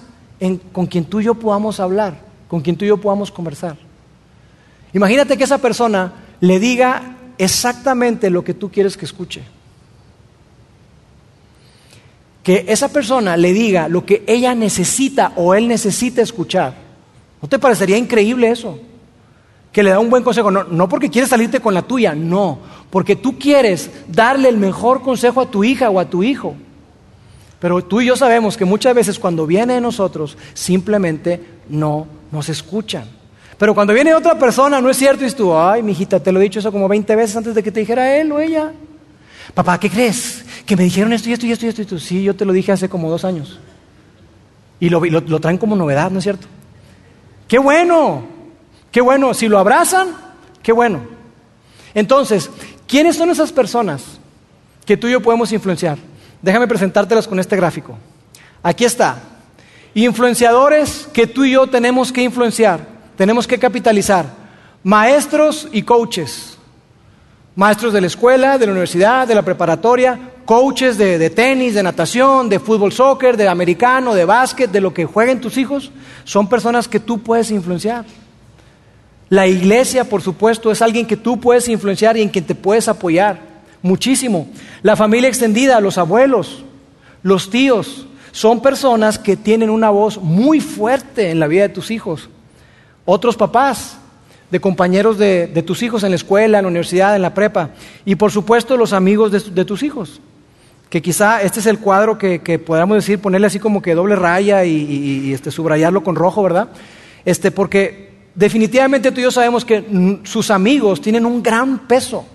con 0.71 0.85
quien 0.85 1.05
tú 1.05 1.19
y 1.19 1.25
yo 1.25 1.35
podamos 1.35 1.79
hablar, 1.79 2.19
con 2.47 2.61
quien 2.61 2.77
tú 2.77 2.85
y 2.85 2.87
yo 2.87 2.97
podamos 2.97 3.31
conversar? 3.31 3.75
Imagínate 4.93 5.37
que 5.37 5.43
esa 5.43 5.57
persona 5.57 6.13
le 6.39 6.59
diga 6.59 7.17
exactamente 7.37 8.29
lo 8.29 8.43
que 8.43 8.53
tú 8.53 8.69
quieres 8.71 8.95
que 8.95 9.05
escuche. 9.05 9.41
Que 12.43 12.65
esa 12.67 12.89
persona 12.89 13.37
le 13.37 13.53
diga 13.53 13.87
lo 13.87 14.05
que 14.05 14.23
ella 14.27 14.55
necesita 14.55 15.33
o 15.35 15.53
él 15.53 15.67
necesita 15.67 16.21
escuchar. 16.21 16.73
¿No 17.41 17.47
te 17.47 17.59
parecería 17.59 17.97
increíble 17.97 18.49
eso? 18.49 18.79
que 19.71 19.83
le 19.83 19.91
da 19.91 19.99
un 19.99 20.09
buen 20.09 20.23
consejo. 20.23 20.51
No, 20.51 20.63
no 20.65 20.89
porque 20.89 21.09
quieres 21.09 21.29
salirte 21.29 21.59
con 21.59 21.73
la 21.73 21.81
tuya, 21.81 22.13
no, 22.13 22.59
porque 22.89 23.15
tú 23.15 23.37
quieres 23.39 23.89
darle 24.07 24.49
el 24.49 24.57
mejor 24.57 25.01
consejo 25.01 25.41
a 25.41 25.49
tu 25.49 25.63
hija 25.63 25.89
o 25.89 25.99
a 25.99 26.09
tu 26.09 26.23
hijo. 26.23 26.55
Pero 27.59 27.83
tú 27.83 28.01
y 28.01 28.07
yo 28.07 28.15
sabemos 28.15 28.57
que 28.57 28.65
muchas 28.65 28.95
veces 28.95 29.19
cuando 29.19 29.45
viene 29.45 29.75
de 29.75 29.81
nosotros, 29.81 30.37
simplemente 30.53 31.39
no 31.69 32.07
nos 32.31 32.49
escuchan. 32.49 33.05
Pero 33.57 33.75
cuando 33.75 33.93
viene 33.93 34.15
otra 34.15 34.37
persona, 34.39 34.81
no 34.81 34.89
es 34.89 34.97
cierto, 34.97 35.23
y 35.23 35.31
tú, 35.31 35.55
ay, 35.55 35.83
mijita, 35.83 36.19
te 36.19 36.31
lo 36.31 36.39
he 36.39 36.43
dicho 36.43 36.59
eso 36.59 36.71
como 36.71 36.87
20 36.87 37.15
veces 37.15 37.35
antes 37.37 37.53
de 37.53 37.61
que 37.61 37.71
te 37.71 37.81
dijera 37.81 38.17
él 38.17 38.31
o 38.31 38.39
ella. 38.39 38.73
Papá, 39.53 39.79
¿qué 39.79 39.89
crees? 39.89 40.43
Que 40.65 40.75
me 40.75 40.83
dijeron 40.83 41.13
esto 41.13 41.29
y 41.29 41.33
esto 41.33 41.45
y 41.45 41.51
esto 41.51 41.65
y 41.65 41.69
esto. 41.69 41.81
Y 41.81 41.85
tú, 41.85 41.99
sí, 41.99 42.23
yo 42.23 42.35
te 42.35 42.45
lo 42.45 42.53
dije 42.53 42.71
hace 42.71 42.89
como 42.89 43.09
dos 43.09 43.25
años. 43.25 43.59
Y 44.79 44.89
lo, 44.89 45.03
lo 45.03 45.39
traen 45.39 45.57
como 45.57 45.75
novedad, 45.75 46.11
¿no 46.11 46.19
es 46.19 46.23
cierto? 46.23 46.47
¡Qué 47.47 47.59
bueno! 47.59 48.41
Qué 48.91 48.99
bueno, 48.99 49.33
si 49.33 49.47
lo 49.47 49.57
abrazan, 49.57 50.09
qué 50.61 50.73
bueno. 50.73 50.99
Entonces, 51.93 52.49
¿quiénes 52.87 53.15
son 53.15 53.29
esas 53.29 53.51
personas 53.51 54.19
que 54.85 54.97
tú 54.97 55.07
y 55.07 55.11
yo 55.11 55.21
podemos 55.21 55.51
influenciar? 55.53 55.97
Déjame 56.41 56.67
presentártelas 56.67 57.27
con 57.27 57.39
este 57.39 57.55
gráfico. 57.55 57.97
Aquí 58.61 58.83
está. 58.83 59.17
Influenciadores 59.93 61.07
que 61.13 61.25
tú 61.25 61.45
y 61.45 61.51
yo 61.51 61.67
tenemos 61.67 62.11
que 62.11 62.21
influenciar, 62.21 62.85
tenemos 63.15 63.47
que 63.47 63.57
capitalizar. 63.57 64.25
Maestros 64.83 65.67
y 65.71 65.83
coaches. 65.83 66.57
Maestros 67.55 67.93
de 67.93 68.01
la 68.01 68.07
escuela, 68.07 68.57
de 68.57 68.65
la 68.65 68.71
universidad, 68.71 69.27
de 69.27 69.35
la 69.35 69.41
preparatoria, 69.41 70.30
coaches 70.51 70.97
de, 70.97 71.29
tenis, 71.29 71.75
de 71.75 71.81
natación, 71.81 72.49
de 72.49 72.59
fútbol, 72.59 72.91
soccer, 72.91 73.37
de 73.37 73.47
americano, 73.47 74.13
de 74.13 74.25
básquet, 74.25 74.69
de 74.69 74.81
lo 74.81 74.93
que 74.93 75.05
jueguen 75.05 75.39
tus 75.39 75.55
hijos, 75.55 75.93
son 76.25 76.49
personas 76.49 76.89
que 76.89 76.99
tú 76.99 77.19
puedes 77.19 77.51
influenciar. 77.51 78.03
La 79.29 79.47
iglesia, 79.47 80.03
por 80.03 80.21
supuesto, 80.21 80.69
es 80.69 80.81
alguien 80.81 81.05
que 81.05 81.15
tú 81.15 81.39
puedes 81.39 81.69
influenciar 81.69 82.17
y 82.17 82.21
en 82.21 82.27
quien 82.27 82.43
te 82.43 82.53
puedes 82.53 82.89
apoyar 82.89 83.39
muchísimo. 83.81 84.49
La 84.81 84.97
familia 84.97 85.29
extendida, 85.29 85.79
los 85.79 85.97
abuelos, 85.97 86.65
los 87.23 87.49
tíos, 87.49 88.05
son 88.33 88.61
personas 88.61 89.17
que 89.17 89.37
tienen 89.37 89.69
una 89.69 89.89
voz 89.89 90.17
muy 90.17 90.59
fuerte 90.59 91.29
en 91.29 91.39
la 91.39 91.47
vida 91.47 91.61
de 91.61 91.69
tus 91.69 91.91
hijos. 91.91 92.29
Otros 93.05 93.37
papás, 93.37 93.95
de 94.49 94.59
compañeros 94.59 95.17
de, 95.17 95.63
tus 95.65 95.81
hijos 95.81 96.03
en 96.03 96.09
la 96.09 96.17
escuela, 96.17 96.57
en 96.57 96.63
la 96.63 96.67
universidad, 96.67 97.15
en 97.15 97.21
la 97.21 97.33
prepa. 97.33 97.69
Y 98.03 98.15
por 98.15 98.33
supuesto 98.33 98.75
los 98.75 98.91
amigos 98.91 99.31
de, 99.31 99.63
tus 99.63 99.81
hijos. 99.81 100.19
Que 100.91 101.01
quizá 101.01 101.41
este 101.41 101.61
es 101.61 101.65
el 101.65 101.79
cuadro 101.79 102.19
que, 102.19 102.61
podamos 102.63 102.97
decir, 102.97 103.17
ponerle 103.17 103.47
así 103.47 103.59
como 103.59 103.81
que 103.81 103.95
doble 103.95 104.15
raya 104.15 104.63
y, 104.65 105.33
este, 105.33 105.49
subrayarlo 105.49 106.03
con 106.03 106.15
rojo, 106.15 106.43
¿verdad? 106.43 106.67
Este, 107.25 107.49
porque 107.49 108.11
definitivamente 108.35 109.11
tú 109.11 109.21
y 109.21 109.23
yo 109.23 109.31
sabemos 109.31 109.65
que 109.65 110.19
sus 110.23 110.51
amigos 110.51 111.01
tienen 111.01 111.25
un 111.25 111.41
gran 111.41 111.87
peso, 111.87 112.25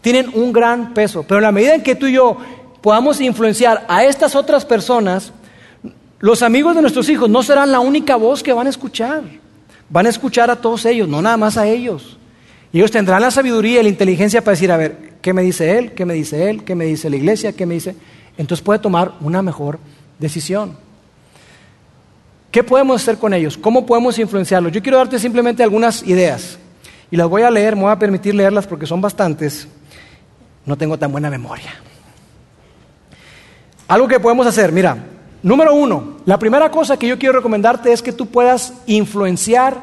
tienen 0.00 0.30
un 0.32 0.52
gran 0.52 0.94
peso, 0.94 1.24
pero 1.24 1.38
en 1.38 1.42
la 1.42 1.52
medida 1.52 1.74
en 1.74 1.82
que 1.82 1.96
tú 1.96 2.06
y 2.06 2.12
yo 2.12 2.38
podamos 2.80 3.20
influenciar 3.20 3.84
a 3.88 4.04
estas 4.04 4.34
otras 4.34 4.64
personas, 4.64 5.32
los 6.20 6.42
amigos 6.42 6.76
de 6.76 6.82
nuestros 6.82 7.08
hijos 7.08 7.28
no 7.28 7.42
serán 7.42 7.72
la 7.72 7.80
única 7.80 8.16
voz 8.16 8.42
que 8.42 8.52
van 8.52 8.68
a 8.68 8.70
escuchar, 8.70 9.22
van 9.88 10.06
a 10.06 10.10
escuchar 10.10 10.50
a 10.50 10.56
todos 10.56 10.84
ellos, 10.86 11.08
no 11.08 11.20
nada 11.20 11.36
más 11.36 11.56
a 11.56 11.66
ellos. 11.66 12.16
Y 12.72 12.78
ellos 12.78 12.92
tendrán 12.92 13.20
la 13.20 13.32
sabiduría 13.32 13.80
y 13.80 13.82
la 13.82 13.88
inteligencia 13.88 14.42
para 14.42 14.52
decir, 14.52 14.70
a 14.70 14.76
ver, 14.76 15.09
¿qué 15.20 15.32
me 15.32 15.42
dice 15.42 15.78
él? 15.78 15.92
¿Qué 15.92 16.04
me 16.04 16.14
dice 16.14 16.50
él? 16.50 16.64
¿Qué 16.64 16.74
me 16.74 16.84
dice 16.84 17.10
la 17.10 17.16
iglesia? 17.16 17.52
¿Qué 17.52 17.66
me 17.66 17.74
dice? 17.74 17.94
Entonces 18.38 18.64
puede 18.64 18.78
tomar 18.78 19.12
una 19.20 19.42
mejor 19.42 19.78
decisión. 20.18 20.76
¿Qué 22.50 22.64
podemos 22.64 23.00
hacer 23.00 23.18
con 23.18 23.32
ellos? 23.32 23.56
¿Cómo 23.56 23.86
podemos 23.86 24.18
influenciarlos? 24.18 24.72
Yo 24.72 24.82
quiero 24.82 24.98
darte 24.98 25.18
simplemente 25.18 25.62
algunas 25.62 26.02
ideas 26.02 26.58
y 27.10 27.16
las 27.16 27.28
voy 27.28 27.42
a 27.42 27.50
leer, 27.50 27.76
me 27.76 27.82
voy 27.82 27.92
a 27.92 27.98
permitir 27.98 28.34
leerlas 28.34 28.66
porque 28.66 28.86
son 28.86 29.00
bastantes. 29.00 29.68
No 30.66 30.76
tengo 30.76 30.98
tan 30.98 31.12
buena 31.12 31.30
memoria. 31.30 31.70
Algo 33.88 34.06
que 34.06 34.20
podemos 34.20 34.46
hacer, 34.46 34.70
mira, 34.72 34.96
número 35.42 35.74
uno, 35.74 36.18
la 36.24 36.38
primera 36.38 36.70
cosa 36.70 36.96
que 36.96 37.08
yo 37.08 37.18
quiero 37.18 37.36
recomendarte 37.36 37.92
es 37.92 38.02
que 38.02 38.12
tú 38.12 38.26
puedas 38.26 38.72
influenciar, 38.86 39.82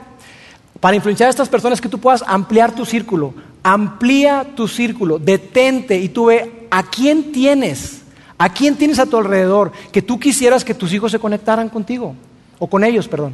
para 0.80 0.96
influenciar 0.96 1.28
a 1.28 1.32
estas 1.32 1.50
personas, 1.50 1.82
que 1.82 1.90
tú 1.90 2.00
puedas 2.00 2.24
ampliar 2.28 2.74
tu 2.74 2.86
círculo. 2.86 3.34
Amplía 3.63 4.46
tu 4.56 4.68
círculo, 4.68 5.20
detente 5.20 5.98
y 5.98 6.10
tú 6.10 6.26
ve 6.26 6.68
a 6.70 6.84
quién 6.84 7.32
tienes, 7.32 8.02
a 8.38 8.54
quién 8.54 8.76
tienes 8.76 9.00
a 9.00 9.06
tu 9.06 9.18
alrededor 9.18 9.72
que 9.92 10.02
tú 10.02 10.20
quisieras 10.20 10.63
que 10.63 10.74
tus 10.74 10.94
hijos 10.94 11.12
se 11.12 11.20
conectaran 11.20 11.70
contigo 11.70 12.15
o 12.60 12.67
con 12.67 12.84
ellos, 12.84 13.08
perdón. 13.08 13.34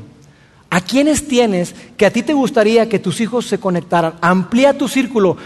¿A 0.69 0.81
quiénes 0.81 1.27
tienes 1.27 1.75
que 1.97 2.05
a 2.07 2.11
ti 2.11 2.23
te 2.23 2.33
gustaría 2.33 2.89
que 2.89 2.97
tus 2.97 3.21
hijos 3.21 3.45
se 3.45 3.59
conectaran? 3.59 4.15
Amplía 4.21 4.75
tu 4.75 4.87
círculo, 4.87 5.37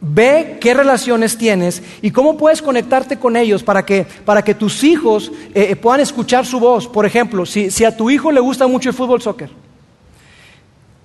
ve 0.00 0.56
qué 0.62 0.72
relaciones 0.72 1.36
tienes 1.36 1.82
y 2.00 2.10
cómo 2.10 2.38
puedes 2.38 2.62
conectarte 2.62 3.18
con 3.18 3.36
ellos 3.36 3.62
para 3.62 3.84
que, 3.84 4.06
para 4.24 4.42
que 4.42 4.54
tus 4.54 4.82
hijos 4.82 5.30
eh, 5.54 5.66
eh, 5.70 5.76
puedan 5.76 6.00
escuchar 6.00 6.46
su 6.46 6.58
voz. 6.58 6.88
Por 6.88 7.04
ejemplo, 7.04 7.44
si, 7.44 7.70
si 7.70 7.84
a 7.84 7.94
tu 7.94 8.08
hijo 8.08 8.32
le 8.32 8.40
gusta 8.40 8.66
mucho 8.66 8.88
el 8.88 8.94
fútbol 8.94 9.20
soccer 9.20 9.65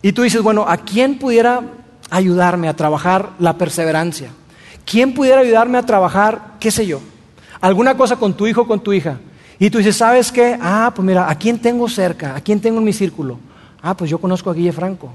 y 0.02 0.14
tú 0.14 0.24
dices, 0.24 0.42
bueno, 0.42 0.66
¿a 0.68 0.78
quién 0.78 1.20
pudiera 1.20 1.62
ayudarme 2.10 2.68
a 2.68 2.76
trabajar 2.76 3.32
la 3.40 3.58
perseverancia? 3.58 4.30
¿Quién 4.86 5.14
pudiera 5.14 5.42
ayudarme 5.42 5.78
a 5.78 5.86
trabajar, 5.86 6.56
qué 6.60 6.72
sé 6.72 6.86
yo, 6.88 7.02
alguna 7.60 7.96
cosa 7.96 8.16
con 8.16 8.34
tu 8.34 8.48
hijo 8.48 8.62
o 8.62 8.68
con 8.68 8.80
tu 8.80 8.94
hija? 8.94 9.20
Y 9.60 9.70
tú 9.70 9.78
dices, 9.78 9.96
¿sabes 9.96 10.32
qué? 10.32 10.58
Ah, 10.60 10.92
pues 10.96 11.06
mira, 11.06 11.30
¿a 11.30 11.36
quién 11.36 11.60
tengo 11.60 11.88
cerca? 11.88 12.36
¿A 12.36 12.42
quién 12.42 12.60
tengo 12.60 12.80
en 12.80 12.84
mi 12.84 12.94
círculo? 12.94 13.38
Ah, 13.82 13.96
pues 13.96 14.10
yo 14.10 14.18
conozco 14.18 14.50
a 14.50 14.54
Guille 14.56 14.72
Franco. 14.72 15.12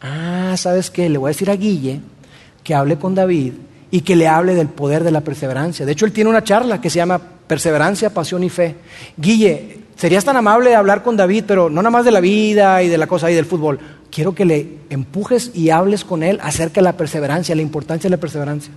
Ah, 0.00 0.54
¿sabes 0.56 0.90
qué? 0.90 1.08
Le 1.08 1.18
voy 1.18 1.28
a 1.28 1.32
decir 1.32 1.50
a 1.50 1.56
Guille 1.56 2.00
que 2.62 2.74
hable 2.74 2.98
con 2.98 3.14
David 3.14 3.54
y 3.90 4.00
que 4.02 4.16
le 4.16 4.28
hable 4.28 4.54
del 4.54 4.68
poder 4.68 5.02
de 5.02 5.10
la 5.10 5.22
perseverancia. 5.22 5.84
De 5.84 5.92
hecho, 5.92 6.06
él 6.06 6.12
tiene 6.12 6.30
una 6.30 6.44
charla 6.44 6.80
que 6.80 6.90
se 6.90 6.98
llama 6.98 7.20
Perseverancia, 7.46 8.14
Pasión 8.14 8.44
y 8.44 8.48
Fe. 8.48 8.76
Guille, 9.16 9.80
serías 9.96 10.24
tan 10.24 10.36
amable 10.36 10.70
de 10.70 10.76
hablar 10.76 11.02
con 11.02 11.16
David, 11.16 11.44
pero 11.46 11.68
no 11.68 11.82
nada 11.82 11.90
más 11.90 12.04
de 12.04 12.10
la 12.10 12.20
vida 12.20 12.82
y 12.82 12.88
de 12.88 12.98
la 12.98 13.06
cosa 13.06 13.30
y 13.30 13.34
del 13.34 13.44
fútbol. 13.44 13.78
Quiero 14.14 14.32
que 14.32 14.44
le 14.44 14.78
empujes 14.90 15.50
y 15.54 15.70
hables 15.70 16.04
con 16.04 16.22
él 16.22 16.38
acerca 16.40 16.74
de 16.74 16.84
la 16.84 16.96
perseverancia, 16.96 17.52
la 17.56 17.62
importancia 17.62 18.08
de 18.08 18.16
la 18.16 18.20
perseverancia. 18.20 18.72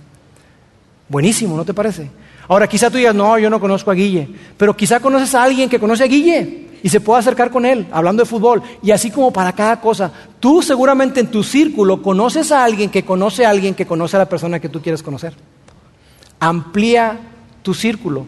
Buenísimo, 1.08 1.56
¿no 1.56 1.64
te 1.64 1.72
parece? 1.72 2.10
Ahora, 2.48 2.66
quizá 2.66 2.90
tú 2.90 2.96
digas, 2.96 3.14
no, 3.14 3.38
yo 3.38 3.48
no 3.48 3.60
conozco 3.60 3.92
a 3.92 3.94
Guille, 3.94 4.28
pero 4.56 4.76
quizá 4.76 4.98
conoces 4.98 5.36
a 5.36 5.44
alguien 5.44 5.68
que 5.68 5.78
conoce 5.78 6.02
a 6.02 6.08
Guille 6.08 6.66
y 6.82 6.88
se 6.88 7.00
puede 7.00 7.20
acercar 7.20 7.52
con 7.52 7.64
él, 7.64 7.86
hablando 7.92 8.24
de 8.24 8.28
fútbol, 8.28 8.64
y 8.82 8.90
así 8.90 9.12
como 9.12 9.32
para 9.32 9.52
cada 9.52 9.80
cosa. 9.80 10.10
Tú 10.40 10.60
seguramente 10.60 11.20
en 11.20 11.28
tu 11.28 11.44
círculo 11.44 12.02
conoces 12.02 12.50
a 12.50 12.64
alguien 12.64 12.90
que 12.90 13.04
conoce 13.04 13.46
a 13.46 13.50
alguien 13.50 13.76
que 13.76 13.86
conoce 13.86 14.16
a 14.16 14.20
la 14.20 14.28
persona 14.28 14.58
que 14.58 14.68
tú 14.68 14.82
quieres 14.82 15.04
conocer. 15.04 15.34
Amplía 16.40 17.16
tu 17.62 17.74
círculo. 17.74 18.26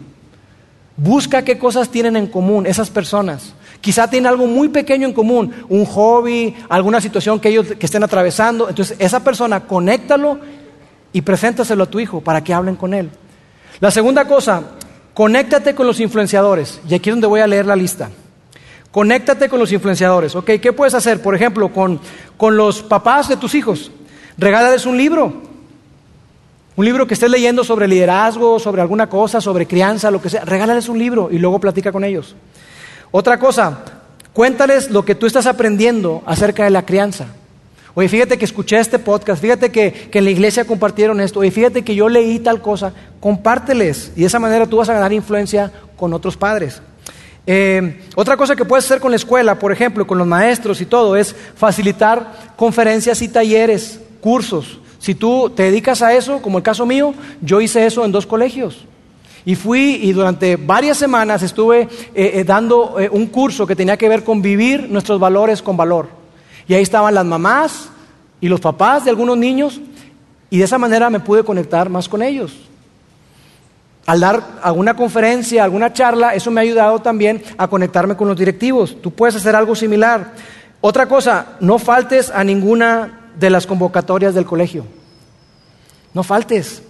Busca 0.95 1.43
qué 1.43 1.57
cosas 1.57 1.89
tienen 1.89 2.15
en 2.15 2.27
común 2.27 2.65
esas 2.65 2.89
personas. 2.89 3.53
Quizá 3.81 4.07
tienen 4.07 4.27
algo 4.27 4.45
muy 4.45 4.69
pequeño 4.69 5.07
en 5.07 5.13
común, 5.13 5.51
un 5.67 5.85
hobby, 5.85 6.55
alguna 6.69 7.01
situación 7.01 7.39
que 7.39 7.49
ellos 7.49 7.67
que 7.67 7.85
estén 7.85 8.03
atravesando. 8.03 8.69
Entonces, 8.69 8.95
esa 8.99 9.23
persona, 9.23 9.61
conéctalo 9.61 10.39
y 11.11 11.21
preséntaselo 11.21 11.83
a 11.83 11.89
tu 11.89 11.99
hijo 11.99 12.21
para 12.21 12.43
que 12.43 12.53
hablen 12.53 12.75
con 12.75 12.93
él. 12.93 13.09
La 13.79 13.89
segunda 13.89 14.25
cosa, 14.25 14.61
conéctate 15.15 15.73
con 15.73 15.87
los 15.87 15.99
influenciadores. 15.99 16.79
Y 16.87 16.93
aquí 16.93 17.09
es 17.09 17.15
donde 17.15 17.27
voy 17.27 17.41
a 17.41 17.47
leer 17.47 17.65
la 17.65 17.75
lista. 17.75 18.11
Conéctate 18.91 19.49
con 19.49 19.59
los 19.59 19.71
influenciadores. 19.71 20.35
¿Ok? 20.35 20.51
¿Qué 20.61 20.73
puedes 20.73 20.93
hacer? 20.93 21.21
Por 21.21 21.33
ejemplo, 21.33 21.73
con, 21.73 21.99
con 22.37 22.55
los 22.55 22.83
papás 22.83 23.29
de 23.29 23.37
tus 23.37 23.55
hijos. 23.55 23.91
Regálales 24.37 24.85
un 24.85 24.97
libro. 24.97 25.33
Un 26.75 26.85
libro 26.85 27.07
que 27.07 27.15
estés 27.15 27.31
leyendo 27.31 27.63
sobre 27.63 27.87
liderazgo, 27.87 28.59
sobre 28.59 28.81
alguna 28.81 29.09
cosa, 29.09 29.41
sobre 29.41 29.65
crianza, 29.65 30.11
lo 30.11 30.21
que 30.21 30.29
sea. 30.29 30.45
Regálales 30.45 30.87
un 30.87 30.99
libro 30.99 31.29
y 31.31 31.39
luego 31.39 31.59
platica 31.59 31.91
con 31.91 32.03
ellos. 32.03 32.35
Otra 33.11 33.37
cosa, 33.37 33.83
cuéntales 34.33 34.89
lo 34.89 35.03
que 35.03 35.15
tú 35.15 35.25
estás 35.25 35.45
aprendiendo 35.45 36.23
acerca 36.25 36.63
de 36.63 36.69
la 36.69 36.85
crianza. 36.85 37.27
Oye, 37.93 38.07
fíjate 38.07 38.37
que 38.37 38.45
escuché 38.45 38.79
este 38.79 38.99
podcast, 38.99 39.41
fíjate 39.41 39.69
que, 39.69 39.91
que, 39.91 40.19
en 40.19 40.23
la 40.23 40.31
iglesia 40.31 40.63
compartieron 40.63 41.19
esto, 41.19 41.41
oye, 41.41 41.51
fíjate 41.51 41.83
que 41.83 41.93
yo 41.93 42.07
leí 42.07 42.39
tal 42.39 42.61
cosa, 42.61 42.93
compárteles 43.19 44.13
y 44.15 44.21
de 44.21 44.27
esa 44.27 44.39
manera 44.39 44.65
tú 44.65 44.77
vas 44.77 44.87
a 44.87 44.93
ganar 44.93 45.11
influencia 45.11 45.69
con 45.97 46.13
otros 46.13 46.37
padres. 46.37 46.81
Eh, 47.45 48.01
otra 48.15 48.37
cosa 48.37 48.55
que 48.55 48.63
puedes 48.63 48.85
hacer 48.85 49.01
con 49.01 49.11
la 49.11 49.17
escuela, 49.17 49.59
por 49.59 49.73
ejemplo, 49.73 50.07
con 50.07 50.17
los 50.17 50.27
maestros 50.27 50.79
y 50.79 50.85
todo, 50.85 51.17
es 51.17 51.35
facilitar 51.55 52.53
conferencias 52.55 53.21
y 53.21 53.27
talleres, 53.27 53.99
cursos. 54.21 54.79
Si 54.99 55.15
tú 55.15 55.49
te 55.49 55.63
dedicas 55.63 56.01
a 56.01 56.13
eso, 56.13 56.41
como 56.41 56.59
el 56.59 56.63
caso 56.63 56.85
mío, 56.85 57.13
yo 57.41 57.59
hice 57.59 57.85
eso 57.85 58.05
en 58.05 58.11
dos 58.11 58.25
colegios. 58.25 58.85
Y 59.45 59.55
fui 59.55 59.99
y 60.03 60.13
durante 60.13 60.55
varias 60.55 60.97
semanas 60.97 61.41
estuve 61.43 61.81
eh, 61.81 61.89
eh, 62.13 62.43
dando 62.43 62.95
un 63.11 63.27
curso 63.27 63.65
que 63.65 63.75
tenía 63.75 63.97
que 63.97 64.09
ver 64.09 64.23
con 64.23 64.41
vivir 64.41 64.89
nuestros 64.89 65.19
valores 65.19 65.61
con 65.61 65.75
valor. 65.75 66.09
Y 66.67 66.73
ahí 66.73 66.83
estaban 66.83 67.15
las 67.15 67.25
mamás 67.25 67.89
y 68.39 68.47
los 68.47 68.59
papás 68.59 69.03
de 69.03 69.09
algunos 69.09 69.37
niños 69.37 69.81
y 70.49 70.57
de 70.57 70.65
esa 70.65 70.77
manera 70.77 71.09
me 71.09 71.19
pude 71.19 71.43
conectar 71.43 71.89
más 71.89 72.07
con 72.07 72.21
ellos 72.21 72.55
al 74.05 74.19
dar 74.19 74.43
alguna 74.61 74.95
conferencia, 74.95 75.63
alguna 75.63 75.93
charla, 75.93 76.33
eso 76.33 76.51
me 76.51 76.61
ha 76.61 76.63
ayudado 76.63 76.99
también 76.99 77.43
a 77.57 77.67
conectarme 77.67 78.15
con 78.15 78.27
los 78.27 78.37
directivos. 78.37 78.97
Tú 79.01 79.11
puedes 79.11 79.35
hacer 79.35 79.55
algo 79.55 79.75
similar. 79.75 80.33
Otra 80.81 81.07
cosa, 81.07 81.57
no 81.59 81.77
faltes 81.77 82.31
a 82.31 82.43
ninguna 82.43 83.29
de 83.37 83.49
las 83.49 83.67
convocatorias 83.67 84.33
del 84.33 84.45
colegio. 84.45 84.85
No 86.13 86.23
faltes, 86.23 86.81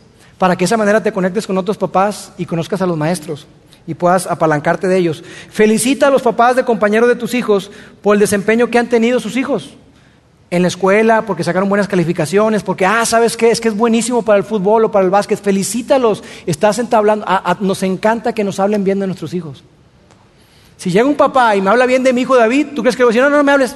para 0.42 0.56
que 0.56 0.62
de 0.62 0.66
esa 0.66 0.78
manera 0.78 1.04
te 1.04 1.12
conectes 1.12 1.46
con 1.46 1.56
otros 1.60 1.78
papás 1.78 2.34
y 2.36 2.48
conozcas 2.48 2.82
a 2.82 2.88
los 2.88 2.98
maestros 2.98 3.46
y 3.86 3.94
puedas 3.94 4.26
apalancarte 4.26 4.88
de 4.88 4.98
ellos. 4.98 5.24
Felicita 5.52 6.08
a 6.08 6.10
los 6.10 6.24
papás 6.24 6.56
de 6.56 6.66
compañeros 6.66 7.08
de 7.08 7.16
tus 7.16 7.36
hijos 7.36 7.70
por 8.02 8.16
el 8.16 8.20
desempeño 8.20 8.68
que 8.68 8.80
han 8.80 8.90
tenido 8.90 9.20
sus 9.20 9.38
hijos 9.38 9.76
en 10.50 10.64
la 10.64 10.68
escuela, 10.68 11.28
porque 11.28 11.44
sacaron 11.44 11.70
buenas 11.70 11.88
calificaciones, 11.88 12.64
porque, 12.64 12.88
ah, 12.88 13.06
¿sabes 13.06 13.38
qué? 13.38 13.52
Es 13.52 13.62
que 13.62 13.68
es 13.68 13.78
buenísimo 13.78 14.24
para 14.24 14.40
el 14.40 14.44
fútbol 14.44 14.86
o 14.86 14.92
para 14.92 15.06
el 15.06 15.12
básquet. 15.12 15.40
Felicítalos, 15.40 16.24
estás 16.48 16.80
entablando. 16.80 17.24
nos 17.60 17.84
encanta 17.84 18.34
que 18.34 18.44
nos 18.44 18.60
hablen 18.60 18.84
bien 18.84 19.00
de 19.00 19.06
nuestros 19.06 19.36
hijos. 19.36 19.64
Si 20.76 20.90
llega 20.90 21.06
un 21.06 21.14
papá 21.14 21.56
y 21.56 21.62
me 21.62 21.70
habla 21.70 21.86
bien 21.86 22.02
de 22.02 22.14
mi 22.14 22.22
hijo 22.22 22.36
David, 22.36 22.70
¿tú 22.76 22.82
crees 22.82 22.96
que 22.96 23.04
le 23.04 23.06
voy 23.06 23.12
a 23.12 23.14
decir, 23.14 23.22
no, 23.22 23.30
no, 23.30 23.38
no 23.38 23.44
me 23.44 23.52
hables? 23.52 23.76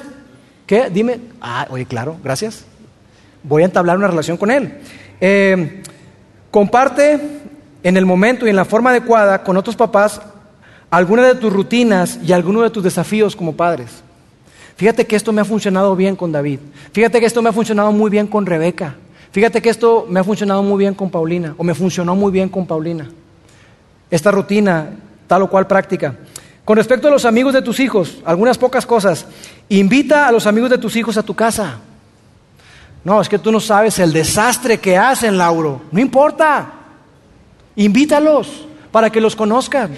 ¿Qué? 0.66 0.90
Dime. 0.90 1.20
Ah, 1.40 1.68
oye, 1.70 1.86
claro, 1.86 2.16
gracias. 2.24 2.64
Voy 3.44 3.62
a 3.62 3.66
entablar 3.66 3.96
una 3.96 4.08
relación 4.08 4.36
con 4.36 4.50
él. 4.50 4.80
Eh, 5.20 5.84
comparte 6.56 7.20
en 7.82 7.98
el 7.98 8.06
momento 8.06 8.46
y 8.46 8.48
en 8.48 8.56
la 8.56 8.64
forma 8.64 8.88
adecuada 8.88 9.44
con 9.44 9.58
otros 9.58 9.76
papás 9.76 10.22
algunas 10.88 11.26
de 11.26 11.34
tus 11.34 11.52
rutinas 11.52 12.18
y 12.24 12.32
algunos 12.32 12.62
de 12.62 12.70
tus 12.70 12.82
desafíos 12.82 13.36
como 13.36 13.54
padres. 13.54 14.02
Fíjate 14.76 15.06
que 15.06 15.16
esto 15.16 15.34
me 15.34 15.42
ha 15.42 15.44
funcionado 15.44 15.94
bien 15.94 16.16
con 16.16 16.32
David. 16.32 16.60
Fíjate 16.92 17.20
que 17.20 17.26
esto 17.26 17.42
me 17.42 17.50
ha 17.50 17.52
funcionado 17.52 17.92
muy 17.92 18.08
bien 18.08 18.26
con 18.26 18.46
Rebeca. 18.46 18.94
Fíjate 19.32 19.60
que 19.60 19.68
esto 19.68 20.06
me 20.08 20.18
ha 20.18 20.24
funcionado 20.24 20.62
muy 20.62 20.78
bien 20.78 20.94
con 20.94 21.10
Paulina, 21.10 21.54
o 21.58 21.62
me 21.62 21.74
funcionó 21.74 22.16
muy 22.16 22.32
bien 22.32 22.48
con 22.48 22.64
Paulina. 22.64 23.06
Esta 24.10 24.30
rutina, 24.30 24.92
tal 25.26 25.42
o 25.42 25.50
cual 25.50 25.66
práctica. 25.66 26.14
Con 26.64 26.78
respecto 26.78 27.08
a 27.08 27.10
los 27.10 27.26
amigos 27.26 27.52
de 27.52 27.60
tus 27.60 27.80
hijos, 27.80 28.22
algunas 28.24 28.56
pocas 28.56 28.86
cosas. 28.86 29.26
Invita 29.68 30.26
a 30.26 30.32
los 30.32 30.46
amigos 30.46 30.70
de 30.70 30.78
tus 30.78 30.96
hijos 30.96 31.18
a 31.18 31.22
tu 31.22 31.34
casa. 31.34 31.80
No, 33.06 33.20
es 33.20 33.28
que 33.28 33.38
tú 33.38 33.52
no 33.52 33.60
sabes 33.60 34.00
el 34.00 34.12
desastre 34.12 34.78
que 34.78 34.98
hacen, 34.98 35.38
Lauro. 35.38 35.82
No 35.92 36.00
importa. 36.00 36.72
Invítalos 37.76 38.66
para 38.90 39.10
que 39.10 39.20
los 39.20 39.36
conozcan 39.36 39.96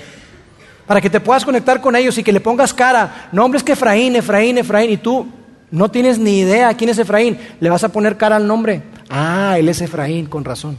para 0.86 1.00
que 1.00 1.08
te 1.08 1.18
puedas 1.18 1.42
conectar 1.42 1.80
con 1.80 1.96
ellos 1.96 2.18
y 2.18 2.22
que 2.22 2.32
le 2.32 2.40
pongas 2.40 2.74
cara. 2.74 3.28
No, 3.32 3.46
hombre, 3.46 3.56
es 3.56 3.64
que 3.64 3.72
Efraín, 3.72 4.14
Efraín, 4.16 4.58
Efraín, 4.58 4.90
y 4.90 4.98
tú 4.98 5.26
no 5.70 5.90
tienes 5.90 6.18
ni 6.18 6.40
idea 6.40 6.74
quién 6.74 6.90
es 6.90 6.98
Efraín, 6.98 7.38
le 7.60 7.70
vas 7.70 7.82
a 7.82 7.90
poner 7.90 8.18
cara 8.18 8.36
al 8.36 8.46
nombre. 8.46 8.82
Ah, 9.08 9.56
él 9.58 9.70
es 9.70 9.80
Efraín, 9.80 10.26
con 10.26 10.44
razón. 10.44 10.78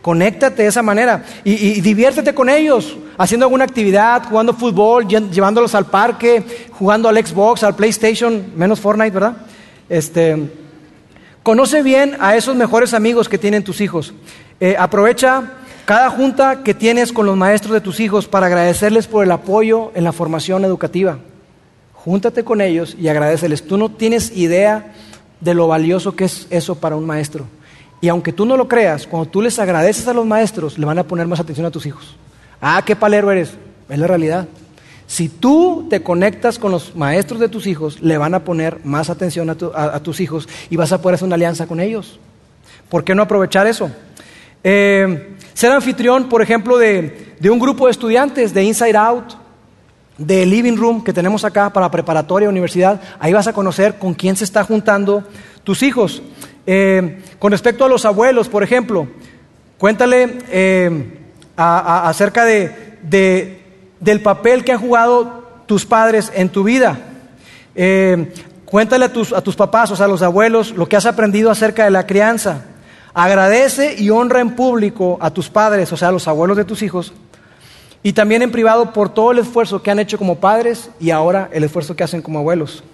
Conéctate 0.00 0.62
de 0.62 0.68
esa 0.68 0.82
manera 0.82 1.22
y, 1.44 1.80
diviértete 1.82 2.34
con 2.34 2.48
ellos, 2.48 2.96
haciendo 3.18 3.44
alguna 3.44 3.64
actividad, 3.64 4.24
jugando 4.24 4.54
fútbol, 4.54 5.06
llevándolos 5.06 5.74
al 5.74 5.86
parque, 5.86 6.42
jugando 6.72 7.10
al 7.10 7.26
Xbox, 7.26 7.62
al 7.62 7.76
PlayStation, 7.76 8.52
menos 8.56 8.80
Fortnite, 8.80 9.10
¿verdad? 9.12 9.36
Este, 9.88 10.63
conoce 11.44 11.82
bien 11.82 12.16
a 12.18 12.34
esos 12.34 12.56
mejores 12.56 12.94
amigos 12.94 13.28
que 13.28 13.38
tienen 13.38 13.62
tus 13.62 13.80
hijos. 13.80 14.14
Eh, 14.58 14.74
aprovecha 14.76 15.52
cada 15.84 16.08
junta 16.08 16.62
que 16.64 16.72
tienes 16.72 17.12
con 17.12 17.26
los 17.26 17.36
maestros 17.36 17.74
de 17.74 17.82
tus 17.82 18.00
hijos 18.00 18.26
para 18.26 18.46
agradecerles 18.46 19.06
por 19.06 19.22
el 19.22 19.30
apoyo 19.30 19.92
en 19.94 20.04
la 20.04 20.12
formación 20.12 20.64
educativa. 20.64 21.18
Júntate 21.92 22.44
con 22.44 22.62
ellos 22.62 22.96
y 22.98 23.08
agradeceles. 23.08 23.66
Tú 23.66 23.76
no 23.76 23.90
tienes 23.90 24.34
idea 24.36 24.94
de 25.40 25.54
lo 25.54 25.68
valioso 25.68 26.16
que 26.16 26.24
es 26.24 26.46
eso 26.48 26.76
para 26.76 26.96
un 26.96 27.04
maestro. 27.04 27.44
Y 28.00 28.08
aunque 28.08 28.32
tú 28.32 28.46
no 28.46 28.56
lo 28.56 28.66
creas, 28.66 29.06
cuando 29.06 29.28
tú 29.28 29.42
les 29.42 29.58
agradeces 29.58 30.08
a 30.08 30.14
los 30.14 30.26
maestros, 30.26 30.78
le 30.78 30.86
van 30.86 30.98
a 30.98 31.04
poner 31.04 31.26
más 31.26 31.40
atención 31.40 31.66
a 31.66 31.70
tus 31.70 31.84
hijos. 31.84 32.16
Ah, 32.60 32.82
qué 32.84 32.96
palero 32.96 33.30
eres. 33.30 33.52
Es 33.90 33.98
la 33.98 34.06
realidad. 34.06 34.48
Si 35.06 35.28
tú 35.28 35.86
te 35.90 36.02
conectas 36.02 36.58
con 36.58 36.72
los 36.72 36.96
maestros 36.96 37.40
de 37.40 37.48
tus 37.48 37.66
hijos, 37.66 38.00
le 38.00 38.18
van 38.18 38.34
a 38.34 38.44
poner 38.44 38.80
más 38.84 39.10
atención 39.10 39.50
a, 39.50 40.00
tus 40.00 40.20
hijos 40.20 40.48
y 40.70 40.76
vas 40.76 40.92
a 40.92 41.02
poder 41.02 41.16
hacer 41.16 41.26
una 41.26 41.34
alianza 41.34 41.66
con 41.66 41.80
ellos. 41.80 42.18
¿Por 42.88 43.04
qué 43.04 43.14
no 43.14 43.22
aprovechar 43.22 43.66
eso? 43.66 43.90
Eh, 44.62 45.36
ser 45.52 45.72
anfitrión, 45.72 46.28
por 46.28 46.40
ejemplo, 46.42 46.78
de, 46.78 47.36
un 47.42 47.58
grupo 47.58 47.86
de 47.86 47.92
estudiantes 47.92 48.54
de 48.54 48.64
Inside 48.64 48.96
Out, 48.96 49.34
de 50.16 50.46
Living 50.46 50.76
Room 50.76 51.04
que 51.04 51.12
tenemos 51.12 51.44
acá 51.44 51.70
para 51.70 51.90
preparatoria, 51.90 52.48
universidad, 52.48 53.00
ahí 53.18 53.32
vas 53.32 53.46
a 53.46 53.52
conocer 53.52 53.98
con 53.98 54.14
quién 54.14 54.36
se 54.36 54.44
está 54.44 54.64
juntando 54.64 55.24
tus 55.64 55.82
hijos. 55.82 56.22
Eh, 56.66 57.20
con 57.38 57.52
respecto 57.52 57.84
a 57.84 57.88
los 57.88 58.04
abuelos, 58.06 58.48
por 58.48 58.62
ejemplo, 58.62 59.06
cuéntale 59.76 60.38
eh, 60.48 61.18
acerca 61.56 62.44
de, 62.44 63.63
del 64.04 64.20
papel 64.20 64.64
que 64.64 64.72
han 64.72 64.80
jugado 64.80 65.42
tus 65.66 65.86
padres 65.86 66.30
en 66.34 66.50
tu 66.50 66.62
vida. 66.62 66.98
cuéntale 68.66 69.06
a 69.06 69.12
tus, 69.12 69.32
a 69.32 69.40
tus 69.40 69.56
papás, 69.56 69.90
o 69.90 69.96
sea, 69.96 70.06
a 70.06 70.08
los 70.08 70.22
abuelos, 70.22 70.72
lo 70.72 70.86
que 70.86 70.96
has 70.96 71.06
aprendido 71.06 71.50
acerca 71.50 71.84
de 71.84 71.90
la 71.90 72.06
crianza. 72.06 72.66
Agradece 73.14 73.94
y 73.98 74.10
honra 74.10 74.40
en 74.40 74.54
público 74.54 75.16
a 75.20 75.30
tus 75.30 75.48
padres, 75.48 75.90
o 75.92 75.96
sea, 75.96 76.08
a 76.08 76.12
los 76.12 76.28
abuelos 76.28 76.56
de 76.56 76.64
tus 76.64 76.82
hijos, 76.82 77.14
y 78.02 78.12
también 78.12 78.42
en 78.42 78.52
privado 78.52 78.92
por 78.92 79.08
todo 79.08 79.32
el 79.32 79.38
esfuerzo 79.38 79.82
que 79.82 79.90
han 79.90 79.98
hecho 79.98 80.18
como 80.18 80.36
padres 80.36 80.90
y 81.00 81.10
ahora 81.10 81.48
el 81.52 81.64
esfuerzo 81.64 81.96
que 81.96 82.04
hacen 82.04 82.20
como 82.20 82.40
abuelos. 82.40 82.84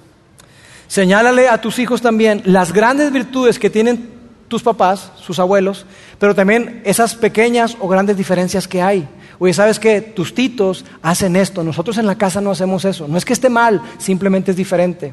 Señálale 0.86 1.48
a 1.48 1.60
tus 1.60 1.78
hijos 1.78 2.00
también 2.02 2.42
las 2.44 2.72
grandes 2.72 3.10
virtudes 3.12 3.58
que 3.58 3.70
tienen 3.70 4.10
tus 4.46 4.62
papás, 4.62 5.10
sus 5.16 5.38
abuelos, 5.38 5.86
pero 6.18 6.34
también 6.34 6.82
esas 6.84 7.14
pequeñas 7.14 7.76
o 7.80 7.88
grandes 7.88 8.16
diferencias 8.16 8.68
que 8.68 8.82
hay. 8.82 9.08
Oye, 9.40 9.52
¿sabes 9.52 9.80
que 9.80 10.00
Tus 10.00 10.34
titos 10.34 10.84
hacen 11.02 11.34
esto, 11.34 11.64
nosotros 11.64 11.98
en 11.98 12.06
la 12.06 12.16
casa 12.16 12.40
no 12.40 12.52
hacemos 12.52 12.84
eso. 12.84 13.08
No 13.08 13.18
es 13.18 13.24
que 13.24 13.32
esté 13.32 13.48
mal, 13.48 13.82
simplemente 13.98 14.52
es 14.52 14.56
diferente. 14.56 15.12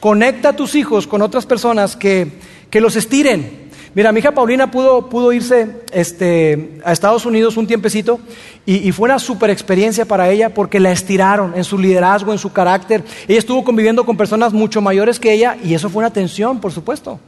Conecta 0.00 0.50
a 0.50 0.56
tus 0.56 0.74
hijos 0.74 1.06
con 1.06 1.20
otras 1.20 1.44
personas 1.44 1.96
que, 1.96 2.32
que 2.70 2.80
los 2.80 2.96
estiren, 2.96 3.66
Mira, 3.96 4.12
mi 4.12 4.18
hija 4.18 4.32
Paulina 4.32 4.70
pudo, 4.70 5.08
pudo 5.08 5.32
irse 5.32 5.80
este, 5.90 6.82
a 6.84 6.92
Estados 6.92 7.24
Unidos 7.24 7.56
un 7.56 7.66
tiempecito 7.66 8.20
y, 8.66 8.86
y, 8.86 8.92
fue 8.92 9.06
una 9.06 9.18
super 9.18 9.48
experiencia 9.48 10.04
para 10.04 10.28
ella 10.28 10.52
porque 10.52 10.80
la 10.80 10.92
estiraron 10.92 11.54
en 11.56 11.64
su 11.64 11.78
liderazgo, 11.78 12.30
en 12.30 12.38
su 12.38 12.52
carácter. 12.52 13.02
Ella 13.26 13.38
estuvo 13.38 13.64
conviviendo 13.64 14.04
con 14.04 14.18
personas 14.18 14.52
mucho 14.52 14.82
mayores 14.82 15.18
que 15.18 15.32
ella 15.32 15.56
y 15.64 15.72
eso 15.72 15.88
fue 15.88 16.00
una 16.00 16.12
tensión, 16.12 16.60
por 16.60 16.72
supuesto. 16.72 17.18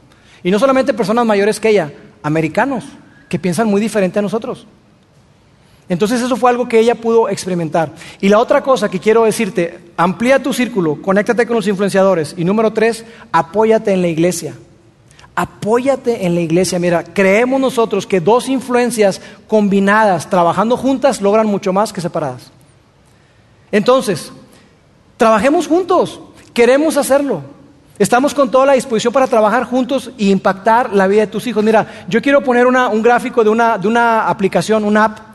Y 0.43 0.51
no 0.51 0.59
solamente 0.59 0.93
personas 0.93 1.25
mayores 1.25 1.59
que 1.59 1.69
ella, 1.69 1.91
americanos, 2.21 2.85
que 3.29 3.39
piensan 3.39 3.67
muy 3.67 3.81
diferente 3.81 4.19
a 4.19 4.21
nosotros. 4.21 4.67
Entonces 5.89 6.21
eso 6.21 6.37
fue 6.37 6.51
algo 6.51 6.69
que 6.69 6.79
ella 6.79 6.93
pudo 6.93 7.27
experimentar. 7.29 7.91
Y 8.21 8.29
la 8.29 8.37
otra 8.37 8.61
cosa 8.61 8.89
que 8.89 8.99
quiero 8.99 9.23
decirte, 9.23 9.79
amplía 9.97 10.41
tu 10.41 10.53
círculo, 10.53 11.01
conéctate 11.01 11.47
con 11.47 11.55
los 11.55 11.67
influenciadores. 11.67 12.35
Y 12.37 12.45
número 12.45 12.71
tres, 12.71 13.03
apóyate 13.31 13.91
en 13.91 14.03
la 14.03 14.07
iglesia. 14.07 14.53
Apóyate 15.33 16.27
en 16.27 16.35
la 16.35 16.41
iglesia. 16.41 16.77
Mira, 16.77 17.03
creemos 17.03 17.59
nosotros 17.59 18.05
que 18.05 18.21
dos 18.21 18.49
influencias 18.49 19.19
combinadas, 19.47 20.29
trabajando 20.29 20.77
juntas, 20.77 21.21
logran 21.21 21.47
mucho 21.47 21.73
más 21.73 21.91
que 21.91 22.01
separadas. 22.01 22.51
Entonces, 23.71 24.31
trabajemos 25.17 25.67
juntos. 25.67 26.19
Queremos 26.53 26.97
hacerlo. 26.97 27.41
Estamos 27.97 28.33
con 28.33 28.51
toda 28.51 28.67
la 28.67 28.73
disposición 28.73 29.11
para 29.11 29.27
trabajar 29.27 29.63
juntos 29.63 30.11
e 30.19 30.25
impactar 30.25 30.93
la 30.93 31.07
vida 31.07 31.21
de 31.21 31.27
tus 31.27 31.47
hijos. 31.47 31.63
Mira, 31.63 32.05
yo 32.07 32.21
quiero 32.21 32.43
poner 32.43 32.67
un 32.67 33.01
gráfico 33.01 33.43
de 33.43 33.49
una, 33.49 33.77
de 33.77 33.87
una 33.87 34.29
aplicación, 34.29 34.85
una 34.85 35.05
app 35.05 35.28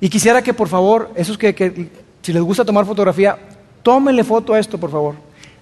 y 0.00 0.08
quisiera 0.08 0.42
que 0.42 0.54
por 0.54 0.68
favor, 0.68 1.10
esos 1.14 1.36
que, 1.36 1.90
si 2.22 2.32
les 2.32 2.42
gusta 2.42 2.64
tomar 2.64 2.86
fotografía, 2.86 3.38
tómenle 3.82 4.24
foto 4.24 4.54
a 4.54 4.58
esto, 4.58 4.78
por 4.78 4.90
favor. 4.90 5.14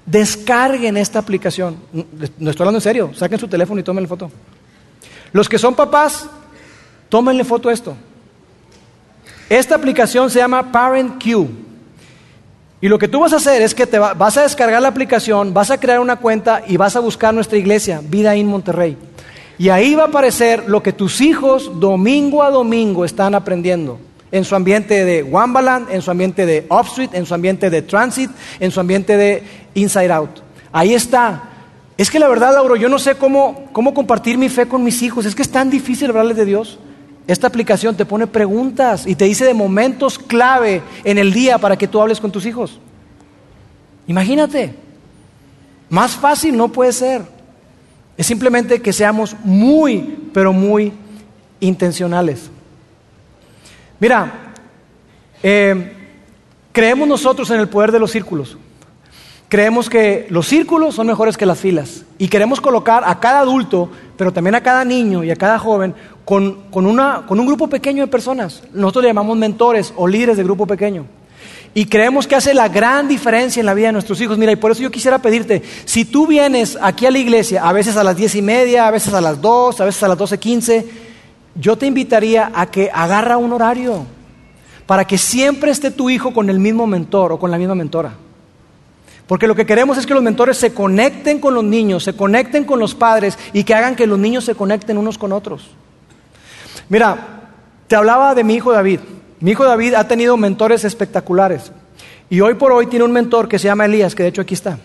Descarguen 0.06 0.96
esta 0.96 1.18
aplicación. 1.18 1.76
No 1.92 2.50
estoy 2.50 2.62
hablando 2.62 2.78
en 2.78 2.82
serio, 2.82 3.10
saquen 3.14 3.38
su 3.38 3.48
teléfono 3.48 3.80
y 3.80 3.82
tómenle 3.82 4.08
foto. 4.08 4.30
Los 5.32 5.48
que 5.48 5.58
son 5.58 5.74
papás, 5.74 6.28
tómenle 7.08 7.44
foto 7.44 7.68
a 7.68 7.72
esto. 7.72 7.96
Esta 9.50 9.74
aplicación 9.74 10.30
se 10.30 10.38
llama 10.38 10.70
Parent 10.70 11.22
Q. 11.22 11.48
Y 12.80 12.88
lo 12.88 12.96
que 12.96 13.08
tú 13.08 13.20
vas 13.20 13.32
a 13.32 13.36
hacer 13.36 13.60
es 13.60 13.74
que 13.74 13.88
te 13.88 13.98
vas 13.98 14.36
a 14.36 14.42
descargar 14.42 14.80
la 14.80 14.88
aplicación, 14.88 15.52
vas 15.52 15.72
a 15.72 15.80
crear 15.80 15.98
una 15.98 16.16
cuenta 16.16 16.62
y 16.64 16.76
vas 16.76 16.94
a 16.94 17.00
buscar 17.00 17.34
nuestra 17.34 17.58
iglesia, 17.58 18.00
Vida 18.04 18.36
en 18.36 18.46
Monterrey. 18.46 18.96
Y 19.58 19.70
ahí 19.70 19.96
va 19.96 20.04
a 20.04 20.06
aparecer 20.06 20.68
lo 20.68 20.80
que 20.80 20.92
tus 20.92 21.20
hijos 21.20 21.80
domingo 21.80 22.44
a 22.44 22.50
domingo 22.50 23.04
están 23.04 23.34
aprendiendo 23.34 23.98
en 24.30 24.44
su 24.44 24.54
ambiente 24.54 25.04
de 25.04 25.22
Wambaland, 25.22 25.90
en 25.90 26.02
su 26.02 26.10
ambiente 26.10 26.46
de 26.46 26.66
Offstreet, 26.68 27.14
en 27.14 27.26
su 27.26 27.34
ambiente 27.34 27.70
de 27.70 27.82
Transit, 27.82 28.30
en 28.60 28.70
su 28.70 28.80
ambiente 28.80 29.16
de 29.16 29.42
Inside 29.74 30.12
Out. 30.12 30.40
Ahí 30.72 30.94
está. 30.94 31.44
Es 31.96 32.10
que 32.10 32.18
la 32.18 32.28
verdad, 32.28 32.52
Lauro, 32.52 32.76
yo 32.76 32.88
no 32.88 32.98
sé 32.98 33.16
cómo, 33.16 33.68
cómo 33.72 33.94
compartir 33.94 34.38
mi 34.38 34.48
fe 34.48 34.68
con 34.68 34.84
mis 34.84 35.02
hijos. 35.02 35.26
Es 35.26 35.34
que 35.34 35.42
es 35.42 35.50
tan 35.50 35.70
difícil 35.70 36.10
hablarles 36.10 36.36
de 36.36 36.44
Dios. 36.44 36.78
Esta 37.26 37.46
aplicación 37.46 37.96
te 37.96 38.06
pone 38.06 38.26
preguntas 38.26 39.06
y 39.06 39.14
te 39.14 39.24
dice 39.24 39.44
de 39.44 39.54
momentos 39.54 40.18
clave 40.18 40.82
en 41.04 41.18
el 41.18 41.32
día 41.32 41.58
para 41.58 41.76
que 41.76 41.88
tú 41.88 42.00
hables 42.00 42.20
con 42.20 42.30
tus 42.30 42.46
hijos. 42.46 42.80
Imagínate. 44.06 44.74
Más 45.90 46.12
fácil 46.12 46.56
no 46.56 46.68
puede 46.68 46.92
ser. 46.92 47.22
Es 48.16 48.26
simplemente 48.26 48.80
que 48.80 48.92
seamos 48.92 49.36
muy, 49.44 50.30
pero 50.32 50.52
muy 50.52 50.92
intencionales. 51.60 52.50
Mira, 54.00 54.52
eh, 55.42 55.92
creemos 56.72 57.08
nosotros 57.08 57.50
en 57.50 57.60
el 57.60 57.68
poder 57.68 57.92
de 57.92 57.98
los 57.98 58.10
círculos. 58.10 58.56
Creemos 59.48 59.88
que 59.88 60.26
los 60.28 60.46
círculos 60.46 60.94
son 60.94 61.06
mejores 61.06 61.36
que 61.36 61.46
las 61.46 61.58
filas. 61.58 62.04
Y 62.18 62.28
queremos 62.28 62.60
colocar 62.60 63.02
a 63.06 63.18
cada 63.18 63.40
adulto, 63.40 63.90
pero 64.16 64.32
también 64.32 64.54
a 64.54 64.62
cada 64.62 64.84
niño 64.84 65.24
y 65.24 65.30
a 65.30 65.36
cada 65.36 65.58
joven, 65.58 65.94
con, 66.24 66.64
con, 66.70 66.86
un 66.86 67.46
grupo 67.46 67.68
pequeño 67.68 68.04
de 68.04 68.10
personas. 68.10 68.62
Nosotros 68.74 69.04
le 69.04 69.08
llamamos 69.08 69.38
mentores 69.38 69.94
o 69.96 70.06
líderes 70.06 70.36
de 70.36 70.44
grupo 70.44 70.66
pequeño. 70.66 71.06
Y 71.72 71.86
creemos 71.86 72.26
que 72.26 72.36
hace 72.36 72.52
la 72.52 72.68
gran 72.68 73.08
diferencia 73.08 73.60
en 73.60 73.66
la 73.66 73.74
vida 73.74 73.86
de 73.86 73.94
nuestros 73.94 74.20
hijos. 74.20 74.36
Mira, 74.36 74.52
y 74.52 74.56
por 74.56 74.70
eso 74.70 74.82
yo 74.82 74.90
quisiera 74.90 75.18
pedirte, 75.18 75.62
si 75.86 76.04
tú 76.04 76.26
vienes 76.26 76.76
aquí 76.80 77.06
a 77.06 77.10
la 77.10 77.18
iglesia, 77.18 77.66
a 77.66 77.72
veces 77.72 77.96
a 77.96 78.04
las 78.04 78.16
diez 78.16 78.34
y 78.34 78.42
media, 78.42 78.86
a 78.86 78.90
veces 78.90 79.14
a 79.14 79.20
las 79.20 79.40
dos, 79.40 79.80
a 79.80 79.86
veces 79.86 80.02
a 80.02 80.08
las 80.08 80.18
doce 80.18 80.38
quince, 80.38 80.86
yo 81.54 81.76
te 81.76 81.86
invitaría 81.86 82.50
a 82.54 82.66
que 82.66 82.90
agarra 82.92 83.36
un 83.36 83.52
horario 83.52 84.06
para 84.86 85.06
que 85.06 85.18
siempre 85.18 85.70
esté 85.70 85.90
tu 85.90 86.08
hijo 86.08 86.32
con 86.32 86.48
el 86.48 86.58
mismo 86.58 86.86
mentor 86.86 87.32
o 87.32 87.38
con 87.38 87.50
la 87.50 87.58
misma 87.58 87.74
mentora. 87.74 88.14
Porque 89.26 89.46
lo 89.46 89.54
que 89.54 89.66
queremos 89.66 89.98
es 89.98 90.06
que 90.06 90.14
los 90.14 90.22
mentores 90.22 90.56
se 90.56 90.72
conecten 90.72 91.38
con 91.38 91.52
los 91.52 91.62
niños, 91.62 92.02
se 92.02 92.14
conecten 92.14 92.64
con 92.64 92.78
los 92.78 92.94
padres 92.94 93.38
y 93.52 93.64
que 93.64 93.74
hagan 93.74 93.94
que 93.94 94.06
los 94.06 94.18
niños 94.18 94.44
se 94.44 94.54
conecten 94.54 94.96
unos 94.96 95.18
con 95.18 95.32
otros. 95.32 95.68
Mira, 96.88 97.52
te 97.86 97.96
hablaba 97.96 98.34
de 98.34 98.44
mi 98.44 98.54
hijo 98.54 98.72
David. 98.72 99.00
Mi 99.40 99.50
hijo 99.50 99.64
David 99.64 99.94
ha 99.94 100.08
tenido 100.08 100.38
mentores 100.38 100.84
espectaculares. 100.84 101.70
Y 102.30 102.40
hoy 102.40 102.54
por 102.54 102.72
hoy 102.72 102.86
tiene 102.86 103.04
un 103.04 103.12
mentor 103.12 103.48
que 103.48 103.58
se 103.58 103.68
llama 103.68 103.84
Elías, 103.84 104.14
que 104.14 104.22
de 104.22 104.30
hecho 104.30 104.40
aquí 104.40 104.54
está. 104.54 104.78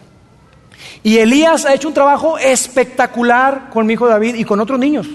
Y 1.04 1.18
Elías 1.18 1.66
ha 1.66 1.74
hecho 1.74 1.88
un 1.88 1.94
trabajo 1.94 2.38
espectacular 2.38 3.70
con 3.70 3.86
mi 3.86 3.94
hijo 3.94 4.08
David 4.08 4.36
y 4.36 4.44
con 4.44 4.60
otros 4.60 4.80
niños. 4.80 5.08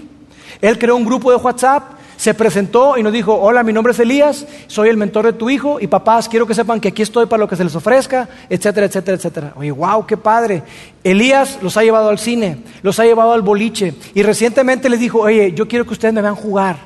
Él 0.61 0.79
creó 0.79 0.97
un 0.97 1.05
grupo 1.05 1.31
de 1.31 1.37
WhatsApp, 1.37 1.99
se 2.17 2.35
presentó 2.35 2.99
y 2.99 3.03
nos 3.05 3.13
dijo, 3.13 3.33
hola, 3.33 3.63
mi 3.63 3.73
nombre 3.73 3.93
es 3.93 4.01
Elías, 4.01 4.45
soy 4.67 4.89
el 4.89 4.97
mentor 4.97 5.27
de 5.27 5.33
tu 5.33 5.49
hijo 5.49 5.79
y 5.81 5.87
papás, 5.87 6.29
quiero 6.29 6.49
que 6.49 6.55
sepan 6.55 6.81
que 6.81 6.89
aquí 6.89 7.03
estoy 7.03 7.27
para 7.27 7.39
lo 7.39 7.49
que 7.49 7.55
se 7.55 7.63
les 7.63 7.77
ofrezca, 7.77 8.29
etcétera, 8.51 8.87
etcétera, 8.87 9.17
etcétera. 9.17 9.53
Oye, 9.55 9.71
wow, 9.71 10.05
qué 10.05 10.17
padre. 10.17 10.65
Elías 11.05 11.61
los 11.63 11.77
ha 11.77 11.85
llevado 11.85 12.09
al 12.09 12.19
cine, 12.19 12.59
los 12.83 12.99
ha 12.99 13.05
llevado 13.05 13.33
al 13.33 13.43
boliche 13.43 13.95
y 14.15 14.25
recientemente 14.25 14.89
les 14.89 14.99
dijo, 14.99 15.21
oye, 15.21 15.53
yo 15.53 15.69
quiero 15.69 15.87
que 15.87 15.93
ustedes 15.93 16.13
me 16.13 16.21
vean 16.21 16.35
jugar. 16.35 16.77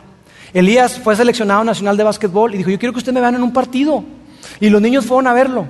Elías 0.53 0.99
fue 0.99 1.16
seleccionado 1.16 1.64
nacional 1.64 1.97
de 1.97 2.05
básquetbol 2.05 2.55
y 2.55 2.59
dijo, 2.59 2.68
yo 2.68 2.79
quiero 2.79 2.93
que 2.93 2.99
ustedes 2.99 3.14
me 3.14 3.23
vean 3.23 3.37
en 3.37 3.43
un 3.43 3.55
partido. 3.55 4.05
Y 4.61 4.68
los 4.68 4.83
niños 4.83 5.07
fueron 5.07 5.29
a 5.29 5.33
verlo. 5.33 5.64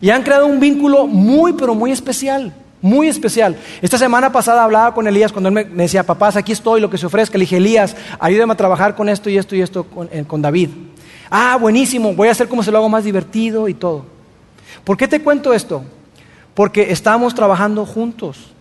Y 0.00 0.10
han 0.10 0.22
creado 0.22 0.46
un 0.46 0.60
vínculo 0.60 1.08
muy, 1.08 1.54
pero 1.54 1.74
muy 1.74 1.90
especial 1.90 2.54
muy 2.82 3.08
especial. 3.08 3.56
Esta 3.82 3.98
semana 3.98 4.32
pasada 4.32 4.64
hablaba 4.64 4.94
con 4.94 5.06
Elías 5.06 5.32
cuando 5.32 5.48
él 5.48 5.54
me, 5.54 5.64
decía, 5.64 6.04
papás, 6.04 6.36
aquí 6.36 6.52
estoy, 6.52 6.80
lo 6.80 6.90
que 6.90 6.98
se 6.98 7.06
ofrezca. 7.06 7.36
Le 7.36 7.42
dije, 7.42 7.58
Elías, 7.58 7.96
ayúdame 8.18 8.54
a 8.54 8.56
trabajar 8.56 8.94
con 8.94 9.08
esto 9.08 9.28
y 9.28 9.36
esto 9.36 9.54
y 9.54 9.60
esto 9.60 9.84
con, 9.84 10.08
eh, 10.12 10.24
con 10.26 10.40
David. 10.40 10.70
Ah, 11.30 11.56
buenísimo, 11.60 12.14
voy 12.14 12.28
a 12.28 12.32
hacer 12.32 12.48
como 12.48 12.62
se 12.62 12.70
lo 12.70 12.78
hago 12.78 12.88
más 12.88 13.04
divertido 13.04 13.68
y 13.68 13.74
todo. 13.74 14.04
¿Por 14.84 14.96
qué 14.96 15.06
te 15.06 15.22
cuento 15.22 15.52
esto? 15.52 15.84
Porque 16.54 16.90
estamos 16.90 17.34
trabajando 17.34 17.86
juntos. 17.86 18.52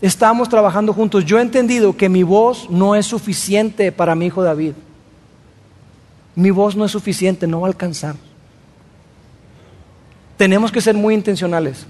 Estamos 0.00 0.48
trabajando 0.48 0.92
juntos. 0.92 1.24
Yo 1.24 1.38
he 1.38 1.42
entendido 1.42 1.96
que 1.96 2.08
mi 2.08 2.22
voz 2.22 2.70
no 2.70 2.94
es 2.94 3.06
suficiente 3.06 3.92
para 3.92 4.14
mi 4.14 4.26
hijo 4.26 4.42
David. 4.42 4.72
Mi 6.34 6.50
voz 6.50 6.76
no 6.76 6.84
es 6.84 6.92
suficiente, 6.92 7.46
no 7.46 7.60
va 7.60 7.66
a 7.66 7.70
alcanzar. 7.70 8.14
Tenemos 10.36 10.70
que 10.70 10.80
ser 10.80 10.94
muy 10.94 11.14
intencionales. 11.14 11.84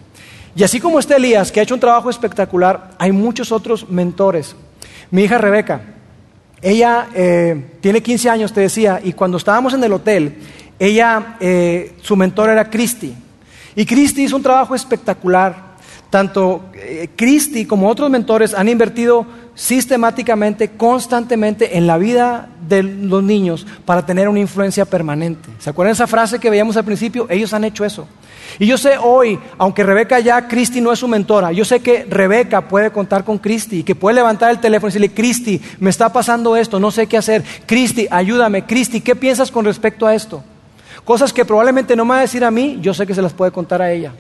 Y 0.59 0.65
así 0.65 0.81
como 0.81 0.99
este 0.99 1.15
Elías, 1.15 1.53
que 1.53 1.61
ha 1.61 1.63
hecho 1.63 1.75
un 1.75 1.81
trabajo 1.81 2.11
espectacular, 2.11 2.91
hay 2.99 3.13
muchos 3.13 3.53
otros 3.53 3.89
mentores. 3.89 4.57
Mi 5.09 5.23
hija 5.23 5.39
Rebeca, 5.39 5.83
ella 6.61 7.07
eh, 7.15 7.77
tiene 7.81 8.03
15 8.03 8.29
años, 8.29 8.53
te 8.53 8.63
decía, 8.63 9.01
y 9.01 9.13
cuando 9.13 9.37
estábamos 9.37 9.73
en 9.75 9.85
el 9.85 9.93
hotel, 9.93 10.37
ella, 10.77 11.37
eh, 11.39 11.95
su 12.03 12.17
mentor 12.17 12.51
era 12.51 12.69
Christy. 12.69 13.15
Y 13.77 13.87
Christy 13.87 14.25
hizo 14.25 14.35
un 14.35 14.43
trabajo 14.43 14.75
espectacular. 14.75 15.68
Tanto 16.11 16.71
eh, 16.75 17.11
Christy 17.17 17.67
como 17.67 17.89
otros 17.89 18.09
mentores 18.09 18.55
han 18.55 18.69
invertido 18.69 19.27
sistemáticamente, 19.55 20.71
constantemente 20.71 21.77
en 21.77 21.87
la 21.87 21.99
vida 21.99 22.49
de 22.67 22.83
los 22.83 23.23
niños 23.23 23.67
para 23.85 24.07
tener 24.07 24.29
una 24.29 24.39
influencia 24.41 24.85
permanente. 24.85 25.51
¿Se 25.59 25.69
acuerdan 25.69 25.93
esa 25.93 26.07
frase 26.07 26.39
que 26.39 26.49
veíamos 26.49 26.77
al 26.77 26.85
principio? 26.85 27.27
Ellos 27.29 27.53
han 27.53 27.65
hecho 27.65 27.85
eso. 27.85 28.07
Y 28.59 28.67
yo 28.67 28.79
sé 28.79 28.97
hoy, 28.97 29.39
aunque 29.59 29.83
Rebeca 29.83 30.21
ya, 30.21 30.49
Cristi 30.49 30.81
no 30.81 30.93
es 30.93 31.01
su 31.01 31.09
mentora, 31.09 31.53
yo 31.53 31.65
sé 31.65 31.81
que 31.81 32.07
Rebeca 32.09 32.69
puede 32.69 32.91
contar 32.91 33.25
con 33.25 33.39
Cristi, 33.39 33.83
que 33.83 33.95
puede 33.95 34.15
levantar 34.15 34.51
el 34.51 34.61
teléfono 34.61 34.89
y 34.89 34.93
decirle, 34.93 35.13
Cristi, 35.13 35.61
me 35.81 35.91
está 35.91 36.13
pasando 36.13 36.57
esto, 36.57 36.81
no 36.81 36.91
sé 36.91 37.07
qué 37.07 37.19
hacer. 37.19 37.45
Cristi, 37.67 38.07
ayúdame. 38.11 38.65
Cristi, 38.65 39.01
¿qué 39.01 39.15
piensas 39.15 39.51
con 39.51 39.65
respecto 39.65 40.07
a 40.07 40.15
esto? 40.15 40.43
Cosas 41.05 41.33
que 41.33 41.45
probablemente 41.45 41.97
no 41.97 42.05
me 42.05 42.11
va 42.11 42.19
a 42.19 42.23
decir 42.23 42.45
a 42.45 42.51
mí, 42.51 42.79
yo 42.81 42.95
sé 42.95 43.07
que 43.07 43.15
se 43.15 43.23
las 43.23 43.33
puede 43.33 43.51
contar 43.53 43.83
a 43.83 43.93
ella. 43.93 44.13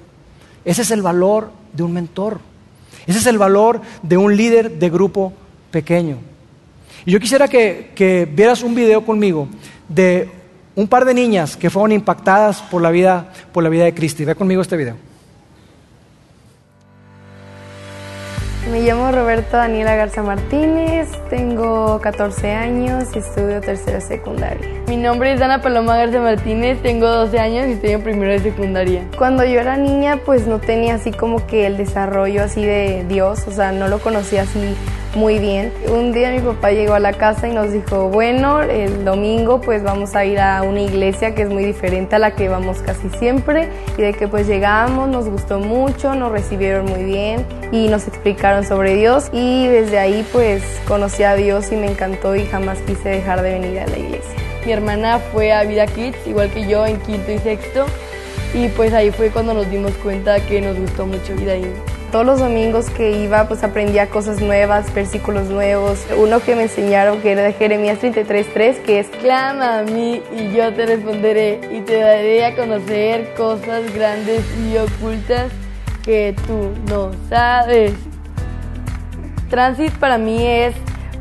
Ese 0.64 0.82
es 0.82 0.90
el 0.90 1.02
valor 1.02 1.50
de 1.72 1.82
un 1.82 1.92
mentor. 1.92 2.40
Ese 3.06 3.18
es 3.18 3.26
el 3.26 3.38
valor 3.38 3.80
de 4.02 4.16
un 4.16 4.36
líder 4.36 4.78
de 4.78 4.90
grupo 4.90 5.32
pequeño. 5.70 6.18
Y 7.06 7.12
yo 7.12 7.20
quisiera 7.20 7.48
que, 7.48 7.92
que 7.94 8.28
vieras 8.30 8.62
un 8.62 8.74
video 8.74 9.04
conmigo 9.04 9.48
de 9.88 10.30
un 10.74 10.86
par 10.86 11.04
de 11.04 11.14
niñas 11.14 11.56
que 11.56 11.70
fueron 11.70 11.92
impactadas 11.92 12.62
por 12.62 12.82
la 12.82 12.90
vida, 12.90 13.32
por 13.52 13.62
la 13.62 13.68
vida 13.68 13.84
de 13.84 13.94
Cristi. 13.94 14.24
Ve 14.24 14.34
conmigo 14.34 14.62
este 14.62 14.76
video. 14.76 15.07
Me 18.70 18.82
llamo 18.82 19.10
Roberto 19.10 19.56
Daniela 19.56 19.94
Garza 19.94 20.22
Martínez, 20.22 21.08
tengo 21.30 21.98
14 22.02 22.52
años 22.52 23.04
y 23.14 23.18
estudio 23.18 23.62
tercero 23.62 23.98
secundaria. 24.02 24.68
Mi 24.86 24.98
nombre 24.98 25.32
es 25.32 25.40
Ana 25.40 25.62
Paloma 25.62 25.96
Garza 25.96 26.20
Martínez, 26.20 26.82
tengo 26.82 27.06
12 27.06 27.38
años 27.38 27.66
y 27.66 27.72
estoy 27.72 27.92
en 27.92 28.02
primero 28.02 28.30
de 28.30 28.40
secundaria. 28.40 29.04
Cuando 29.16 29.42
yo 29.44 29.58
era 29.58 29.78
niña 29.78 30.20
pues 30.22 30.46
no 30.46 30.58
tenía 30.58 30.96
así 30.96 31.12
como 31.12 31.46
que 31.46 31.66
el 31.66 31.78
desarrollo 31.78 32.44
así 32.44 32.62
de 32.62 33.06
Dios, 33.08 33.48
o 33.48 33.52
sea, 33.52 33.72
no 33.72 33.88
lo 33.88 34.00
conocía 34.00 34.42
así 34.42 34.76
muy 35.14 35.38
bien. 35.38 35.72
Un 35.90 36.12
día 36.12 36.30
mi 36.30 36.40
papá 36.40 36.70
llegó 36.70 36.94
a 36.94 37.00
la 37.00 37.12
casa 37.12 37.48
y 37.48 37.52
nos 37.52 37.72
dijo, 37.72 38.08
bueno, 38.08 38.60
el 38.60 39.04
domingo 39.04 39.60
pues 39.60 39.82
vamos 39.82 40.14
a 40.14 40.24
ir 40.24 40.38
a 40.38 40.62
una 40.62 40.80
iglesia 40.80 41.34
que 41.34 41.42
es 41.42 41.48
muy 41.48 41.64
diferente 41.64 42.16
a 42.16 42.18
la 42.18 42.34
que 42.34 42.48
vamos 42.48 42.78
casi 42.82 43.08
siempre 43.18 43.68
y 43.96 44.02
de 44.02 44.12
que 44.12 44.28
pues 44.28 44.46
llegamos, 44.46 45.08
nos 45.08 45.28
gustó 45.28 45.58
mucho, 45.58 46.14
nos 46.14 46.30
recibieron 46.30 46.86
muy 46.86 47.04
bien 47.04 47.44
y 47.72 47.88
nos 47.88 48.06
explicaron 48.06 48.57
sobre 48.64 48.94
Dios 48.94 49.28
y 49.32 49.66
desde 49.66 49.98
ahí 49.98 50.26
pues 50.32 50.62
conocí 50.86 51.22
a 51.22 51.34
Dios 51.34 51.70
y 51.72 51.76
me 51.76 51.90
encantó 51.90 52.36
y 52.36 52.46
jamás 52.46 52.78
quise 52.86 53.08
dejar 53.08 53.42
de 53.42 53.52
venir 53.52 53.80
a 53.80 53.86
la 53.86 53.98
iglesia. 53.98 54.34
Mi 54.64 54.72
hermana 54.72 55.18
fue 55.32 55.52
a 55.52 55.64
Vida 55.64 55.86
Kids, 55.86 56.26
igual 56.26 56.50
que 56.50 56.66
yo, 56.66 56.86
en 56.86 56.98
quinto 57.00 57.32
y 57.32 57.38
sexto 57.38 57.86
y 58.54 58.68
pues 58.68 58.92
ahí 58.94 59.10
fue 59.10 59.30
cuando 59.30 59.54
nos 59.54 59.70
dimos 59.70 59.92
cuenta 60.02 60.40
que 60.40 60.60
nos 60.60 60.78
gustó 60.78 61.06
mucho 61.06 61.34
Vida 61.36 61.52
ahí. 61.52 61.72
Todos 62.10 62.24
los 62.24 62.38
domingos 62.40 62.88
que 62.88 63.10
iba, 63.22 63.46
pues 63.46 63.62
aprendía 63.62 64.08
cosas 64.08 64.40
nuevas, 64.40 64.92
versículos 64.94 65.48
nuevos. 65.48 66.06
Uno 66.16 66.40
que 66.40 66.56
me 66.56 66.62
enseñaron 66.62 67.20
que 67.20 67.32
era 67.32 67.42
de 67.42 67.52
Jeremías 67.52 67.98
33.3, 68.00 68.82
que 68.82 69.00
es 69.00 69.08
Clama 69.08 69.80
a 69.80 69.82
mí 69.82 70.22
y 70.34 70.56
yo 70.56 70.72
te 70.72 70.86
responderé 70.86 71.60
y 71.70 71.80
te 71.82 72.00
daré 72.00 72.46
a 72.46 72.56
conocer 72.56 73.34
cosas 73.34 73.92
grandes 73.94 74.42
y 74.58 74.78
ocultas 74.78 75.52
que 76.02 76.34
tú 76.46 76.70
no 76.88 77.10
sabes. 77.28 78.07
Transit 79.48 79.92
para 79.98 80.18
mí 80.18 80.46
es 80.46 80.74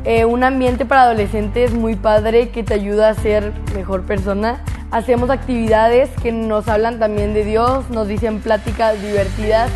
eh, 0.04 0.24
un 0.24 0.44
ambiente 0.44 0.84
para 0.84 1.02
adolescentes 1.02 1.72
muy 1.72 1.96
padre 1.96 2.50
que 2.50 2.62
te 2.62 2.74
ayuda 2.74 3.08
a 3.08 3.14
ser 3.14 3.52
mejor 3.74 4.04
persona. 4.04 4.62
Hacemos 4.90 5.28
actividades 5.30 6.08
que 6.22 6.32
nos 6.32 6.68
hablan 6.68 6.98
también 6.98 7.34
de 7.34 7.44
Dios, 7.44 7.90
nos 7.90 8.08
dicen 8.08 8.40
pláticas 8.40 9.00
divertidas 9.02 9.70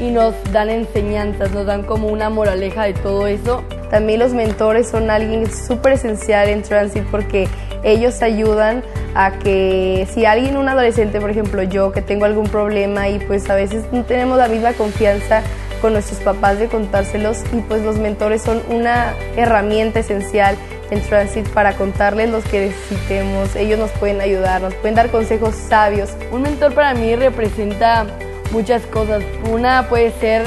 y 0.00 0.10
nos 0.10 0.34
dan 0.52 0.70
enseñanzas, 0.70 1.52
nos 1.52 1.66
dan 1.66 1.84
como 1.84 2.08
una 2.08 2.30
moraleja 2.30 2.84
de 2.84 2.94
todo 2.94 3.26
eso. 3.26 3.62
También 3.90 4.18
los 4.18 4.32
mentores 4.32 4.88
son 4.88 5.10
alguien 5.10 5.50
súper 5.52 5.92
esencial 5.92 6.48
en 6.48 6.62
Transit 6.62 7.04
porque 7.10 7.48
ellos 7.84 8.22
ayudan 8.22 8.82
a 9.14 9.38
que 9.38 10.08
si 10.12 10.24
alguien, 10.24 10.56
un 10.56 10.68
adolescente, 10.68 11.20
por 11.20 11.30
ejemplo 11.30 11.62
yo, 11.62 11.92
que 11.92 12.02
tengo 12.02 12.24
algún 12.24 12.48
problema 12.48 13.08
y 13.08 13.18
pues 13.20 13.48
a 13.48 13.54
veces 13.54 13.84
no 13.92 14.04
tenemos 14.04 14.38
la 14.38 14.48
misma 14.48 14.72
confianza 14.72 15.42
con 15.80 15.92
nuestros 15.92 16.20
papás 16.20 16.58
de 16.58 16.68
contárselos 16.68 17.38
y 17.52 17.60
pues 17.62 17.82
los 17.82 17.96
mentores 17.96 18.42
son 18.42 18.62
una 18.68 19.14
herramienta 19.36 20.00
esencial 20.00 20.56
en 20.90 21.00
Transit 21.00 21.48
para 21.48 21.76
contarles 21.76 22.30
los 22.30 22.44
que 22.44 22.66
necesitemos. 22.66 23.54
Ellos 23.56 23.78
nos 23.78 23.90
pueden 23.92 24.20
ayudar, 24.20 24.62
nos 24.62 24.74
pueden 24.74 24.94
dar 24.94 25.10
consejos 25.10 25.54
sabios. 25.54 26.10
Un 26.32 26.42
mentor 26.42 26.74
para 26.74 26.94
mí 26.94 27.14
representa 27.16 28.06
muchas 28.52 28.82
cosas. 28.86 29.22
Una 29.50 29.88
puede 29.88 30.12
ser 30.12 30.46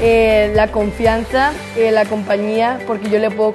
eh, 0.00 0.52
la 0.54 0.68
confianza, 0.68 1.52
eh, 1.76 1.90
la 1.90 2.04
compañía, 2.04 2.78
porque 2.86 3.10
yo 3.10 3.18
le 3.18 3.30
puedo, 3.30 3.52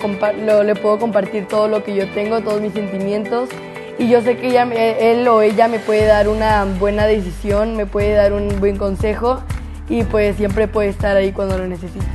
le 0.63 0.75
puedo 0.75 0.99
compartir 0.99 1.47
todo 1.47 1.67
lo 1.67 1.83
que 1.83 1.95
yo 1.95 2.07
tengo, 2.09 2.41
todos 2.41 2.61
mis 2.61 2.73
sentimientos. 2.73 3.49
Y 3.97 4.09
yo 4.09 4.21
sé 4.21 4.35
que 4.35 4.57
él 4.99 5.25
o 5.29 5.41
ella 5.41 5.69
me 5.69 5.79
puede 5.79 6.05
dar 6.05 6.27
una 6.27 6.65
buena 6.65 7.07
decisión, 7.07 7.77
me 7.77 7.85
puede 7.85 8.13
dar 8.13 8.33
un 8.33 8.59
buen 8.59 8.77
consejo 8.77 9.41
y 9.89 10.03
pues 10.03 10.35
siempre 10.37 10.67
puede 10.67 10.89
estar 10.89 11.15
ahí 11.15 11.31
cuando 11.31 11.57
lo 11.57 11.67
necesite. 11.67 12.05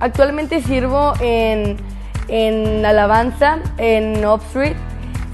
Actualmente 0.00 0.62
sirvo 0.62 1.12
en, 1.20 1.76
en 2.28 2.84
alabanza 2.84 3.58
en 3.78 4.24
Street 4.46 4.76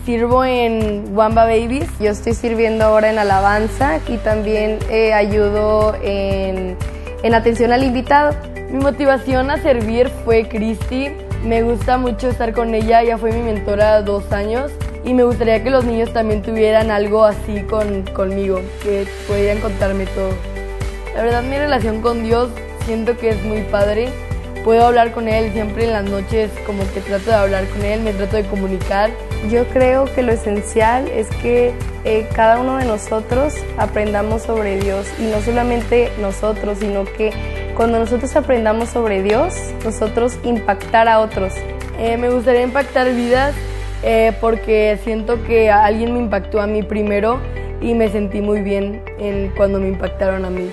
sirvo 0.07 0.45
en 0.45 1.17
Wamba 1.17 1.45
Babies. 1.45 1.89
Yo 1.99 2.13
estoy 2.13 2.33
sirviendo 2.33 2.85
ahora 2.85 3.11
en 3.11 3.19
alabanza 3.19 3.99
y 4.07 4.17
también 4.19 4.79
eh, 4.89 5.13
ayudo 5.13 5.97
en, 6.01 6.77
en 7.25 7.35
atención 7.35 7.73
al 7.73 7.83
invitado. 7.83 8.35
Mi 8.71 8.79
motivación 8.79 9.51
a 9.51 9.59
servir 9.59 10.09
fue 10.25 10.49
Christy. 10.49 11.09
Me 11.45 11.63
gusta 11.63 11.99
mucho 11.99 12.29
estar 12.29 12.53
con 12.53 12.75
ella, 12.75 13.03
ella 13.03 13.19
fue 13.19 13.33
mi 13.33 13.43
mentora 13.43 14.03
dos 14.03 14.33
años 14.33 14.71
y 15.05 15.13
me 15.13 15.25
gustaría 15.25 15.63
que 15.63 15.71
los 15.71 15.85
niños 15.85 16.13
también 16.13 16.43
tuvieran 16.43 16.91
algo 16.91 17.25
así 17.25 17.61
con, 17.63 18.03
conmigo, 18.15 18.61
que 18.83 19.07
pudieran 19.29 19.61
contarme 19.61 20.07
todo. 20.07 20.56
La 21.17 21.23
verdad 21.23 21.43
mi 21.43 21.57
relación 21.57 22.03
con 22.03 22.23
Dios 22.23 22.51
siento 22.85 23.17
que 23.17 23.31
es 23.31 23.43
muy 23.43 23.63
padre 23.63 24.13
puedo 24.67 24.85
hablar 24.85 25.13
con 25.13 25.29
él 25.29 25.53
siempre 25.53 25.85
en 25.85 25.93
las 25.93 26.03
noches, 26.03 26.51
como 26.67 26.83
que 26.93 27.01
trato 27.01 27.27
de 27.31 27.37
hablar 27.37 27.69
con 27.69 27.85
él, 27.85 28.01
me 28.01 28.13
trato 28.13 28.35
de 28.35 28.43
comunicar. 28.47 29.11
Yo 29.49 29.65
creo 29.69 30.13
que 30.13 30.25
lo 30.25 30.33
esencial 30.33 31.07
es 31.07 31.29
que 31.41 31.73
eh, 32.05 32.27
cada 32.35 32.59
uno 32.59 32.77
de 32.79 32.85
nosotros 32.85 33.55
aprendamos 33.79 34.43
sobre 34.43 34.81
Dios 34.81 35.07
y 35.21 35.27
no 35.31 35.41
solamente 35.41 36.11
nosotros, 36.21 36.79
sino 36.81 37.05
que 37.05 37.31
cuando 37.77 38.01
nosotros 38.01 38.35
aprendamos 38.35 38.89
sobre 38.89 39.23
Dios, 39.23 39.55
nosotros 39.85 40.37
impactar 40.43 41.07
a 41.07 41.21
otros. 41.21 41.53
Eh, 42.01 42.17
me 42.17 42.29
gustaría 42.29 42.63
impactar 42.63 43.15
vidas 43.15 43.55
eh, 44.03 44.33
porque 44.41 44.99
siento 45.05 45.45
que 45.45 45.71
alguien 45.71 46.13
me 46.13 46.19
impactó 46.19 46.61
a 46.61 46.67
mí 46.67 46.83
primero 46.83 47.39
y 47.81 47.95
me 47.95 48.09
sentí 48.09 48.41
muy 48.41 48.63
bien 48.63 49.01
en 49.21 49.53
cuando 49.57 49.79
me 49.79 49.87
impactaron 49.87 50.45
a 50.45 50.51
mí. 50.51 50.73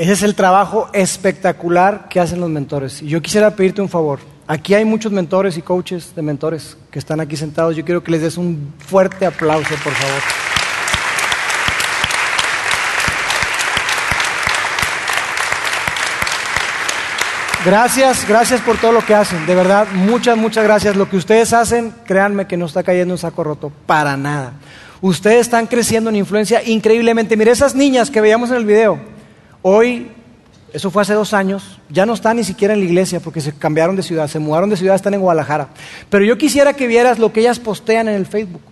Ese 0.00 0.12
es 0.12 0.22
el 0.22 0.34
trabajo 0.34 0.88
espectacular 0.94 2.08
que 2.08 2.20
hacen 2.20 2.40
los 2.40 2.48
mentores. 2.48 3.02
Y 3.02 3.08
yo 3.08 3.20
quisiera 3.20 3.54
pedirte 3.54 3.82
un 3.82 3.90
favor. 3.90 4.18
Aquí 4.46 4.72
hay 4.72 4.86
muchos 4.86 5.12
mentores 5.12 5.58
y 5.58 5.60
coaches 5.60 6.14
de 6.16 6.22
mentores 6.22 6.78
que 6.90 6.98
están 6.98 7.20
aquí 7.20 7.36
sentados. 7.36 7.76
Yo 7.76 7.84
quiero 7.84 8.02
que 8.02 8.10
les 8.10 8.22
des 8.22 8.38
un 8.38 8.72
fuerte 8.78 9.26
aplauso, 9.26 9.68
por 9.84 9.92
favor. 9.92 10.22
Gracias, 17.66 18.26
gracias 18.26 18.62
por 18.62 18.78
todo 18.78 18.92
lo 18.92 19.04
que 19.04 19.14
hacen. 19.14 19.44
De 19.44 19.54
verdad, 19.54 19.86
muchas, 19.92 20.34
muchas 20.38 20.64
gracias. 20.64 20.96
Lo 20.96 21.10
que 21.10 21.18
ustedes 21.18 21.52
hacen, 21.52 21.92
créanme 22.06 22.46
que 22.46 22.56
no 22.56 22.64
está 22.64 22.82
cayendo 22.82 23.12
un 23.12 23.18
saco 23.18 23.44
roto, 23.44 23.70
para 23.84 24.16
nada. 24.16 24.54
Ustedes 25.02 25.42
están 25.42 25.66
creciendo 25.66 26.08
en 26.08 26.16
influencia 26.16 26.62
increíblemente. 26.64 27.36
Mire 27.36 27.50
esas 27.50 27.74
niñas 27.74 28.10
que 28.10 28.22
veíamos 28.22 28.48
en 28.48 28.56
el 28.56 28.64
video. 28.64 29.19
Hoy, 29.62 30.10
eso 30.72 30.90
fue 30.90 31.02
hace 31.02 31.14
dos 31.14 31.34
años, 31.34 31.78
ya 31.90 32.06
no 32.06 32.14
están 32.14 32.36
ni 32.36 32.44
siquiera 32.44 32.74
en 32.74 32.80
la 32.80 32.86
iglesia 32.86 33.20
porque 33.20 33.40
se 33.40 33.52
cambiaron 33.52 33.96
de 33.96 34.02
ciudad, 34.02 34.28
se 34.28 34.38
mudaron 34.38 34.70
de 34.70 34.76
ciudad, 34.76 34.94
están 34.94 35.14
en 35.14 35.20
Guadalajara. 35.20 35.68
Pero 36.08 36.24
yo 36.24 36.38
quisiera 36.38 36.72
que 36.72 36.86
vieras 36.86 37.18
lo 37.18 37.32
que 37.32 37.40
ellas 37.40 37.58
postean 37.58 38.08
en 38.08 38.14
el 38.14 38.26
Facebook, 38.26 38.62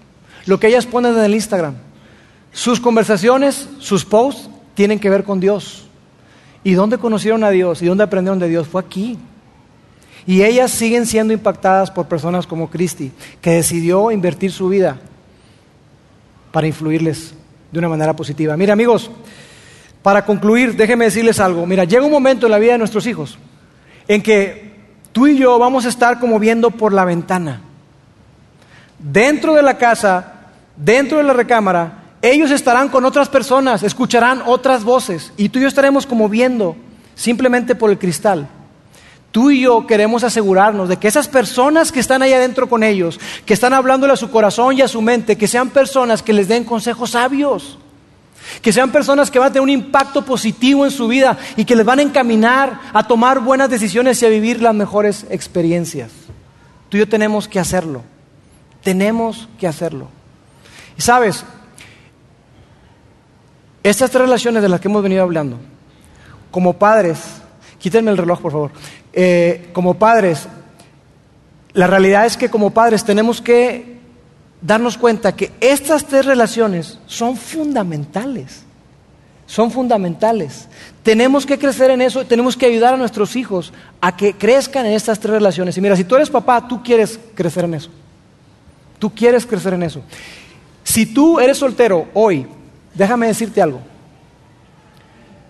lo 0.46 0.58
que 0.58 0.68
ellas 0.68 0.86
ponen 0.86 1.16
en 1.16 1.24
el 1.24 1.34
Instagram. 1.34 1.74
Sus 2.52 2.80
conversaciones, 2.80 3.68
sus 3.78 4.04
posts 4.04 4.48
tienen 4.74 4.98
que 4.98 5.10
ver 5.10 5.24
con 5.24 5.40
Dios. 5.40 5.84
¿Y 6.64 6.72
dónde 6.72 6.98
conocieron 6.98 7.44
a 7.44 7.50
Dios? 7.50 7.82
¿Y 7.82 7.86
dónde 7.86 8.04
aprendieron 8.04 8.38
de 8.38 8.48
Dios? 8.48 8.66
Fue 8.66 8.80
aquí. 8.80 9.18
Y 10.26 10.42
ellas 10.42 10.70
siguen 10.70 11.06
siendo 11.06 11.32
impactadas 11.32 11.90
por 11.90 12.06
personas 12.08 12.46
como 12.46 12.68
Cristi, 12.70 13.12
que 13.40 13.50
decidió 13.52 14.10
invertir 14.10 14.52
su 14.52 14.68
vida 14.68 14.98
para 16.52 16.66
influirles 16.66 17.34
de 17.70 17.78
una 17.78 17.88
manera 17.88 18.14
positiva. 18.14 18.56
Mira 18.56 18.72
amigos, 18.72 19.10
para 20.02 20.24
concluir, 20.24 20.76
déjenme 20.76 21.06
decirles 21.06 21.40
algo. 21.40 21.66
Mira, 21.66 21.84
llega 21.84 22.04
un 22.04 22.12
momento 22.12 22.46
en 22.46 22.52
la 22.52 22.58
vida 22.58 22.72
de 22.72 22.78
nuestros 22.78 23.06
hijos 23.06 23.38
en 24.06 24.22
que 24.22 24.72
tú 25.12 25.26
y 25.26 25.36
yo 25.36 25.58
vamos 25.58 25.84
a 25.84 25.88
estar 25.88 26.18
como 26.18 26.38
viendo 26.38 26.70
por 26.70 26.92
la 26.92 27.04
ventana. 27.04 27.60
Dentro 28.98 29.54
de 29.54 29.62
la 29.62 29.76
casa, 29.76 30.32
dentro 30.76 31.18
de 31.18 31.24
la 31.24 31.32
recámara, 31.32 32.04
ellos 32.22 32.50
estarán 32.50 32.88
con 32.88 33.04
otras 33.04 33.28
personas, 33.28 33.82
escucharán 33.82 34.42
otras 34.46 34.82
voces 34.82 35.32
y 35.36 35.48
tú 35.48 35.58
y 35.58 35.62
yo 35.62 35.68
estaremos 35.68 36.06
como 36.06 36.28
viendo 36.28 36.76
simplemente 37.14 37.74
por 37.74 37.90
el 37.90 37.98
cristal. 37.98 38.48
Tú 39.30 39.50
y 39.50 39.60
yo 39.60 39.86
queremos 39.86 40.24
asegurarnos 40.24 40.88
de 40.88 40.96
que 40.96 41.06
esas 41.06 41.28
personas 41.28 41.92
que 41.92 42.00
están 42.00 42.22
ahí 42.22 42.32
adentro 42.32 42.68
con 42.68 42.82
ellos, 42.82 43.20
que 43.44 43.52
están 43.52 43.74
hablándole 43.74 44.14
a 44.14 44.16
su 44.16 44.30
corazón 44.30 44.76
y 44.76 44.82
a 44.82 44.88
su 44.88 45.02
mente, 45.02 45.36
que 45.36 45.46
sean 45.46 45.68
personas 45.68 46.22
que 46.22 46.32
les 46.32 46.48
den 46.48 46.64
consejos 46.64 47.10
sabios 47.10 47.78
que 48.62 48.72
sean 48.72 48.90
personas 48.90 49.30
que 49.30 49.38
van 49.38 49.48
a 49.48 49.52
tener 49.52 49.62
un 49.62 49.70
impacto 49.70 50.24
positivo 50.24 50.84
en 50.84 50.90
su 50.90 51.08
vida 51.08 51.36
y 51.56 51.64
que 51.64 51.76
les 51.76 51.84
van 51.84 51.98
a 51.98 52.02
encaminar 52.02 52.80
a 52.92 53.06
tomar 53.06 53.40
buenas 53.40 53.70
decisiones 53.70 54.22
y 54.22 54.26
a 54.26 54.30
vivir 54.30 54.62
las 54.62 54.74
mejores 54.74 55.26
experiencias. 55.30 56.10
Tú 56.88 56.96
y 56.96 57.00
yo 57.00 57.08
tenemos 57.08 57.48
que 57.48 57.60
hacerlo. 57.60 58.02
Tenemos 58.82 59.48
que 59.58 59.66
hacerlo. 59.66 60.08
Y 60.96 61.02
sabes, 61.02 61.44
estas 63.82 64.10
tres 64.10 64.22
relaciones 64.22 64.62
de 64.62 64.68
las 64.68 64.80
que 64.80 64.88
hemos 64.88 65.02
venido 65.02 65.22
hablando, 65.22 65.58
como 66.50 66.74
padres, 66.74 67.20
quítenme 67.78 68.10
el 68.10 68.16
reloj 68.16 68.40
por 68.40 68.52
favor, 68.52 68.70
eh, 69.12 69.70
como 69.72 69.94
padres, 69.94 70.48
la 71.72 71.86
realidad 71.86 72.26
es 72.26 72.36
que 72.36 72.50
como 72.50 72.70
padres 72.70 73.04
tenemos 73.04 73.40
que 73.40 73.97
darnos 74.60 74.98
cuenta 74.98 75.34
que 75.34 75.52
estas 75.60 76.06
tres 76.06 76.26
relaciones 76.26 76.98
son 77.06 77.36
fundamentales. 77.36 78.64
Son 79.46 79.70
fundamentales. 79.70 80.68
Tenemos 81.02 81.46
que 81.46 81.58
crecer 81.58 81.90
en 81.90 82.02
eso, 82.02 82.26
tenemos 82.26 82.56
que 82.56 82.66
ayudar 82.66 82.94
a 82.94 82.98
nuestros 82.98 83.34
hijos 83.34 83.72
a 84.00 84.14
que 84.14 84.34
crezcan 84.34 84.84
en 84.84 84.92
estas 84.92 85.18
tres 85.18 85.32
relaciones. 85.32 85.76
Y 85.78 85.80
mira, 85.80 85.96
si 85.96 86.04
tú 86.04 86.16
eres 86.16 86.28
papá, 86.28 86.68
tú 86.68 86.82
quieres 86.82 87.18
crecer 87.34 87.64
en 87.64 87.74
eso. 87.74 87.90
Tú 88.98 89.14
quieres 89.14 89.46
crecer 89.46 89.72
en 89.72 89.84
eso. 89.84 90.02
Si 90.82 91.06
tú 91.06 91.40
eres 91.40 91.58
soltero 91.58 92.08
hoy, 92.14 92.46
déjame 92.94 93.26
decirte 93.26 93.62
algo. 93.62 93.80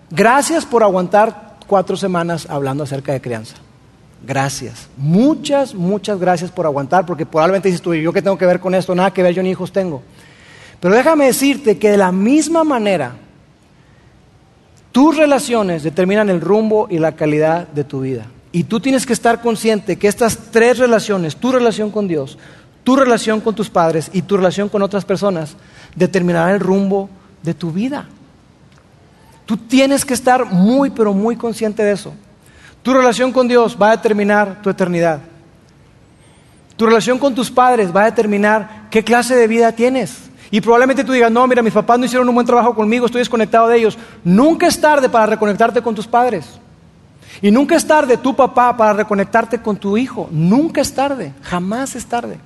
Gracias 0.09 0.65
por 0.65 0.81
aguantar 0.81 1.57
cuatro 1.67 1.97
semanas 1.97 2.47
hablando 2.49 2.83
acerca 2.83 3.11
de 3.11 3.21
crianza. 3.21 3.55
Gracias. 4.25 4.87
Muchas, 4.97 5.73
muchas 5.73 6.19
gracias 6.19 6.51
por 6.51 6.65
aguantar, 6.65 7.05
porque 7.05 7.25
probablemente 7.25 7.69
dices 7.69 7.81
tú, 7.81 7.93
¿yo 7.93 8.13
qué 8.13 8.21
tengo 8.21 8.37
que 8.37 8.45
ver 8.45 8.59
con 8.59 8.75
esto? 8.75 8.93
Nada 8.93 9.11
que 9.11 9.23
ver, 9.23 9.33
yo 9.33 9.43
ni 9.43 9.51
hijos 9.51 9.71
tengo. 9.71 10.01
Pero 10.79 10.95
déjame 10.95 11.25
decirte 11.25 11.77
que 11.77 11.91
de 11.91 11.97
la 11.97 12.11
misma 12.11 12.63
manera, 12.63 13.13
tus 14.91 15.15
relaciones 15.15 15.83
determinan 15.83 16.29
el 16.29 16.41
rumbo 16.41 16.87
y 16.89 16.99
la 16.99 17.13
calidad 17.13 17.67
de 17.67 17.83
tu 17.83 18.01
vida. 18.01 18.25
Y 18.51 18.63
tú 18.63 18.79
tienes 18.79 19.05
que 19.05 19.13
estar 19.13 19.41
consciente 19.41 19.97
que 19.97 20.07
estas 20.07 20.37
tres 20.51 20.79
relaciones, 20.79 21.35
tu 21.35 21.51
relación 21.51 21.91
con 21.91 22.07
Dios, 22.07 22.37
tu 22.83 22.95
relación 22.95 23.41
con 23.41 23.55
tus 23.55 23.69
padres 23.69 24.09
y 24.13 24.23
tu 24.23 24.37
relación 24.37 24.69
con 24.69 24.81
otras 24.81 25.05
personas, 25.05 25.55
determinarán 25.95 26.55
el 26.55 26.59
rumbo 26.59 27.09
de 27.43 27.53
tu 27.53 27.71
vida. 27.71 28.07
Tú 29.45 29.57
tienes 29.57 30.05
que 30.05 30.13
estar 30.13 30.45
muy, 30.45 30.89
pero 30.89 31.13
muy 31.13 31.35
consciente 31.35 31.83
de 31.83 31.91
eso. 31.91 32.13
Tu 32.89 32.95
relación 32.95 33.31
con 33.31 33.47
Dios 33.47 33.77
va 33.79 33.89
a 33.91 33.97
determinar 33.97 34.63
tu 34.63 34.69
eternidad. 34.71 35.19
Tu 36.75 36.87
relación 36.87 37.19
con 37.19 37.35
tus 37.35 37.51
padres 37.51 37.95
va 37.95 38.01
a 38.01 38.05
determinar 38.05 38.87
qué 38.89 39.03
clase 39.03 39.35
de 39.35 39.45
vida 39.45 39.71
tienes. 39.73 40.31
Y 40.49 40.59
probablemente 40.59 41.03
tú 41.03 41.11
digas, 41.11 41.31
no, 41.31 41.45
mira, 41.45 41.61
mis 41.61 41.71
papás 41.71 41.99
no 41.99 42.05
hicieron 42.05 42.27
un 42.27 42.33
buen 42.33 42.47
trabajo 42.47 42.73
conmigo, 42.73 43.05
estoy 43.05 43.19
desconectado 43.19 43.67
de 43.67 43.77
ellos. 43.77 43.95
Nunca 44.23 44.65
es 44.65 44.81
tarde 44.81 45.07
para 45.07 45.27
reconectarte 45.27 45.83
con 45.83 45.93
tus 45.93 46.07
padres. 46.07 46.47
Y 47.43 47.51
nunca 47.51 47.75
es 47.75 47.85
tarde 47.85 48.17
tu 48.17 48.35
papá 48.35 48.75
para 48.75 48.93
reconectarte 48.93 49.61
con 49.61 49.77
tu 49.77 49.95
hijo. 49.95 50.27
Nunca 50.31 50.81
es 50.81 50.91
tarde, 50.91 51.33
jamás 51.43 51.95
es 51.95 52.07
tarde. 52.07 52.39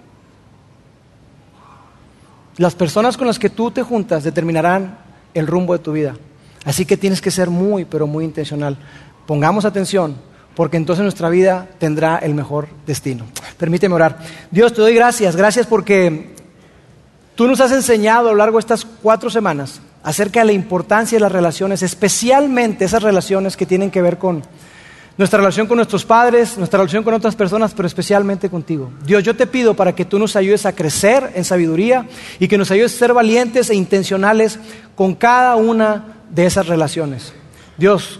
Las 2.58 2.76
personas 2.76 3.16
con 3.16 3.28
las 3.28 3.40
que 3.40 3.50
tú 3.50 3.72
te 3.72 3.82
juntas 3.82 4.26
determinarán 4.26 4.98
el 5.34 5.48
rumbo 5.48 5.72
de 5.72 5.80
tu 5.80 5.94
vida. 5.94 6.18
Así 6.66 6.86
que 6.86 6.98
tienes 6.98 7.22
que 7.22 7.32
ser 7.32 7.50
muy, 7.50 7.86
pero 7.86 8.08
muy 8.08 8.26
intencional. 8.26 8.78
Pongamos 9.26 9.64
atención, 9.64 10.33
porque 10.56 10.78
entonces 10.78 11.04
nuestra 11.04 11.30
vida 11.30 11.68
tendrá 11.80 12.18
el 12.18 12.34
mejor 12.34 12.68
destino. 12.86 13.26
Permíteme 13.58 13.96
orar. 13.96 14.20
Dios, 14.52 14.74
te 14.74 14.82
doy 14.82 14.94
gracias. 14.94 15.36
Gracias 15.36 15.66
porque 15.66 16.34
Tú 17.36 17.48
nos 17.48 17.60
has 17.62 17.72
enseñado 17.72 18.30
a 18.30 18.32
lo 18.32 18.38
largo 18.38 18.58
de 18.58 18.62
estas 18.62 18.86
cuatro 18.86 19.30
semanas 19.30 19.82
acerca 20.04 20.42
de 20.42 20.48
la 20.48 20.52
importancia 20.52 21.16
de 21.16 21.22
las 21.22 21.32
relaciones, 21.32 21.82
especialmente 21.82 22.86
esas 22.86 23.02
relaciones 23.02 23.58
que 23.58 23.66
tienen 23.66 23.90
que 23.90 24.04
ver 24.04 24.20
con 24.20 24.44
nuestra 25.18 25.40
relación 25.40 25.66
con 25.66 25.78
nuestros 25.78 26.06
padres, 26.06 26.58
nuestra 26.58 26.78
relación 26.78 27.04
con 27.04 27.14
otras 27.14 27.36
personas, 27.36 27.74
pero 27.74 27.88
especialmente 27.88 28.50
contigo. 28.50 28.92
Dios, 29.06 29.24
yo 29.24 29.36
te 29.36 29.48
pido 29.48 29.74
para 29.74 29.96
que 29.96 30.06
tú 30.06 30.20
nos 30.20 30.36
ayudes 30.36 30.66
a 30.68 30.74
crecer 30.74 31.32
en 31.34 31.44
sabiduría 31.44 32.08
y 32.40 32.48
que 32.48 32.58
nos 32.58 32.70
ayudes 32.70 32.94
a 32.94 33.00
ser 33.00 33.14
valientes 33.14 33.70
e 33.70 33.76
intencionales 33.76 34.60
con 34.96 35.16
cada 35.16 35.56
una 35.56 36.18
de 36.30 36.46
esas 36.46 36.68
relaciones. 36.68 37.34
Dios, 37.78 38.20